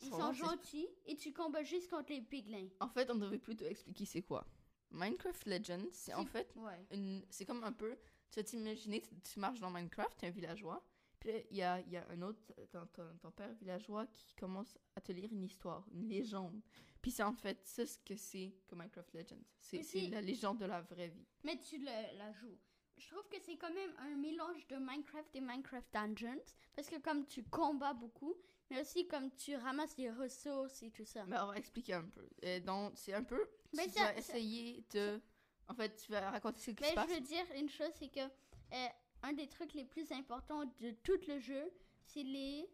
ils 0.00 0.10
Sont 0.10 0.32
gentils. 0.32 0.88
et 1.06 1.16
tu 1.16 1.32
combats 1.32 1.62
juste 1.62 1.88
contre 1.90 2.12
les 2.12 2.20
piglins. 2.22 2.68
En 2.80 2.88
fait, 2.88 3.10
on 3.10 3.14
devrait 3.16 3.38
plutôt 3.38 3.64
expliquer 3.66 4.04
c'est 4.04 4.22
quoi. 4.22 4.46
Minecraft 4.90 5.46
Legends, 5.46 5.88
c'est 5.92 6.14
en 6.14 6.24
fait 6.24 6.50
Ouais. 6.56 6.86
une- 6.92 7.24
c'est 7.30 7.44
comme 7.44 7.62
un 7.64 7.72
peu, 7.72 7.96
tu 8.30 8.40
vas 8.40 8.44
t'imaginer, 8.44 9.00
tu, 9.02 9.10
tu 9.20 9.38
marches 9.38 9.60
dans 9.60 9.70
Minecraft, 9.70 10.16
t'es 10.18 10.28
un 10.28 10.30
villageois, 10.30 10.82
puis 11.20 11.30
là, 11.32 11.38
il 11.50 11.56
y 11.56 11.62
a, 11.62 11.80
il 11.80 11.90
y 11.92 11.96
a 11.96 12.06
un 12.08 12.22
autre, 12.22 12.40
ton, 12.70 12.86
ton- 12.86 13.16
ton 13.20 13.30
père 13.30 13.52
villageois 13.54 14.06
qui 14.06 14.34
commence 14.36 14.78
à 14.96 15.00
te 15.02 15.12
lire 15.12 15.30
une 15.32 15.44
histoire, 15.44 15.84
une 15.92 16.08
légende. 16.08 16.62
Puis 17.02 17.10
c'est 17.10 17.22
en 17.22 17.34
fait 17.34 17.58
ce 17.66 17.98
que 18.04 18.16
c'est 18.16 18.54
que 18.66 18.74
Minecraft 18.74 19.12
Legends. 19.14 19.44
C'est 19.60 20.08
la 20.08 20.20
légende 20.22 20.58
de 20.58 20.64
la 20.66 20.80
vraie 20.80 21.08
vie. 21.08 21.26
Mais 21.44 21.58
tu 21.58 21.78
le- 21.78 22.16
la 22.16 22.32
joues. 22.32 22.56
Je 22.96 23.08
trouve 23.08 23.28
que 23.28 23.38
c'est 23.40 23.56
quand 23.56 23.72
même 23.72 23.92
un 23.98 24.16
mélange 24.16 24.66
de 24.68 24.76
Minecraft 24.76 25.36
et 25.36 25.40
Minecraft 25.40 25.92
Dungeons. 25.92 26.42
Parce 26.74 26.88
que 26.88 26.98
comme 27.00 27.24
tu 27.26 27.44
combats 27.44 27.94
beaucoup, 27.94 28.34
mais 28.70 28.80
aussi 28.80 29.06
comme 29.08 29.30
tu 29.34 29.56
ramasses 29.56 29.94
des 29.96 30.10
ressources 30.10 30.82
et 30.82 30.90
tout 30.90 31.04
ça. 31.04 31.24
Mais 31.26 31.38
on 31.40 31.46
va 31.46 31.56
expliquer 31.56 31.94
un 31.94 32.04
peu. 32.04 32.28
Donc, 32.60 32.92
c'est 32.96 33.14
un 33.14 33.24
peu, 33.24 33.42
Mais 33.74 33.86
tu 33.86 33.92
ça- 33.92 34.00
vas 34.04 34.12
ça- 34.12 34.18
essayer 34.18 34.84
de... 34.92 35.20
En 35.68 35.74
fait, 35.74 35.94
tu 35.96 36.10
vas 36.12 36.30
raconter 36.30 36.60
ce 36.60 36.70
qui 36.70 36.82
Mais 36.82 36.90
se 36.90 36.94
passe. 36.94 37.08
je 37.10 37.14
veux 37.14 37.20
dire 37.20 37.44
une 37.56 37.68
chose, 37.68 37.90
c'est 37.98 38.08
que 38.08 38.20
euh, 38.20 38.86
un 39.22 39.32
des 39.34 39.46
trucs 39.48 39.74
les 39.74 39.84
plus 39.84 40.10
importants 40.12 40.64
de 40.64 40.90
tout 41.02 41.18
le 41.28 41.38
jeu, 41.40 41.70
c'est 42.04 42.22
les... 42.22 42.66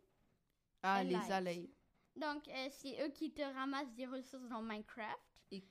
Ah, 0.82 0.96
Allies. 0.96 1.16
les 1.16 1.32
allées. 1.32 1.70
Donc, 2.16 2.46
euh, 2.48 2.68
c'est 2.70 3.02
eux 3.04 3.08
qui 3.10 3.32
te 3.32 3.42
ramassent 3.42 3.92
des 3.94 4.06
ressources 4.06 4.48
dans 4.48 4.62
Minecraft. 4.62 5.18
Et- 5.50 5.64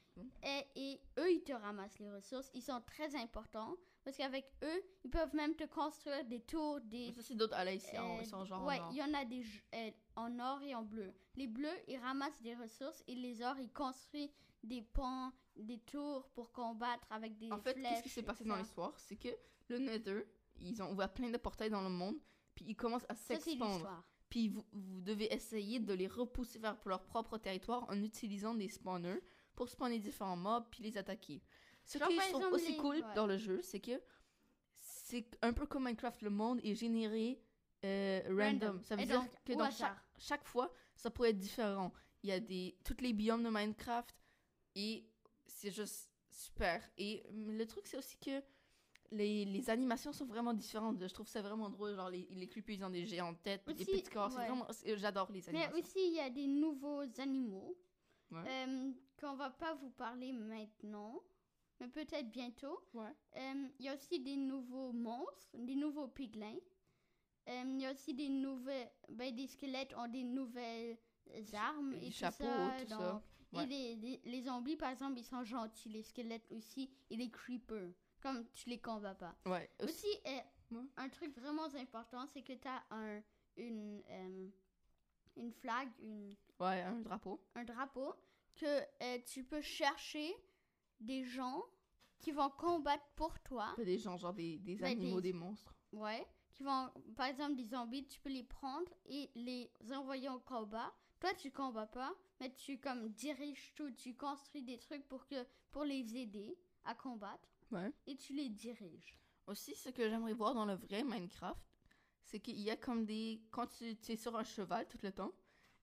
Et, 0.43 0.65
et 0.75 1.01
eux, 1.17 1.31
ils 1.31 1.43
te 1.43 1.53
ramassent 1.53 1.97
les 1.99 2.11
ressources. 2.11 2.49
Ils 2.53 2.61
sont 2.61 2.81
très 2.81 3.15
importants. 3.15 3.75
Parce 4.03 4.17
qu'avec 4.17 4.45
eux, 4.63 4.83
ils 5.05 5.09
peuvent 5.09 5.33
même 5.33 5.55
te 5.55 5.63
construire 5.63 6.25
des 6.25 6.41
tours, 6.41 6.81
des... 6.81 7.13
Ça, 7.13 7.21
c'est 7.21 7.35
d'autres 7.35 7.57
ici. 7.69 7.95
Euh, 7.95 8.17
Ils 8.19 8.25
sont 8.27 8.43
genre 8.43 8.61
en 8.63 8.65
ouais, 8.67 8.79
il 8.91 8.97
y 8.97 9.01
en 9.03 9.13
a 9.13 9.23
des 9.23 9.45
euh, 9.75 9.91
en 10.15 10.39
or 10.39 10.61
et 10.61 10.75
en 10.75 10.83
bleu. 10.83 11.13
Les 11.35 11.47
bleus, 11.47 11.75
ils 11.87 11.97
ramassent 11.97 12.41
des 12.41 12.55
ressources 12.55 13.03
et 13.07 13.15
les 13.15 13.41
ors, 13.41 13.57
ils 13.59 13.71
construisent 13.71 14.33
des 14.63 14.81
ponts, 14.81 15.31
des 15.55 15.79
tours 15.79 16.27
pour 16.33 16.51
combattre 16.51 17.07
avec 17.11 17.37
des 17.37 17.51
En 17.51 17.59
fait, 17.59 17.73
qu'est-ce 17.75 18.03
qui 18.03 18.09
s'est 18.09 18.23
passé 18.23 18.43
dans 18.43 18.55
l'histoire? 18.55 18.97
C'est 18.99 19.15
que 19.17 19.29
le 19.69 19.79
Nether, 19.79 20.23
ils 20.59 20.81
ont 20.81 20.91
ouvert 20.91 21.11
plein 21.13 21.29
de 21.29 21.37
portails 21.37 21.69
dans 21.69 21.81
le 21.81 21.89
monde, 21.89 22.17
puis 22.55 22.65
ils 22.67 22.75
commencent 22.75 23.05
à 23.09 23.15
s'expandre. 23.15 24.03
Puis 24.29 24.49
vous, 24.49 24.63
vous 24.71 25.01
devez 25.01 25.31
essayer 25.33 25.79
de 25.79 25.93
les 25.93 26.07
repousser 26.07 26.57
vers 26.59 26.77
leur 26.85 27.03
propre 27.03 27.37
territoire 27.37 27.87
en 27.89 28.01
utilisant 28.01 28.55
des 28.55 28.67
spawners 28.69 29.21
pour 29.55 29.69
spawner 29.69 29.99
différents 29.99 30.37
mobs 30.37 30.65
puis 30.71 30.81
les 30.83 30.97
attaquer. 30.97 31.43
Ce 31.85 31.97
qui 31.97 31.99
par 31.99 32.09
je 32.11 32.15
trouve 32.15 32.27
exemple, 32.35 32.55
aussi 32.55 32.71
les- 32.71 32.77
cool 32.77 32.95
ouais. 32.95 33.13
dans 33.15 33.27
le 33.27 33.37
jeu, 33.37 33.61
c'est 33.61 33.79
que 33.79 34.01
c'est 34.75 35.37
un 35.41 35.53
peu 35.53 35.65
comme 35.67 35.83
Minecraft, 35.85 36.21
le 36.23 36.29
monde 36.29 36.59
est 36.63 36.75
généré 36.75 37.41
euh, 37.85 38.21
random. 38.29 38.81
Ça 38.83 38.95
veut 38.95 39.03
Et 39.03 39.05
dire 39.05 39.21
donc, 39.21 39.29
que 39.45 39.53
dans 39.53 39.69
chaque, 39.69 39.97
chaque 40.19 40.45
fois, 40.45 40.71
ça 40.95 41.09
pourrait 41.11 41.31
être 41.31 41.39
différent. 41.39 41.91
Il 42.23 42.29
y 42.29 42.33
a 42.33 42.39
des 42.39 42.77
toutes 42.83 43.01
les 43.01 43.13
biomes 43.13 43.43
de 43.43 43.49
Minecraft 43.49 44.15
et 44.75 45.05
c'est 45.45 45.71
juste 45.71 46.09
super. 46.31 46.81
Et 46.97 47.23
hum, 47.29 47.57
le 47.57 47.65
truc, 47.65 47.85
c'est 47.87 47.97
aussi 47.97 48.17
que 48.17 48.41
les, 49.11 49.45
les 49.45 49.69
animations 49.69 50.11
sont 50.13 50.25
vraiment 50.25 50.53
différentes. 50.53 50.99
Je 50.99 51.13
trouve 51.13 51.27
ça 51.27 51.41
vraiment 51.41 51.69
drôle. 51.69 51.95
Genre, 51.95 52.09
les, 52.09 52.27
les 52.31 52.47
creepers, 52.47 52.75
ils 52.77 52.83
ont 52.83 52.89
des 52.89 53.05
géants 53.05 53.33
de 53.33 53.37
tête, 53.37 53.63
des 53.67 53.73
Aussi, 53.73 53.85
petits 53.85 54.03
corps. 54.09 54.31
c'est 54.31 54.37
ouais. 54.39 54.47
vraiment- 54.47 54.67
c'est- 54.71 54.97
J'adore 54.97 55.31
les 55.31 55.41
Mais 55.51 55.63
animations. 55.65 55.77
aussi, 55.79 56.07
il 56.07 56.13
y 56.15 56.19
a 56.19 56.29
des 56.29 56.47
nouveaux 56.47 57.03
animaux 57.19 57.77
Ouais. 58.31 58.43
euh, 58.47 58.91
qu'on 59.19 59.35
va 59.35 59.51
pas 59.51 59.75
vous 59.75 59.91
parler 59.91 60.31
maintenant, 60.31 61.21
mais 61.79 61.87
peut-être 61.87 62.31
bientôt. 62.31 62.79
Ouais. 62.93 63.13
Euh, 63.35 63.67
Il 63.77 63.85
y 63.85 63.89
a 63.89 63.93
aussi 63.93 64.19
des 64.19 64.37
nouveaux 64.37 64.91
monstres, 64.91 65.55
des 65.55 65.75
nouveaux 65.75 66.07
piglins. 66.07 66.57
Euh, 67.49 67.63
Il 67.65 67.81
y 67.81 67.85
a 67.85 67.91
aussi 67.91 68.13
des 68.13 68.29
nouvelles... 68.29 68.89
Ben, 69.09 69.35
des 69.35 69.47
squelettes 69.47 69.93
ont 69.97 70.07
des 70.07 70.23
nouvelles 70.23 70.97
armes 71.53 71.91
Des 71.99 72.07
et 72.07 72.09
tout 72.09 72.15
chapeaux, 72.17 72.43
ça. 72.45 72.77
tout 72.81 72.87
ça. 72.89 72.97
donc- 72.97 73.23
Ouais. 73.53 73.65
Et 73.65 73.67
les, 73.67 73.95
les, 73.97 74.21
les 74.25 74.41
zombies, 74.41 74.75
par 74.75 74.89
exemple, 74.89 75.19
ils 75.19 75.23
sont 75.23 75.43
gentils. 75.43 75.87
Les 75.89 76.01
squelettes 76.01 76.51
aussi. 76.51 76.89
Et 77.11 77.15
les 77.15 77.29
creepers. 77.29 77.91
Comme 78.19 78.47
tu 78.51 78.67
les 78.69 78.79
combats 78.79 79.13
pas. 79.13 79.35
Ouais. 79.45 79.69
Aussi- 79.79 79.91
Aussi, 80.07 80.17
euh, 80.25 80.39
Ouais. 80.71 80.85
un 80.97 81.07
truc 81.09 81.37
vraiment 81.37 81.65
important, 81.75 82.25
c'est 82.25 82.41
que 82.41 82.53
tu 82.53 82.67
as 82.67 82.83
un, 82.89 83.21
une, 83.57 84.01
euh, 84.09 84.47
une 85.37 85.51
flag, 85.51 85.87
une, 85.99 86.35
Ouais, 86.59 86.81
un 86.81 86.99
drapeau. 87.01 87.39
un 87.53 87.63
drapeau, 87.63 88.15
que 88.55 88.65
euh, 89.03 89.19
tu 89.23 89.43
peux 89.43 89.61
chercher 89.61 90.33
des 90.99 91.23
gens 91.23 91.61
qui 92.17 92.31
vont 92.31 92.49
combattre 92.49 93.05
pour 93.15 93.37
toi. 93.41 93.75
Des 93.77 93.99
gens, 93.99 94.17
genre 94.17 94.33
des, 94.33 94.57
des 94.57 94.77
Ben, 94.77 94.97
animaux, 94.97 95.21
des- 95.21 95.31
des 95.31 95.37
monstres. 95.37 95.75
Ouais. 95.91 96.25
Qui 96.53 96.63
vont, 96.63 96.89
par 97.15 97.25
exemple, 97.27 97.55
des 97.55 97.65
zombies, 97.65 98.05
tu 98.07 98.19
peux 98.19 98.29
les 98.29 98.43
prendre 98.43 98.91
et 99.05 99.29
les 99.35 99.71
envoyer 99.91 100.29
au 100.29 100.39
combat. 100.39 100.93
Toi, 101.19 101.33
tu 101.33 101.51
combats 101.51 101.87
pas, 101.87 102.13
mais 102.39 102.53
tu 102.53 102.77
comme 102.79 103.09
diriges 103.09 103.73
tout, 103.75 103.89
tu 103.91 104.15
construis 104.15 104.61
des 104.61 104.77
trucs 104.77 105.07
pour 105.07 105.25
que 105.25 105.45
pour 105.71 105.83
les 105.83 106.15
aider 106.17 106.57
à 106.85 106.93
combattre 106.95 107.49
Ouais. 107.71 107.91
et 108.05 108.15
tu 108.15 108.33
les 108.33 108.49
diriges. 108.49 109.17
Aussi, 109.47 109.73
ce 109.73 109.89
que 109.89 110.07
j'aimerais 110.07 110.33
voir 110.33 110.53
dans 110.53 110.65
le 110.65 110.75
vrai 110.75 111.03
Minecraft, 111.03 111.59
c'est 112.23 112.39
qu'il 112.39 112.59
y 112.59 112.69
a 112.69 112.77
comme 112.77 113.05
des. 113.05 113.41
Quand 113.51 113.67
tu, 113.67 113.97
tu 113.97 114.11
es 114.11 114.15
sur 114.15 114.35
un 114.37 114.43
cheval 114.43 114.87
tout 114.87 114.99
le 115.01 115.11
temps, 115.11 115.33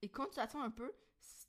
et 0.02 0.09
quand 0.09 0.28
tu 0.28 0.38
attends 0.38 0.62
un 0.62 0.70
peu, 0.70 0.92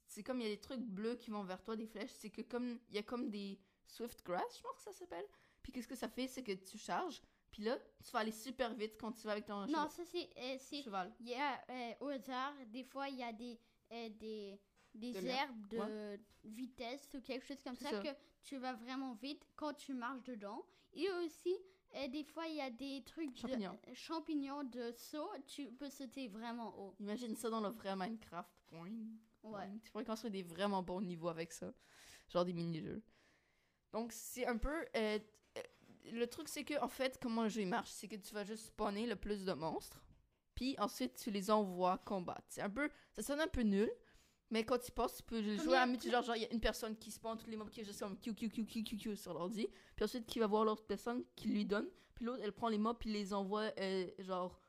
c'est 0.07 0.23
comme 0.23 0.41
il 0.41 0.43
y 0.47 0.51
a 0.51 0.55
des 0.55 0.60
trucs 0.60 0.81
bleus 0.81 1.15
qui 1.15 1.29
vont 1.29 1.43
vers 1.43 1.62
toi, 1.63 1.75
des 1.75 1.86
flèches. 1.86 2.12
C'est 2.12 2.31
que 2.31 2.41
comme. 2.41 2.79
Il 2.89 2.95
y 2.95 2.97
a 2.97 3.03
comme 3.03 3.29
des 3.29 3.60
swift 3.86 4.23
grass, 4.25 4.57
je 4.57 4.62
pense 4.63 4.77
que 4.77 4.84
ça 4.84 4.93
s'appelle. 4.93 5.25
Puis 5.62 5.71
qu'est-ce 5.71 5.88
que 5.88 5.95
ça 5.95 6.10
fait, 6.10 6.27
c'est 6.27 6.43
que 6.43 6.53
tu 6.53 6.77
charges, 6.77 7.21
puis 7.52 7.64
là, 7.64 7.78
tu 8.04 8.12
vas 8.12 8.20
aller 8.20 8.32
super 8.32 8.74
vite 8.74 8.96
quand 9.00 9.12
tu 9.12 9.24
vas 9.28 9.34
avec 9.34 9.46
ton 9.46 9.62
Non, 9.68 9.68
cheval. 9.68 9.90
ça 9.92 10.04
c'est 10.06 10.30
euh, 10.38 10.56
c'est 10.60 10.82
cheval. 10.84 11.14
Il 11.20 11.30
y 11.30 11.36
a 11.36 11.62
euh, 11.70 11.94
au 12.00 12.08
hasard, 12.08 12.54
des 12.68 12.84
fois 12.84 13.10
il 13.10 13.18
y 13.18 13.24
a 13.24 13.32
des, 13.34 13.60
euh, 13.92 14.10
des, 14.10 14.60
des 14.96 15.12
De 15.14 15.26
herbes 15.28 15.68
de 15.68 16.20
vitesse 16.44 17.10
ou 17.14 17.22
quelque 17.22 17.46
chose 17.46 17.62
comme 17.64 17.76
ça, 17.76 17.90
ça. 17.92 18.00
que 18.02 18.10
tu 18.44 18.58
vas 18.58 18.74
vraiment 18.74 19.14
vite 19.16 19.46
quand 19.56 19.74
tu 19.74 19.94
marches 19.94 20.24
dedans. 20.24 20.66
Et 20.94 21.10
aussi, 21.12 21.56
des 22.10 22.24
fois 22.24 22.48
il 22.48 22.56
y 22.56 22.62
a 22.62 22.70
des 22.70 23.04
trucs 23.04 23.38
Champignons. 23.38 23.78
de 23.88 23.94
champignons 23.94 24.64
de 24.64 24.92
saut, 24.94 25.30
tu 25.46 25.72
peux 25.74 25.90
sauter 25.90 26.28
vraiment 26.30 26.74
haut. 26.78 26.96
Imagine 27.00 27.36
ça 27.36 27.50
dans 27.50 27.62
le 27.62 27.70
vrai 27.70 27.96
Minecraft. 27.96 28.50
Point. 28.70 28.92
Ouais. 29.44 29.70
Tu 29.84 29.92
pourrais 29.92 30.06
construire 30.06 30.32
des 30.32 30.44
vraiment 30.44 30.82
bons 30.84 31.02
niveaux 31.02 31.28
avec 31.30 31.52
ça. 31.52 31.74
Genre 32.30 32.46
des 32.46 32.54
mini-jeux. 32.54 33.02
Donc, 33.92 34.14
c'est 34.14 34.46
un 34.46 34.58
peu. 34.58 34.86
Le 36.12 36.26
truc, 36.28 36.48
c'est 36.48 36.64
que, 36.64 36.80
en 36.82 36.88
fait, 36.88 37.20
comment 37.22 37.44
le 37.44 37.50
jeu 37.50 37.66
marche, 37.66 37.90
c'est 37.92 38.08
que 38.08 38.16
tu 38.16 38.34
vas 38.34 38.44
juste 38.44 38.68
spawner 38.68 39.06
le 39.08 39.16
plus 39.16 39.46
de 39.46 39.54
monstres. 39.54 40.04
Puis 40.56 40.76
ensuite, 40.80 41.16
tu 41.16 41.32
les 41.32 41.50
envoies 41.50 41.98
combattre. 42.00 42.44
C'est 42.50 42.62
un 42.62 42.70
peu. 42.70 42.90
Ça 43.14 43.22
sonne 43.24 43.40
un 43.40 43.48
peu 43.48 43.62
nul. 43.62 43.90
Mais 44.50 44.66
quand 44.66 44.78
tu 44.80 44.92
passes, 44.92 45.16
tu 45.18 45.24
peux 45.24 45.42
jouer 45.58 45.78
à 45.78 45.86
multi 45.86 46.12
genre, 46.12 46.36
il 46.36 46.42
y 46.42 46.46
a 46.46 46.52
une 46.52 46.60
personne 46.60 46.98
qui 46.98 47.10
spawn 47.10 47.38
tous 47.38 47.50
les 47.50 47.56
mobs 47.56 47.70
qui 47.70 47.80
est 47.80 47.86
juste 47.86 48.02
comme 48.02 48.20
Q, 48.20 48.36
Q, 48.36 48.50
Q, 48.50 48.66
Q, 48.66 48.84
Q, 48.84 48.98
Q 48.98 49.16
sur 49.16 49.34
l'ordi. 49.34 49.66
Puis 49.96 50.04
ensuite, 50.04 50.26
qui 50.26 50.40
va 50.40 50.48
voir 50.48 50.66
l'autre 50.66 50.84
personne 50.86 51.24
qui 51.38 51.48
lui 51.48 51.66
donne. 51.66 51.88
Puis 52.16 52.26
l'autre, 52.26 52.42
elle 52.44 52.52
prend 52.52 52.68
les 52.68 52.78
mobs 52.78 52.98
puis 53.00 53.12
les 53.14 53.34
envoie, 53.34 53.72
euh, 53.80 54.08
genre. 54.20 54.60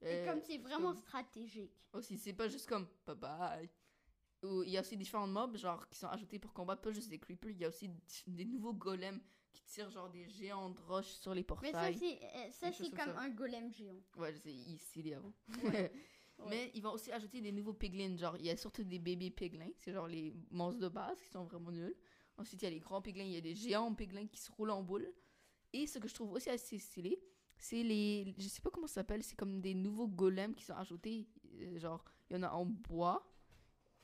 Et 0.00 0.06
euh, 0.08 0.26
comme 0.30 0.40
c'est 0.40 0.58
vraiment 0.58 0.92
comme- 0.92 1.00
stratégique. 1.02 1.72
aussi, 1.92 2.16
c'est 2.18 2.34
pas 2.34 2.46
juste 2.48 2.68
comme 2.68 2.86
bye 3.04 3.16
bye. 3.16 3.68
Ou 4.44 4.62
il 4.62 4.70
y 4.70 4.76
a 4.78 4.80
aussi 4.82 4.96
différents 4.96 5.26
mobs 5.26 5.56
genre 5.56 5.88
qui 5.88 5.98
sont 5.98 6.06
ajoutés 6.06 6.38
pour 6.38 6.52
combattre 6.52 6.82
pas 6.82 6.92
juste 6.92 7.08
des 7.08 7.18
creepers, 7.18 7.50
il 7.50 7.58
y 7.58 7.64
a 7.64 7.68
aussi 7.68 7.90
des 8.28 8.44
nouveaux 8.44 8.74
golems 8.74 9.20
qui 9.56 9.64
tirent 9.64 9.90
genre 9.90 10.08
des 10.10 10.28
géants 10.28 10.70
de 10.70 10.80
roches 10.82 11.12
sur 11.12 11.34
les 11.34 11.40
Mais 11.40 11.72
ça 11.72 11.78
portails. 11.82 11.96
c'est 11.98 12.18
euh, 12.22 12.50
ça, 12.50 12.72
c'est 12.72 12.90
comme 12.90 13.12
ça. 13.14 13.20
un 13.20 13.30
golem 13.30 13.72
géant. 13.72 13.94
Ouais, 14.16 14.34
sais, 14.36 14.52
ici 14.52 15.02
les 15.02 15.14
avant. 15.14 15.32
Ouais. 16.38 16.50
Mais 16.50 16.70
ils 16.74 16.82
vont 16.82 16.92
aussi 16.92 17.10
ajouter 17.10 17.40
des 17.40 17.50
nouveaux 17.50 17.72
piglins, 17.72 18.14
genre 18.18 18.36
il 18.36 18.44
y 18.44 18.50
a 18.50 18.56
surtout 18.58 18.84
des 18.84 18.98
bébés 18.98 19.30
piglins, 19.30 19.70
c'est 19.78 19.90
genre 19.90 20.06
les 20.06 20.34
monstres 20.50 20.80
de 20.80 20.88
base 20.88 21.18
qui 21.22 21.30
sont 21.30 21.44
vraiment 21.44 21.72
nuls. 21.72 21.96
Ensuite, 22.36 22.60
il 22.60 22.64
y 22.66 22.68
a 22.68 22.70
les 22.72 22.78
grands 22.78 23.00
piglins, 23.00 23.24
il 23.24 23.32
y 23.32 23.36
a 23.38 23.40
des 23.40 23.54
géants 23.54 23.94
piglins 23.94 24.26
qui 24.26 24.38
se 24.38 24.52
roulent 24.52 24.72
en 24.72 24.82
boule. 24.82 25.10
Et 25.72 25.86
ce 25.86 25.98
que 25.98 26.06
je 26.08 26.14
trouve 26.14 26.32
aussi 26.32 26.50
assez 26.50 26.76
stylé, 26.78 27.18
c'est 27.56 27.82
les. 27.82 28.34
Je 28.36 28.48
sais 28.48 28.60
pas 28.60 28.68
comment 28.68 28.86
ça 28.86 28.96
s'appelle, 28.96 29.22
c'est 29.22 29.34
comme 29.34 29.62
des 29.62 29.72
nouveaux 29.72 30.08
golems 30.08 30.54
qui 30.54 30.64
sont 30.64 30.74
ajoutés. 30.74 31.26
Euh, 31.54 31.78
genre, 31.78 32.04
il 32.28 32.34
y 32.36 32.38
en 32.38 32.42
a 32.42 32.50
en 32.50 32.66
bois, 32.66 33.26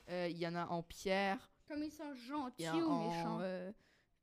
euh, 0.09 0.27
il 0.27 0.37
y 0.39 0.47
en 0.47 0.55
a 0.55 0.65
en 0.65 0.81
pierre, 0.81 1.51
Comme 1.67 1.83
ils 1.83 1.91
sont 1.91 2.15
gentils 2.15 2.67
ou 2.67 2.97
méchants. 3.09 3.39
euh, 3.41 3.71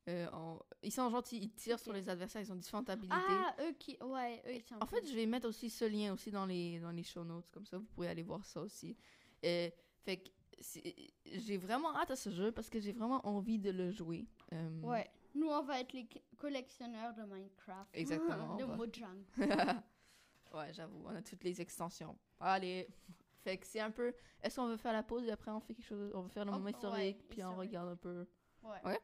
euh, 0.08 0.28
en- 0.32 0.58
Ils 0.82 0.92
sont 0.92 1.08
gentils, 1.10 1.38
ils 1.38 1.50
tirent 1.52 1.78
sur 1.78 1.92
les 1.92 2.08
adversaires, 2.08 2.40
ils 2.42 2.50
ont 2.52 2.56
différentes 2.56 2.88
habilités. 2.90 3.16
Ah, 3.28 3.54
eux 3.60 3.72
qui. 3.78 3.96
Ouais, 4.02 4.42
eux 4.46 4.60
sont. 4.68 4.76
En 4.80 4.86
fait, 4.86 5.06
je 5.06 5.14
vais 5.14 5.26
mettre 5.26 5.46
aussi 5.48 5.68
ce 5.70 5.84
lien 5.84 6.12
aussi 6.14 6.30
dans 6.30 6.46
les, 6.46 6.78
dans 6.80 6.90
les 6.90 7.02
show 7.02 7.22
notes, 7.24 7.50
comme 7.50 7.66
ça 7.66 7.78
vous 7.78 7.84
pourrez 7.84 8.08
aller 8.08 8.22
voir 8.22 8.44
ça 8.44 8.60
aussi. 8.62 8.96
Euh, 9.44 9.68
fait 10.02 10.16
que 10.18 10.30
j'ai 11.26 11.56
vraiment 11.58 11.94
hâte 11.96 12.10
à 12.10 12.16
ce 12.16 12.30
jeu 12.30 12.52
parce 12.52 12.68
que 12.68 12.80
j'ai 12.80 12.92
vraiment 12.92 13.26
envie 13.26 13.58
de 13.58 13.70
le 13.70 13.90
jouer. 13.90 14.26
Euh, 14.52 14.80
Ouais. 14.82 15.10
Nous, 15.34 15.46
on 15.48 15.62
va 15.62 15.80
être 15.80 15.92
les 15.92 16.06
co- 16.08 16.18
collectionneurs 16.38 17.14
de 17.14 17.22
Minecraft. 17.22 17.88
Exactement, 17.94 18.56
de 18.56 18.64
Mojang. 18.64 19.22
ouais, 20.54 20.72
j'avoue, 20.72 21.04
on 21.06 21.14
a 21.14 21.22
toutes 21.22 21.44
les 21.44 21.60
extensions. 21.60 22.18
Allez, 22.40 22.88
fait 23.44 23.56
que 23.58 23.66
c'est 23.66 23.80
un 23.80 23.90
peu. 23.92 24.12
Est-ce 24.42 24.56
qu'on 24.56 24.66
veut 24.66 24.76
faire 24.76 24.92
la 24.92 25.02
pause 25.02 25.24
et 25.26 25.30
après 25.30 25.50
on 25.50 25.60
fait 25.60 25.74
quelque 25.74 25.86
chose 25.86 26.10
On 26.14 26.22
veut 26.22 26.28
faire 26.28 26.44
le 26.44 26.50
Oh, 26.50 26.54
moment 26.54 26.64
ouais, 26.64 26.72
historique, 26.72 27.28
puis 27.28 27.44
on 27.44 27.54
regarde 27.56 27.90
un 27.90 27.96
peu. 27.96 28.26
Ouais. 28.62 28.82
Ouais? 28.84 28.98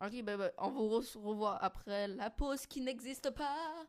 Ok, 0.00 0.22
ben, 0.22 0.36
ben, 0.38 0.50
on 0.58 0.70
vous 0.70 0.88
re- 1.00 1.18
revoit 1.18 1.56
après 1.62 2.08
la 2.08 2.30
pause 2.30 2.66
qui 2.66 2.80
n'existe 2.80 3.30
pas. 3.30 3.86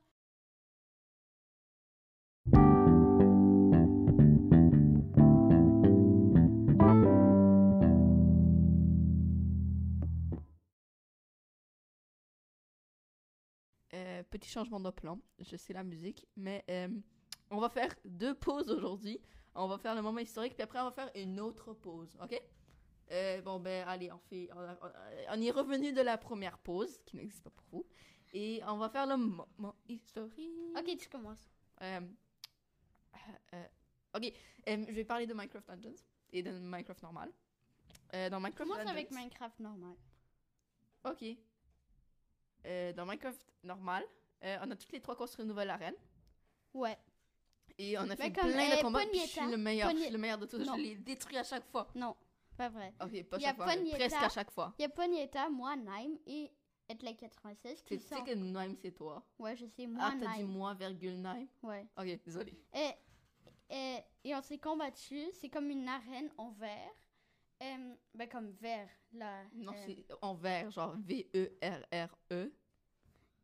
Euh, 13.93 14.21
petit 14.29 14.49
changement 14.49 14.79
de 14.79 14.91
plan, 14.91 15.19
je 15.39 15.55
sais 15.55 15.73
la 15.73 15.83
musique, 15.83 16.27
mais 16.37 16.63
euh, 16.69 16.87
on 17.49 17.57
va 17.59 17.69
faire 17.69 17.89
deux 18.05 18.35
pauses 18.35 18.69
aujourd'hui. 18.69 19.19
On 19.55 19.67
va 19.67 19.79
faire 19.79 19.95
le 19.95 20.01
moment 20.03 20.19
historique, 20.19 20.53
puis 20.53 20.61
après 20.63 20.79
on 20.79 20.85
va 20.85 20.91
faire 20.91 21.09
une 21.15 21.39
autre 21.39 21.73
pause, 21.73 22.15
ok? 22.21 22.39
Euh, 23.11 23.41
bon, 23.41 23.59
ben, 23.59 23.87
allez, 23.87 24.11
on 24.11 24.19
fait. 24.19 24.49
On, 24.55 24.59
on- 24.59 24.91
on 25.37 25.41
est 25.41 25.51
revenu 25.51 25.93
de 25.93 26.01
la 26.01 26.17
première 26.17 26.57
pause, 26.59 27.01
qui 27.05 27.15
n'existe 27.15 27.43
pas 27.43 27.49
pour 27.49 27.65
vous. 27.71 27.85
Et 28.33 28.61
on 28.67 28.77
va 28.77 28.89
faire 28.89 29.07
le 29.07 29.17
moment 29.17 29.75
historique. 29.87 30.49
Ok, 30.77 30.97
tu 30.97 31.09
commences. 31.09 31.49
Euh, 31.81 32.01
euh, 33.53 33.63
ok, 34.15 34.31
je 34.67 34.91
vais 34.93 35.03
parler 35.03 35.25
de 35.25 35.33
Minecraft 35.33 35.67
Dungeons 35.71 35.95
et 36.31 36.43
de 36.43 36.51
Minecraft 36.51 37.01
normal. 37.01 37.31
Dans 38.13 38.39
Minecraft 38.39 38.57
Commence 38.69 38.87
avec 38.87 39.11
Minecraft 39.11 39.59
normal. 39.59 39.95
Ok. 41.05 41.23
Dans 42.95 43.05
Minecraft 43.05 43.41
normal, 43.63 44.03
on 44.43 44.71
a 44.71 44.75
toutes 44.75 44.91
les 44.91 45.01
trois 45.01 45.15
construit 45.15 45.43
une 45.43 45.49
nouvelle 45.49 45.69
arène. 45.71 45.95
Ouais. 46.73 46.97
Et 47.77 47.97
on 47.97 48.01
a 48.09 48.15
fait 48.15 48.29
plein 48.31 48.43
de 48.77 48.81
combats. 48.81 48.99
je 49.11 49.17
suis 49.19 49.39
Ponyta- 49.39 49.51
le 49.51 49.57
meilleur. 49.57 49.89
Je 49.91 49.97
suis 49.97 50.09
le 50.11 50.17
meilleur 50.17 50.37
de 50.37 50.45
tous. 50.45 50.63
Je 50.63 50.77
les 50.81 50.95
détruis 50.95 51.37
à 51.37 51.43
chaque 51.43 51.65
fois. 51.71 51.87
Non, 51.95 52.15
pas 52.59 52.69
vrai. 52.69 52.93
Ok, 53.01 53.23
pas 53.29 53.39
chaque 53.39 53.55
fois. 53.55 53.75
mais. 53.75 53.91
Presque 53.91 54.15
à 54.21 54.29
chaque 54.29 54.51
fois. 54.51 54.73
Il 54.77 54.81
y 54.81 54.85
a 54.85 54.89
Ponyeta, 54.89 55.49
moi, 55.49 55.75
Naim 55.77 56.15
et 56.27 56.51
Etlek96 56.89 57.83
Tu 57.85 57.97
qui 57.97 57.99
sais 58.03 58.15
sont. 58.17 58.23
que 58.23 58.31
Nime, 58.31 58.75
c'est 58.75 58.91
toi. 58.91 59.23
Ouais, 59.39 59.55
je 59.55 59.65
sais, 59.65 59.87
moi, 59.87 60.03
Ah, 60.05 60.13
t'as 60.19 60.33
dit 60.35 60.43
Naim. 60.43 60.47
moi, 60.47 60.73
virgule 60.73 61.15
Nime. 61.15 61.47
Ouais. 61.63 61.87
Ok, 61.97 62.19
désolé. 62.25 62.53
Et, 62.73 62.91
et, 63.69 63.97
et 64.25 64.35
on 64.35 64.41
s'est 64.41 64.57
combattu. 64.57 65.19
C'est 65.33 65.49
comme 65.49 65.69
une 65.69 65.87
arène 65.87 66.29
en 66.37 66.49
verre. 66.51 66.91
Euh, 67.61 67.93
ben, 68.13 68.27
comme 68.29 68.51
verre, 68.51 68.89
là. 69.13 69.43
Non, 69.53 69.73
euh, 69.73 69.83
c'est 69.85 70.05
en 70.21 70.33
vert, 70.33 70.71
genre 70.71 70.93
E 70.95 70.97
V-E-R-R-E. 71.01 72.51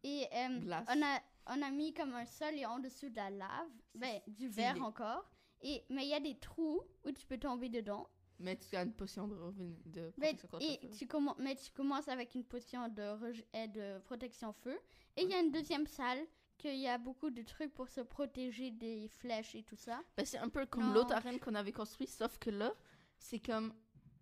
Et 0.04 0.28
euh, 0.34 0.60
Glace. 0.60 0.88
on, 0.89 1.01
a, 1.04 1.19
on 1.47 1.62
a 1.62 1.71
mis 1.71 1.93
comme 1.93 2.13
un 2.13 2.25
sol 2.25 2.54
et 2.56 2.65
en 2.65 2.80
dessous 2.80 3.10
de 3.10 3.15
la 3.15 3.30
lave. 3.30 3.69
Ben, 3.93 4.21
du 4.28 4.47
verre 4.47 4.71
stylé. 4.71 4.86
encore. 4.86 5.25
Et, 5.62 5.84
mais 5.89 6.04
il 6.06 6.10
y 6.10 6.13
a 6.13 6.19
des 6.19 6.38
trous 6.38 6.82
où 7.06 7.12
tu 7.12 7.25
peux 7.25 7.38
tomber 7.38 7.69
dedans. 7.69 8.08
Mais 8.39 8.58
tu 8.58 8.76
as 8.76 8.84
une 8.84 8.93
potion 8.93 9.28
de 9.28 9.36
revenu 9.36 9.76
de 9.86 10.12
Mais, 10.17 10.34
protection 10.34 10.48
contre 10.50 10.65
et 10.65 10.80
le 10.84 10.89
feu. 10.89 10.95
tu 10.98 11.06
commen- 11.06 11.36
mais 11.39 11.56
tu 11.56 11.71
commences 11.71 12.08
avec 12.10 12.36
une 12.36 12.43
potion 12.43 12.88
de, 12.89 13.67
de 13.67 14.00
protection 14.00 14.52
feu. 14.54 14.78
Et 15.15 15.24
il 15.24 15.30
y 15.30 15.34
a 15.34 15.39
une 15.39 15.52
deuxième 15.52 15.88
salle 15.88 16.19
qu'il 16.58 16.76
y 16.78 16.88
a 16.88 16.98
beaucoup 16.98 17.30
de 17.30 17.41
trucs 17.43 17.74
pour 17.74 17.88
se 17.89 18.02
protéger 18.02 18.71
des 18.71 19.08
flèches 19.08 19.56
et 19.56 19.63
tout 19.63 19.76
ça. 19.78 20.02
Ben, 20.17 20.26
c'est 20.26 20.38
un 20.38 20.50
peu 20.50 20.65
comme 20.65 20.93
l'autre 20.93 21.13
arène 21.13 21.39
qu'on 21.39 21.56
avait 21.56 21.71
construit, 21.71 22.08
sauf 22.08 22.38
que 22.38 22.50
là, 22.50 22.74
c'est 23.17 23.39
comme 23.39 23.74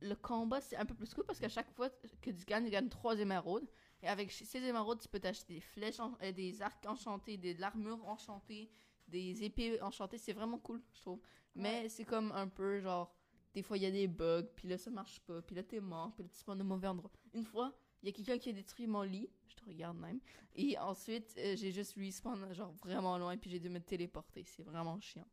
le 0.02 0.16
combat, 0.16 0.60
c'est 0.62 0.76
un 0.76 0.86
peu 0.86 0.94
plus 0.96 1.14
cool 1.14 1.24
parce 1.26 1.40
qu'à 1.40 1.50
chaque 1.50 1.72
fois 1.72 1.90
que 2.22 2.30
tu 2.32 2.46
gagnes, 2.46 2.66
tu 2.66 2.72
gagnes 2.72 2.90
trois 2.90 3.18
émeraudes. 3.20 3.68
Et 4.02 4.08
avec 4.08 4.32
ces 4.32 4.58
émeraudes, 4.64 5.00
tu 5.00 5.08
peux 5.08 5.20
t'acheter 5.20 5.54
des 5.56 5.62
flèches, 5.62 6.00
euh, 6.22 6.32
des 6.34 6.62
arcs 6.62 6.86
enchantés, 6.86 7.38
des, 7.38 7.54
de 7.54 7.62
l'armure 7.62 8.06
enchantée, 8.08 8.70
des 9.08 9.44
épées 9.46 9.82
enchantées. 9.82 10.18
C'est 10.18 10.34
vraiment 10.34 10.58
cool, 10.60 10.82
je 10.94 11.02
trouve. 11.02 11.22
Mais 11.56 11.88
c'est 11.88 12.04
comme 12.04 12.32
un 12.34 12.48
peu 12.50 12.80
genre, 12.82 13.16
des 13.54 13.62
fois 13.62 13.78
il 13.78 13.84
y 13.84 13.86
a 13.86 13.92
des 13.92 14.08
bugs, 14.08 14.48
puis 14.56 14.68
là 14.68 14.78
ça 14.78 14.90
marche 14.90 15.20
pas, 15.22 15.42
puis 15.42 15.56
là 15.56 15.64
t'es 15.64 15.80
mort, 15.80 16.14
puis 16.14 16.24
là 16.24 16.30
tu 16.30 16.38
spawns 16.38 16.62
au 16.62 16.66
mauvais 16.66 16.88
endroit. 16.88 17.12
Une 17.34 17.46
fois, 17.46 17.74
il 18.02 18.08
y 18.08 18.10
a 18.10 18.12
quelqu'un 18.12 18.38
qui 18.38 18.50
a 18.50 18.54
détruit 18.54 18.88
mon 18.88 19.04
lit, 19.04 19.30
je 19.48 19.56
te 19.56 19.66
regarde 19.66 19.98
même. 19.98 20.20
Et 20.56 20.78
ensuite, 20.78 21.34
euh, 21.38 21.56
j'ai 21.56 21.72
juste 21.72 21.94
respawn 21.96 22.54
genre 22.54 22.74
vraiment 22.74 23.18
loin, 23.18 23.38
puis 23.38 23.50
j'ai 23.50 23.60
dû 23.60 23.70
me 23.70 23.80
téléporter. 23.80 24.44
C'est 24.46 24.64
vraiment 24.64 25.00
chiant. 25.00 25.28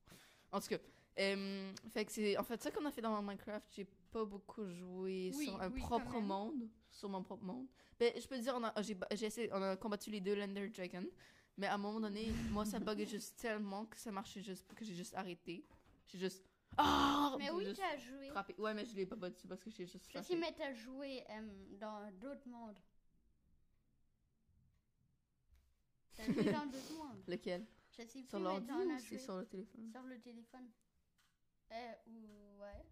En 0.52 0.60
tout 0.60 0.68
cas, 0.68 0.78
euh, 1.18 1.72
fait 1.90 2.04
que 2.04 2.12
c'est 2.12 2.36
en 2.38 2.44
fait 2.44 2.62
ça 2.62 2.70
qu'on 2.70 2.84
a 2.84 2.90
fait 2.90 3.02
dans 3.02 3.20
Minecraft. 3.20 3.66
J'ai 3.74 3.86
pas 4.10 4.24
beaucoup 4.24 4.64
joué 4.64 5.32
Oui, 5.34 5.46
sur 5.46 5.60
un 5.60 5.70
oui, 5.70 5.80
propre 5.80 6.20
monde, 6.20 6.68
sur 6.90 7.08
mon 7.08 7.22
propre 7.22 7.44
monde. 7.44 7.66
Ben, 7.98 8.12
je 8.16 8.26
peux 8.26 8.36
te 8.36 8.42
dire, 8.42 8.54
on 8.56 8.64
a, 8.64 8.82
j'ai, 8.82 8.96
j'ai 9.12 9.26
essayé, 9.26 9.50
on 9.52 9.62
a 9.62 9.76
combattu 9.76 10.10
les 10.10 10.20
deux 10.20 10.34
Lender 10.34 10.68
Dragon, 10.68 11.04
mais 11.56 11.66
à 11.66 11.74
un 11.74 11.78
moment 11.78 12.00
donné, 12.00 12.32
moi 12.50 12.64
ça 12.64 12.78
buguait 12.78 13.06
juste 13.06 13.38
tellement 13.38 13.84
que 13.86 13.98
ça 13.98 14.10
marchait 14.10 14.42
juste, 14.42 14.72
que 14.74 14.84
j'ai 14.84 14.94
juste 14.94 15.14
arrêté. 15.14 15.64
J'ai 16.06 16.18
juste 16.18 16.44
ah, 16.78 17.36
Mais 17.38 17.50
oui, 17.50 17.64
juste 17.64 17.76
tu 17.76 17.82
as 17.82 17.96
joué. 17.98 18.30
frappé. 18.30 18.54
Ouais, 18.58 18.74
mais 18.74 18.86
je 18.86 18.94
l'ai 18.94 19.06
pas 19.06 19.16
battu 19.16 19.46
parce 19.46 19.62
que 19.62 19.70
j'ai 19.70 19.86
juste 19.86 20.06
sais, 20.22 20.36
mais 20.36 20.54
tu 20.54 20.62
as 20.62 20.72
joué 20.74 21.24
euh, 21.30 21.76
dans 21.78 22.10
d'autres 22.20 22.48
mondes. 22.48 22.78
Tu 26.14 26.22
as 26.22 26.30
joué 26.30 26.48
dans 26.48 26.66
d'autres 26.66 26.92
mondes. 26.96 27.24
Lequel? 27.26 27.66
Je 27.90 27.96
sais 27.96 28.06
plus, 28.06 28.24
Sur 28.28 28.38
l'ordi 28.40 28.72
ou 28.72 28.98
c'est 28.98 29.18
sur 29.18 29.36
le 29.36 29.46
téléphone? 29.46 29.90
Sur 29.92 30.02
le 30.02 30.18
téléphone. 30.20 30.70
Euh, 31.72 31.92
ou 32.08 32.60
ouais. 32.60 32.84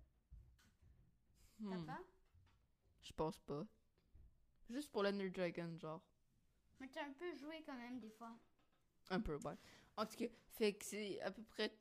T'as 1.69 1.77
Hmm, 1.77 1.85
pas? 1.87 2.01
Je 3.03 3.13
pense 3.13 3.41
pas. 3.41 3.67
Juste 4.71 4.93
pour 4.93 5.03
l'Ender 5.03 5.31
Dragon, 5.31 5.77
genre. 5.79 6.01
Mais 6.81 6.89
t'as 6.89 7.05
un 7.05 7.13
peu 7.13 7.33
joué 7.37 7.63
quand 7.65 7.77
même 7.77 8.01
des 8.01 8.11
fois. 8.11 8.37
Un 9.11 9.21
peu, 9.21 9.37
ouais. 9.37 9.55
En 9.97 10.07
tout 10.07 10.17
cas, 10.17 10.27
fait 10.49 10.75
que 10.75 10.85
c'est 10.85 11.21
à 11.23 11.31
peu 11.31 11.43
près. 11.43 11.73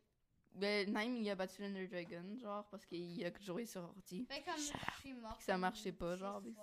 Ben, 0.58 0.88
Nime, 0.94 1.16
il 1.18 1.30
a 1.30 1.36
battu 1.36 1.62
l'Ender 1.62 1.88
Dragon, 1.88 2.36
genre, 2.38 2.66
parce 2.70 2.86
qu'il 2.86 3.24
a 3.26 3.32
joué 3.40 3.66
sur 3.66 3.84
ordi. 3.84 4.26
Mais 4.30 4.42
comme 4.44 4.58
je 4.58 5.00
suis 5.02 5.14
morte. 5.14 5.38
que 5.40 5.44
ça 5.44 5.58
marchait 5.58 5.92
pas, 5.92 6.16
genre, 6.16 6.42
mais 6.42 6.54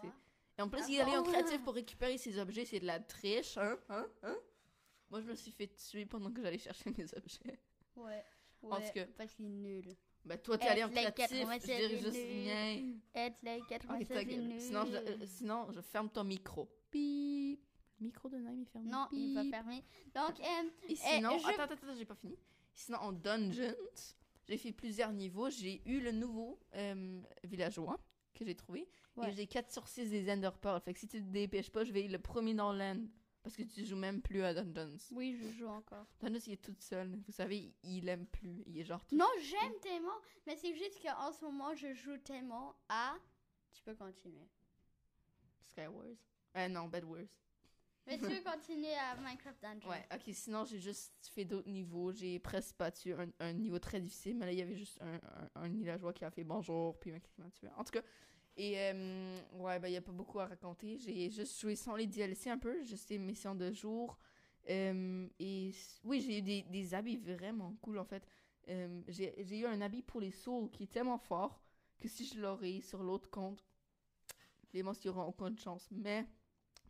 Et 0.59 0.63
en 0.63 0.69
plus, 0.69 0.83
Ah 0.83 0.87
il 0.89 1.01
allait 1.01 1.17
en 1.17 1.23
bon? 1.23 1.31
créatif 1.31 1.63
pour 1.63 1.75
récupérer 1.75 2.17
ses 2.19 2.39
objets, 2.39 2.65
c'est 2.65 2.81
de 2.81 2.87
la 2.87 3.01
triche, 3.01 3.57
hein, 3.59 3.77
hein, 3.89 4.07
hein. 4.23 4.37
Moi, 5.11 5.21
je 5.21 5.27
me 5.27 5.35
suis 5.35 5.51
fait 5.53 5.69
tuer 5.69 6.07
pendant 6.07 6.31
que 6.33 6.43
j'allais 6.43 6.59
chercher 6.59 6.91
mes 6.97 7.05
objets. 7.15 7.61
Ouais. 7.97 8.25
En 8.63 8.77
ouais, 8.79 8.87
tout 8.87 8.93
cas. 8.95 9.07
Parce 9.17 9.35
qu'il 9.35 9.45
est 9.47 9.49
nul. 9.49 9.97
Ben, 10.25 10.39
toi, 10.39 10.57
t'es 10.57 10.69
allé 10.69 10.83
en 10.83 10.89
créatif, 10.89 11.27
je 11.29 11.43
87 11.43 11.77
dirais 11.89 11.99
juste 12.01 12.17
rien. 12.17 12.95
Être 13.15 13.37
les 13.43 13.59
Ok, 13.61 13.69
96 13.69 14.09
ta 14.09 14.21
est 14.23 14.25
gueule. 14.25 14.41
nul. 14.49 14.61
Sinon, 14.61 14.85
je, 14.87 14.97
euh, 14.97 15.27
sinon, 15.27 15.71
je 15.71 15.81
ferme 15.83 16.09
ton 16.09 16.25
micro. 16.25 16.69
Bip. 16.91 17.61
Le 18.01 18.07
micro 18.07 18.29
de 18.29 18.37
Nime 18.39 18.63
est 18.63 18.65
fermé. 18.73 18.91
Non, 18.91 19.07
il 19.13 19.35
va 19.35 19.45
fermer. 19.45 19.85
Donc, 20.15 20.41
euh, 20.41 20.71
Et 20.89 20.97
sinon, 20.97 21.39
je- 21.39 21.47
attends, 21.49 21.63
attends, 21.65 21.75
attends, 21.75 21.95
j'ai 21.97 22.05
pas 22.05 22.15
fini. 22.17 22.37
Sinon, 22.75 22.99
en 22.99 23.13
Dungeons, 23.13 23.75
j'ai 24.49 24.59
fait 24.59 24.73
plusieurs 24.73 25.13
niveaux. 25.13 25.49
J'ai 25.51 25.83
eu 25.87 26.01
le 26.01 26.13
nouveau 26.13 26.59
euh, 26.75 27.21
villageois 27.45 27.99
que 28.35 28.45
j'ai 28.45 28.55
trouvé. 28.55 28.89
Ouais. 29.17 29.31
Et 29.31 29.33
j'ai 29.33 29.47
4 29.47 29.73
sur 29.73 29.87
6 29.87 30.11
des 30.11 30.31
Ender 30.31 30.51
Pearl. 30.61 30.81
Fait 30.81 30.93
que 30.93 30.99
si 31.01 31.09
tu 31.09 31.23
te 31.23 31.29
dépêches 31.31 31.71
pas, 31.71 31.85
je 31.85 31.93
vais 31.93 32.05
être 32.05 32.13
le 32.13 32.19
premier 32.19 32.55
dans 32.55 32.73
l'end. 32.73 33.07
Parce 33.45 33.57
que 33.57 33.63
tu 33.63 33.85
joues 33.85 33.97
même 33.97 34.23
plus 34.23 34.43
à 34.43 34.55
Dungeons. 34.55 34.97
oui, 35.13 35.37
je 35.37 35.59
joue 35.59 35.67
encore. 35.69 36.07
Dungeons, 36.21 36.41
il 36.47 36.53
est 36.55 36.63
tout 36.63 36.75
seul. 36.79 37.15
Vous 37.27 37.33
savez, 37.33 37.75
il 37.83 38.09
aime 38.09 38.27
plus. 38.27 38.63
Il 38.67 38.79
est 38.79 38.85
genre 38.85 39.05
tout 39.05 39.15
Non, 39.15 39.29
j'aime 39.39 39.79
tellement. 39.83 40.17
Mais 40.47 40.57
c'est 40.57 40.75
juste 40.75 41.01
qu'en 41.03 41.31
ce 41.31 41.45
moment, 41.45 41.75
je 41.75 41.93
joue 41.93 42.17
tellement 42.19 42.75
à. 42.89 43.15
Tu 43.73 43.83
peux 43.83 43.95
continuer. 43.95 44.49
Skywars. 45.61 46.17
Euh, 46.57 46.69
non, 46.69 46.89
Bed 46.89 47.05
Wars. 47.05 47.21
Mais 48.07 48.19
tu 48.19 48.27
peux 48.27 48.51
continuer 48.51 48.95
à 48.95 49.17
Minecraft 49.17 49.63
Dungeon? 49.63 49.89
Ouais, 49.89 50.07
ok, 50.13 50.23
sinon 50.33 50.65
j'ai 50.65 50.79
juste 50.79 51.15
fait 51.33 51.45
d'autres 51.45 51.71
niveaux. 51.71 52.13
J'ai 52.13 52.39
presque 52.39 52.77
battu 52.79 53.15
un, 53.15 53.29
un 53.41 53.53
niveau 53.53 53.79
très 53.79 54.01
difficile, 54.01 54.37
mais 54.37 54.47
là 54.47 54.53
il 54.53 54.59
y 54.59 54.63
avait 54.63 54.77
juste 54.77 55.01
un, 55.01 55.21
un, 55.55 55.69
villageois 55.69 56.13
qui 56.13 56.25
a 56.25 56.31
fait 56.31 56.45
bonjour, 56.45 56.99
puis 56.99 57.13
m'a 57.39 57.51
tué. 57.51 57.69
En 57.77 57.85
tout 57.85 57.93
cas, 57.93 58.03
et 58.57 58.79
euh, 58.79 59.37
ouais, 59.55 59.79
ben 59.81 59.89
il 59.89 59.93
n'y 59.93 59.97
a 59.97 60.03
pas 60.03 60.13
beaucoup 60.13 60.39
à 60.39 60.47
raconter. 60.47 60.99
J'ai 60.99 61.31
juste 61.31 61.61
joué 61.61 61.75
sans 61.75 61.97
les 61.97 62.07
DLC 62.07 62.51
un 62.51 62.59
peu, 62.59 62.83
juste 62.85 63.09
des 63.09 63.19
missions 63.19 63.55
de 63.55 63.73
jour. 63.73 64.19
Euh, 64.71 65.27
et 65.39 65.73
oui, 66.05 66.21
j'ai 66.21 66.39
eu 66.39 66.43
des, 66.43 66.63
des 66.63 66.95
habits 66.95 67.17
vraiment 67.17 67.75
cool 67.81 67.99
en 67.99 68.05
fait. 68.05 68.27
Euh, 68.69 69.03
j'ai 69.09 69.59
eu 69.59 69.67
un 69.67 69.81
habit 69.81 70.03
pour 70.03 70.21
les 70.21 70.31
souls 70.31 70.71
qui 70.71 70.85
est 70.85 70.93
tellement 70.93 71.19
fort 71.19 71.61
que 71.99 72.09
si 72.09 72.25
je 72.25 72.41
l'aurais 72.41 72.81
sur 72.81 73.03
l'autre 73.03 73.29
compte, 73.29 73.65
les 74.73 74.83
monstres 74.83 75.07
n'auront 75.07 75.25
aucune 75.25 75.59
chance. 75.59 75.89
Mais 75.91 76.27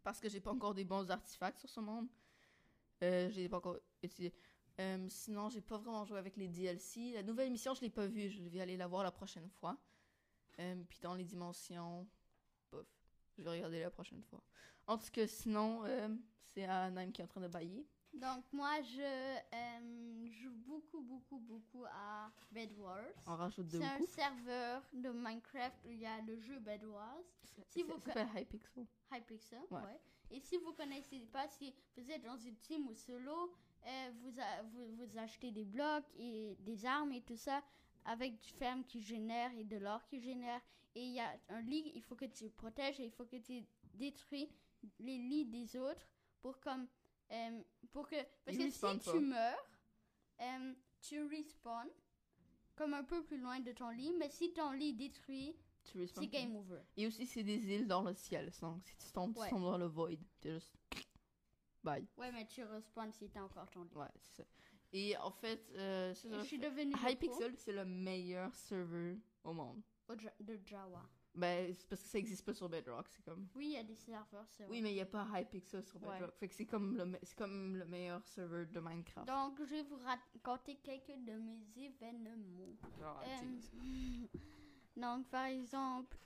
parce 0.05 0.21
que 0.21 0.29
j'ai 0.29 0.41
pas 0.41 0.53
encore 0.53 0.75
des 0.75 0.85
bons 0.85 1.11
artefacts 1.11 1.59
sur 1.59 1.71
ce 1.71 1.81
monde, 1.81 2.07
Euh, 3.03 3.29
je 3.31 3.41
l'ai 3.41 3.49
pas 3.49 3.57
encore 3.57 3.79
utilisé. 4.03 4.33
Euh, 4.81 5.07
sinon, 5.09 5.49
j'ai 5.51 5.61
pas 5.61 5.79
vraiment 5.79 6.05
joué 6.05 6.19
avec 6.19 6.37
les 6.37 6.49
DLC. 6.49 7.13
La 7.13 7.23
nouvelle 7.23 7.51
mission, 7.51 7.75
je 7.75 7.81
l'ai 7.81 7.91
pas 7.91 8.07
vue. 8.07 8.31
Je 8.31 8.43
vais 8.45 8.61
aller 8.61 8.77
la 8.77 8.87
voir 8.87 9.03
la 9.03 9.11
prochaine 9.11 9.49
fois. 9.51 9.77
Euh, 10.61 10.83
puis 10.89 11.01
dans 11.01 11.15
les 11.15 11.25
dimensions, 11.25 12.07
bof. 12.71 12.87
Je 13.37 13.43
vais 13.43 13.51
regarder 13.51 13.81
la 13.81 13.91
prochaine 13.91 14.23
fois. 14.23 14.43
En 14.87 14.97
tout 14.97 15.11
cas, 15.13 15.27
sinon, 15.27 15.85
euh, 15.85 16.09
c'est 16.55 16.65
à 16.65 16.91
qui 17.13 17.21
est 17.21 17.25
en 17.25 17.29
train 17.29 17.41
de 17.41 17.49
bailler. 17.49 17.85
Donc, 18.15 18.45
moi, 18.53 18.81
je 18.83 19.01
euh, 19.01 20.27
joue 20.41 20.53
beaucoup, 20.67 21.01
beaucoup, 21.03 21.39
beaucoup 21.39 21.85
à 21.87 22.31
Bed 22.53 22.73
Wars. 22.79 23.05
On 23.27 23.37
rajoute 23.37 23.67
de 23.69 23.79
C'est 23.79 23.85
un 23.85 24.07
serveur 24.07 24.83
de 24.93 25.11
Minecraft 25.11 25.77
où 25.85 25.91
il 25.91 25.99
y 26.01 26.07
a 26.07 26.21
le 26.23 26.39
jeu 26.41 26.59
Bed 26.61 26.85
Wars. 26.85 27.19
Si 27.69 27.83
vous 27.83 27.99
s'appelle 27.99 28.29
Hypixel. 28.37 28.87
Hypixel, 29.13 29.61
Ouais. 29.71 29.81
ouais. 29.83 30.01
Et 30.31 30.41
si 30.41 30.57
vous 30.59 30.73
connaissez 30.73 31.21
pas, 31.33 31.47
si 31.49 31.75
vous 31.97 32.11
êtes 32.11 32.23
dans 32.23 32.39
une 32.39 32.57
team 32.57 32.89
ou 32.89 32.95
solo, 32.95 33.53
euh, 33.87 34.11
vous, 34.23 34.41
a- 34.41 34.63
vous, 34.63 34.95
vous 34.97 35.19
achetez 35.19 35.51
des 35.51 35.65
blocs 35.65 36.09
et 36.17 36.57
des 36.61 36.87
armes 36.87 37.13
et 37.13 37.21
tout 37.23 37.37
ça 37.37 37.63
avec 38.05 38.39
du 38.41 38.51
ferme 38.51 38.85
qui 38.85 39.01
génère 39.03 39.51
et 39.59 39.65
de 39.65 39.77
l'or 39.77 40.05
qui 40.07 40.21
génère. 40.21 40.61
Et 40.95 41.05
il 41.05 41.13
y 41.13 41.21
a 41.21 41.33
un 41.49 41.61
lit, 41.63 41.91
il 41.95 42.03
faut 42.03 42.15
que 42.15 42.25
tu 42.27 42.49
protèges 42.51 43.01
et 43.01 43.05
il 43.07 43.11
faut 43.11 43.25
que 43.27 43.37
tu 43.37 43.65
détruis 43.95 44.49
les 45.01 45.19
lits 45.19 45.45
des 45.47 45.77
autres 45.77 46.07
pour 46.41 46.59
comme 46.61 46.87
euh, 47.33 47.61
pour 47.93 48.09
que 48.09 48.17
parce 48.45 48.57
Ils 48.57 48.67
que 48.67 48.71
si 48.71 48.81
pas. 48.81 48.97
tu 48.99 49.21
meurs, 49.21 49.71
euh, 50.41 50.75
tu 51.01 51.23
respawns 51.27 51.91
comme 52.77 52.95
un 52.95 53.05
peu 53.05 53.23
plus 53.25 53.39
loin 53.39 53.61
de 53.61 53.73
ton 53.73 53.91
lit, 53.91 54.13
mais 54.19 54.29
si 54.31 54.53
ton 54.53 54.73
lit 54.73 54.91
est 54.91 54.93
détruit, 54.95 55.57
c'est 55.83 56.27
game 56.27 56.57
over. 56.57 56.81
Et 56.97 57.07
aussi, 57.07 57.27
c'est 57.27 57.43
des 57.45 57.59
îles 57.73 57.87
dans 57.87 58.03
le 58.03 58.15
ciel. 58.15 58.51
Donc, 58.61 58.83
si 58.85 58.97
tu 59.07 59.13
tombes, 59.13 59.37
Ouais. 59.37 59.45
tu 59.49 59.51
tombes 59.55 59.63
dans 59.65 59.79
le 59.79 59.87
void. 59.87 60.17
T'es 60.41 60.53
juste. 60.55 60.75
Bye. 61.85 62.07
Ouais, 62.17 62.33
mais 62.33 62.47
tu 62.47 62.63
respawns 62.65 63.13
si 63.13 63.29
t'as 63.31 63.43
encore 63.43 63.71
ton 63.71 63.83
lit. 63.85 63.95
Ouais, 63.95 64.07
c'est 64.21 64.43
ça. 64.43 64.49
Et 64.93 65.17
en 65.19 65.31
fait, 65.31 65.71
euh, 65.75 66.15
je 66.15 66.43
suis 66.45 66.59
pro 66.59 67.09
Hypixel, 67.09 67.55
c'est 67.57 67.73
le 67.73 67.85
meilleur 67.85 68.55
serveur 68.55 69.17
au 69.43 69.53
monde. 69.53 69.83
au 70.09 70.17
Ja- 70.19 70.33
de 70.41 70.59
Java. 70.65 71.03
Ben, 71.35 71.75
c'est 71.75 71.89
parce 71.89 72.01
que 72.03 72.09
ça 72.09 72.19
existe 72.19 72.45
pas 72.45 72.55
sur 72.55 72.69
Bedrock, 72.69 73.07
c'est 73.09 73.25
comme... 73.25 73.49
Oui, 73.57 73.67
il 73.67 73.73
y 73.73 73.77
a 73.77 73.83
des 73.83 73.97
serveurs, 73.97 74.47
c'est 74.51 74.67
Oui, 74.69 74.81
mais 74.81 74.93
il 74.93 74.95
n'y 74.95 75.01
a 75.01 75.07
pas 75.07 75.27
Hypixel 75.35 75.83
sur 75.85 76.01
Ouais. 76.03 76.13
Bedrock. 76.19 76.35
Fait 76.37 76.49
que 76.49 76.55
c'est 76.55 76.67
comme, 76.67 76.97
le 76.97 77.19
c'est 77.25 77.37
comme 77.37 77.77
le 77.77 77.85
meilleur 77.87 78.25
serveur 78.25 78.67
de 78.67 78.79
Minecraft. 78.81 79.27
Donc, 79.27 79.59
je 79.59 79.65
vais 79.75 79.83
vous 79.83 79.97
raconter 79.97 80.77
quelques 80.77 81.19
de 81.25 81.33
mes 81.33 81.61
événements. 81.77 82.77
Genre, 83.01 83.21
Euh, 83.27 84.27
donc, 84.97 85.29
par 85.29 85.47
exemple, 85.47 86.17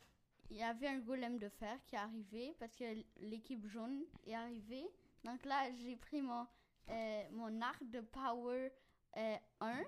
il 0.50 0.58
y 0.58 0.62
avait 0.62 0.88
un 0.88 0.98
golem 1.00 1.38
de 1.38 1.48
fer 1.48 1.78
qui 1.86 1.94
est 1.94 1.98
arrivé 1.98 2.54
parce 2.58 2.76
que 2.76 2.84
l'équipe 3.20 3.66
jaune 3.66 4.04
est 4.26 4.34
arrivée. 4.34 4.86
Donc 5.24 5.44
là, 5.46 5.70
j'ai 5.72 5.96
pris 5.96 6.20
mon, 6.20 6.46
euh, 6.90 7.22
mon 7.32 7.60
arc 7.62 7.82
de 7.88 8.00
power 8.00 8.70
euh, 9.16 9.36
1. 9.60 9.82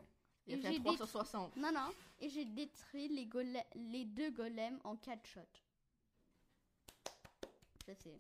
Il 0.47 0.55
a 0.55 0.57
et 0.57 0.61
fait 0.61 0.73
j'ai 0.73 0.79
un 0.79 0.83
360. 0.83 1.57
Non, 1.57 1.73
non. 1.73 1.91
Et 2.21 2.29
j'ai 2.29 2.45
détruit 2.45 3.09
les, 3.09 3.29
les 3.75 4.05
deux 4.05 4.31
golems 4.31 4.79
en 4.85 4.97
4 4.97 5.27
shots. 5.27 5.41
Je 7.87 7.95
sais. 7.95 8.17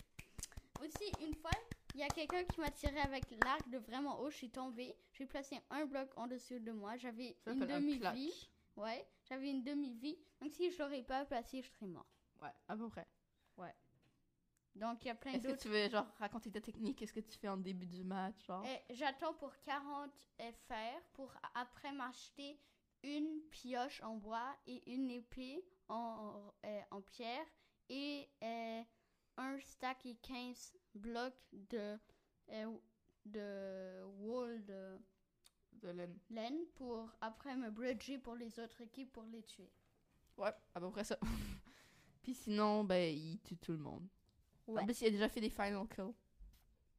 Aussi, 0.80 1.12
une 1.20 1.34
fois, 1.34 1.50
il 1.94 2.00
y 2.00 2.02
a 2.02 2.08
quelqu'un 2.08 2.44
qui 2.44 2.60
m'a 2.60 2.70
tiré 2.70 2.98
avec 3.00 3.24
l'arc 3.44 3.68
de 3.68 3.78
vraiment 3.78 4.20
haut. 4.20 4.30
Je 4.30 4.36
suis 4.36 4.50
tombée. 4.50 4.96
J'ai 5.12 5.26
placé 5.26 5.60
un 5.70 5.84
bloc 5.84 6.08
en 6.16 6.26
dessous 6.26 6.58
de 6.58 6.72
moi. 6.72 6.96
J'avais 6.96 7.36
Ça 7.44 7.52
une 7.52 7.62
un 7.62 7.66
demi-vie. 7.66 8.50
Ouais, 8.76 9.06
j'avais 9.28 9.50
une 9.50 9.62
demi-vie. 9.62 10.16
Donc, 10.40 10.50
si 10.52 10.70
je 10.70 10.78
l'aurais 10.78 11.02
pas 11.02 11.24
placé, 11.24 11.62
je 11.62 11.68
serais 11.68 11.86
mort. 11.86 12.06
Ouais, 12.40 12.52
à 12.68 12.76
peu 12.76 12.88
près. 12.88 13.06
Donc, 14.74 15.04
il 15.04 15.08
y 15.08 15.10
a 15.10 15.14
plein 15.14 15.32
Est-ce 15.32 15.46
que 15.48 15.60
tu 15.60 15.68
veux, 15.68 15.88
genre, 15.88 16.06
raconter 16.18 16.50
ta 16.50 16.60
technique? 16.60 16.98
Qu'est-ce 16.98 17.12
que 17.12 17.20
tu 17.20 17.36
fais 17.38 17.48
en 17.48 17.56
début 17.56 17.86
du 17.86 18.04
match, 18.04 18.46
genre? 18.46 18.64
Eh, 18.66 18.94
J'attends 18.94 19.34
pour 19.34 19.52
40 19.62 20.12
FR 20.38 21.00
pour 21.12 21.32
a- 21.42 21.60
après 21.60 21.92
m'acheter 21.92 22.58
une 23.02 23.40
pioche 23.50 24.00
en 24.02 24.16
bois 24.16 24.56
et 24.66 24.92
une 24.94 25.10
épée 25.10 25.64
en, 25.88 26.52
euh, 26.64 26.80
en 26.90 27.00
pierre 27.02 27.46
et 27.88 28.28
euh, 28.42 28.82
un 29.38 29.58
stack 29.60 30.06
et 30.06 30.14
15 30.16 30.76
blocs 30.94 31.34
de, 31.52 31.98
euh, 32.50 32.76
de 33.24 34.02
wool 34.20 34.64
de 34.66 34.98
De 35.72 35.88
laine. 35.88 36.18
laine 36.30 36.66
pour 36.74 37.10
après 37.20 37.56
me 37.56 37.70
bridger 37.70 38.18
pour 38.18 38.36
les 38.36 38.58
autres 38.60 38.80
équipes 38.82 39.12
pour 39.12 39.24
les 39.24 39.42
tuer. 39.42 39.72
Ouais, 40.36 40.52
à 40.74 40.80
peu 40.80 40.90
près 40.90 41.04
ça. 41.04 41.18
Puis 42.22 42.34
sinon, 42.34 42.84
ben, 42.84 43.12
il 43.16 43.40
tue 43.40 43.56
tout 43.56 43.72
le 43.72 43.78
monde. 43.78 44.06
Ouais. 44.70 44.82
En 44.82 44.84
plus, 44.84 45.00
il 45.00 45.06
a 45.08 45.10
déjà 45.10 45.28
fait 45.28 45.40
des 45.40 45.50
final 45.50 45.86
kills. 45.88 46.14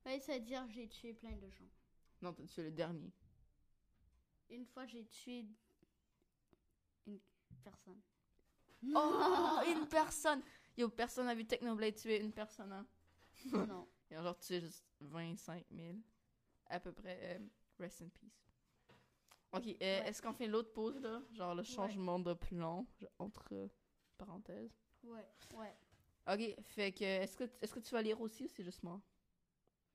Ouais, 0.06 0.20
c'est-à-dire 0.20 0.68
j'ai 0.70 0.88
tué 0.88 1.14
plein 1.14 1.32
de 1.36 1.50
gens. 1.50 1.70
Non, 2.22 2.34
t'as 2.34 2.46
tué 2.46 2.64
le 2.64 2.72
dernier. 2.72 3.12
Une 4.50 4.66
fois, 4.66 4.86
j'ai 4.86 5.06
tué 5.06 5.46
une 7.08 7.20
personne. 7.64 8.02
Oh, 8.96 9.60
une 9.68 9.88
personne! 9.88 10.42
Yo, 10.78 10.90
personne 10.90 11.26
n'a 11.28 11.36
vu 11.36 11.46
Technoblade 11.46 11.96
tuer 11.96 12.20
une 12.22 12.32
personne, 12.32 12.72
hein? 12.72 12.88
non. 13.68 13.88
Il 14.10 14.18
a 14.18 14.24
genre 14.24 14.38
tué 14.40 14.60
juste 14.60 14.84
25 15.00 15.66
000. 15.72 15.98
À 16.68 16.80
peu 16.80 16.92
près. 16.92 17.20
euh, 17.22 17.40
rest 17.80 18.02
in 18.02 18.10
peace. 18.10 18.48
Ok, 19.54 19.68
euh, 19.68 20.04
est-ce 20.04 20.22
qu'on 20.22 20.34
fait 20.34 20.48
l'autre 20.48 20.72
pause, 20.72 21.00
là? 21.02 21.22
Genre 21.34 21.54
le 21.56 21.64
changement 21.64 22.20
de 22.20 22.34
plan, 22.34 22.86
entre 23.20 23.50
euh, 23.54 23.68
parenthèses. 24.18 24.72
Ouais, 25.04 25.28
ouais. 25.56 25.76
Ok, 26.28 26.56
fait 26.64 26.92
que, 26.92 27.04
est-ce 27.04 27.36
que, 27.36 27.44
est-ce 27.62 27.74
que 27.74 27.80
tu 27.80 27.92
vas 27.94 28.02
lire 28.02 28.20
aussi 28.22 28.44
ou 28.44 28.48
c'est 28.48 28.64
juste 28.64 28.84
moi? 28.84 29.02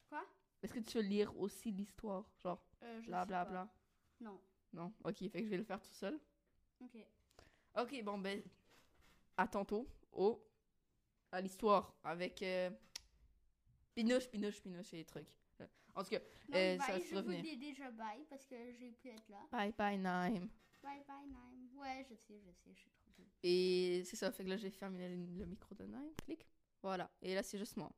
Quoi? 0.09 0.25
Est-ce 0.63 0.73
que 0.75 0.81
tu 0.81 0.99
vas 0.99 1.03
lire 1.03 1.37
aussi 1.39 1.71
l'histoire? 1.71 2.25
Genre, 2.43 2.61
Euh, 2.83 3.01
je 3.01 3.07
bla 3.07 3.23
sais 3.23 3.27
bla 3.27 3.45
pas. 3.45 3.51
bla. 3.51 3.75
Non. 4.21 4.41
Non? 4.73 4.93
Ok, 5.05 5.19
fait 5.19 5.31
que 5.31 5.45
je 5.45 5.51
vais 5.51 5.57
le 5.57 5.65
faire 5.65 5.81
tout 5.81 5.93
seul. 5.93 6.19
Ok. 6.81 6.97
Ok, 7.79 8.03
bon, 8.03 8.19
ben, 8.19 8.43
à 9.37 9.47
tantôt. 9.47 9.89
Au, 10.13 10.43
à 11.31 11.41
l'histoire 11.41 11.95
avec 12.03 12.43
euh, 12.43 12.71
Pinouche, 13.95 14.29
Pinouche, 14.29 14.61
Pinouche 14.61 14.93
et 14.95 14.99
les 14.99 15.05
trucs. 15.05 15.29
En 15.95 16.03
tout 16.05 16.11
cas, 16.11 16.19
Donc, 16.19 16.55
Euh, 16.55 16.77
bye, 16.77 16.87
ça 16.87 16.93
va 16.93 17.01
se 17.01 17.05
je 17.09 17.11
vous 17.11 17.17
revenir. 17.17 17.43
dis 17.43 17.57
déjà 17.57 17.91
bye 17.91 18.25
parce 18.29 18.45
que 18.45 18.73
j'ai 18.75 18.91
pu 18.93 19.09
être 19.09 19.29
là. 19.31 19.41
bye 19.51 19.73
bye, 19.73 19.99
Naim. 19.99 20.49
Bye 20.83 21.03
bye, 21.07 21.27
Naim. 21.27 21.69
Ouais, 21.81 22.05
je 22.09 22.15
sais, 22.15 22.39
je 22.41 22.51
sais, 22.53 22.75
je 22.75 22.81
suis 22.81 22.91
trop. 22.91 23.06
Et 23.43 24.03
c'est 24.05 24.17
ça, 24.17 24.33
fait 24.33 24.45
que 24.45 24.49
là, 24.49 24.57
j'ai 24.57 24.71
fermé 24.71 25.09
le, 25.09 25.47
micro 25.47 25.75
de 25.75 25.85
Naim. 25.87 26.11
Clic. 26.25 26.47
Voilà. 26.83 27.11
Et 27.23 27.35
là, 27.35 27.43
c'est 27.43 27.59
juste 27.59 27.77
moi. 27.77 27.93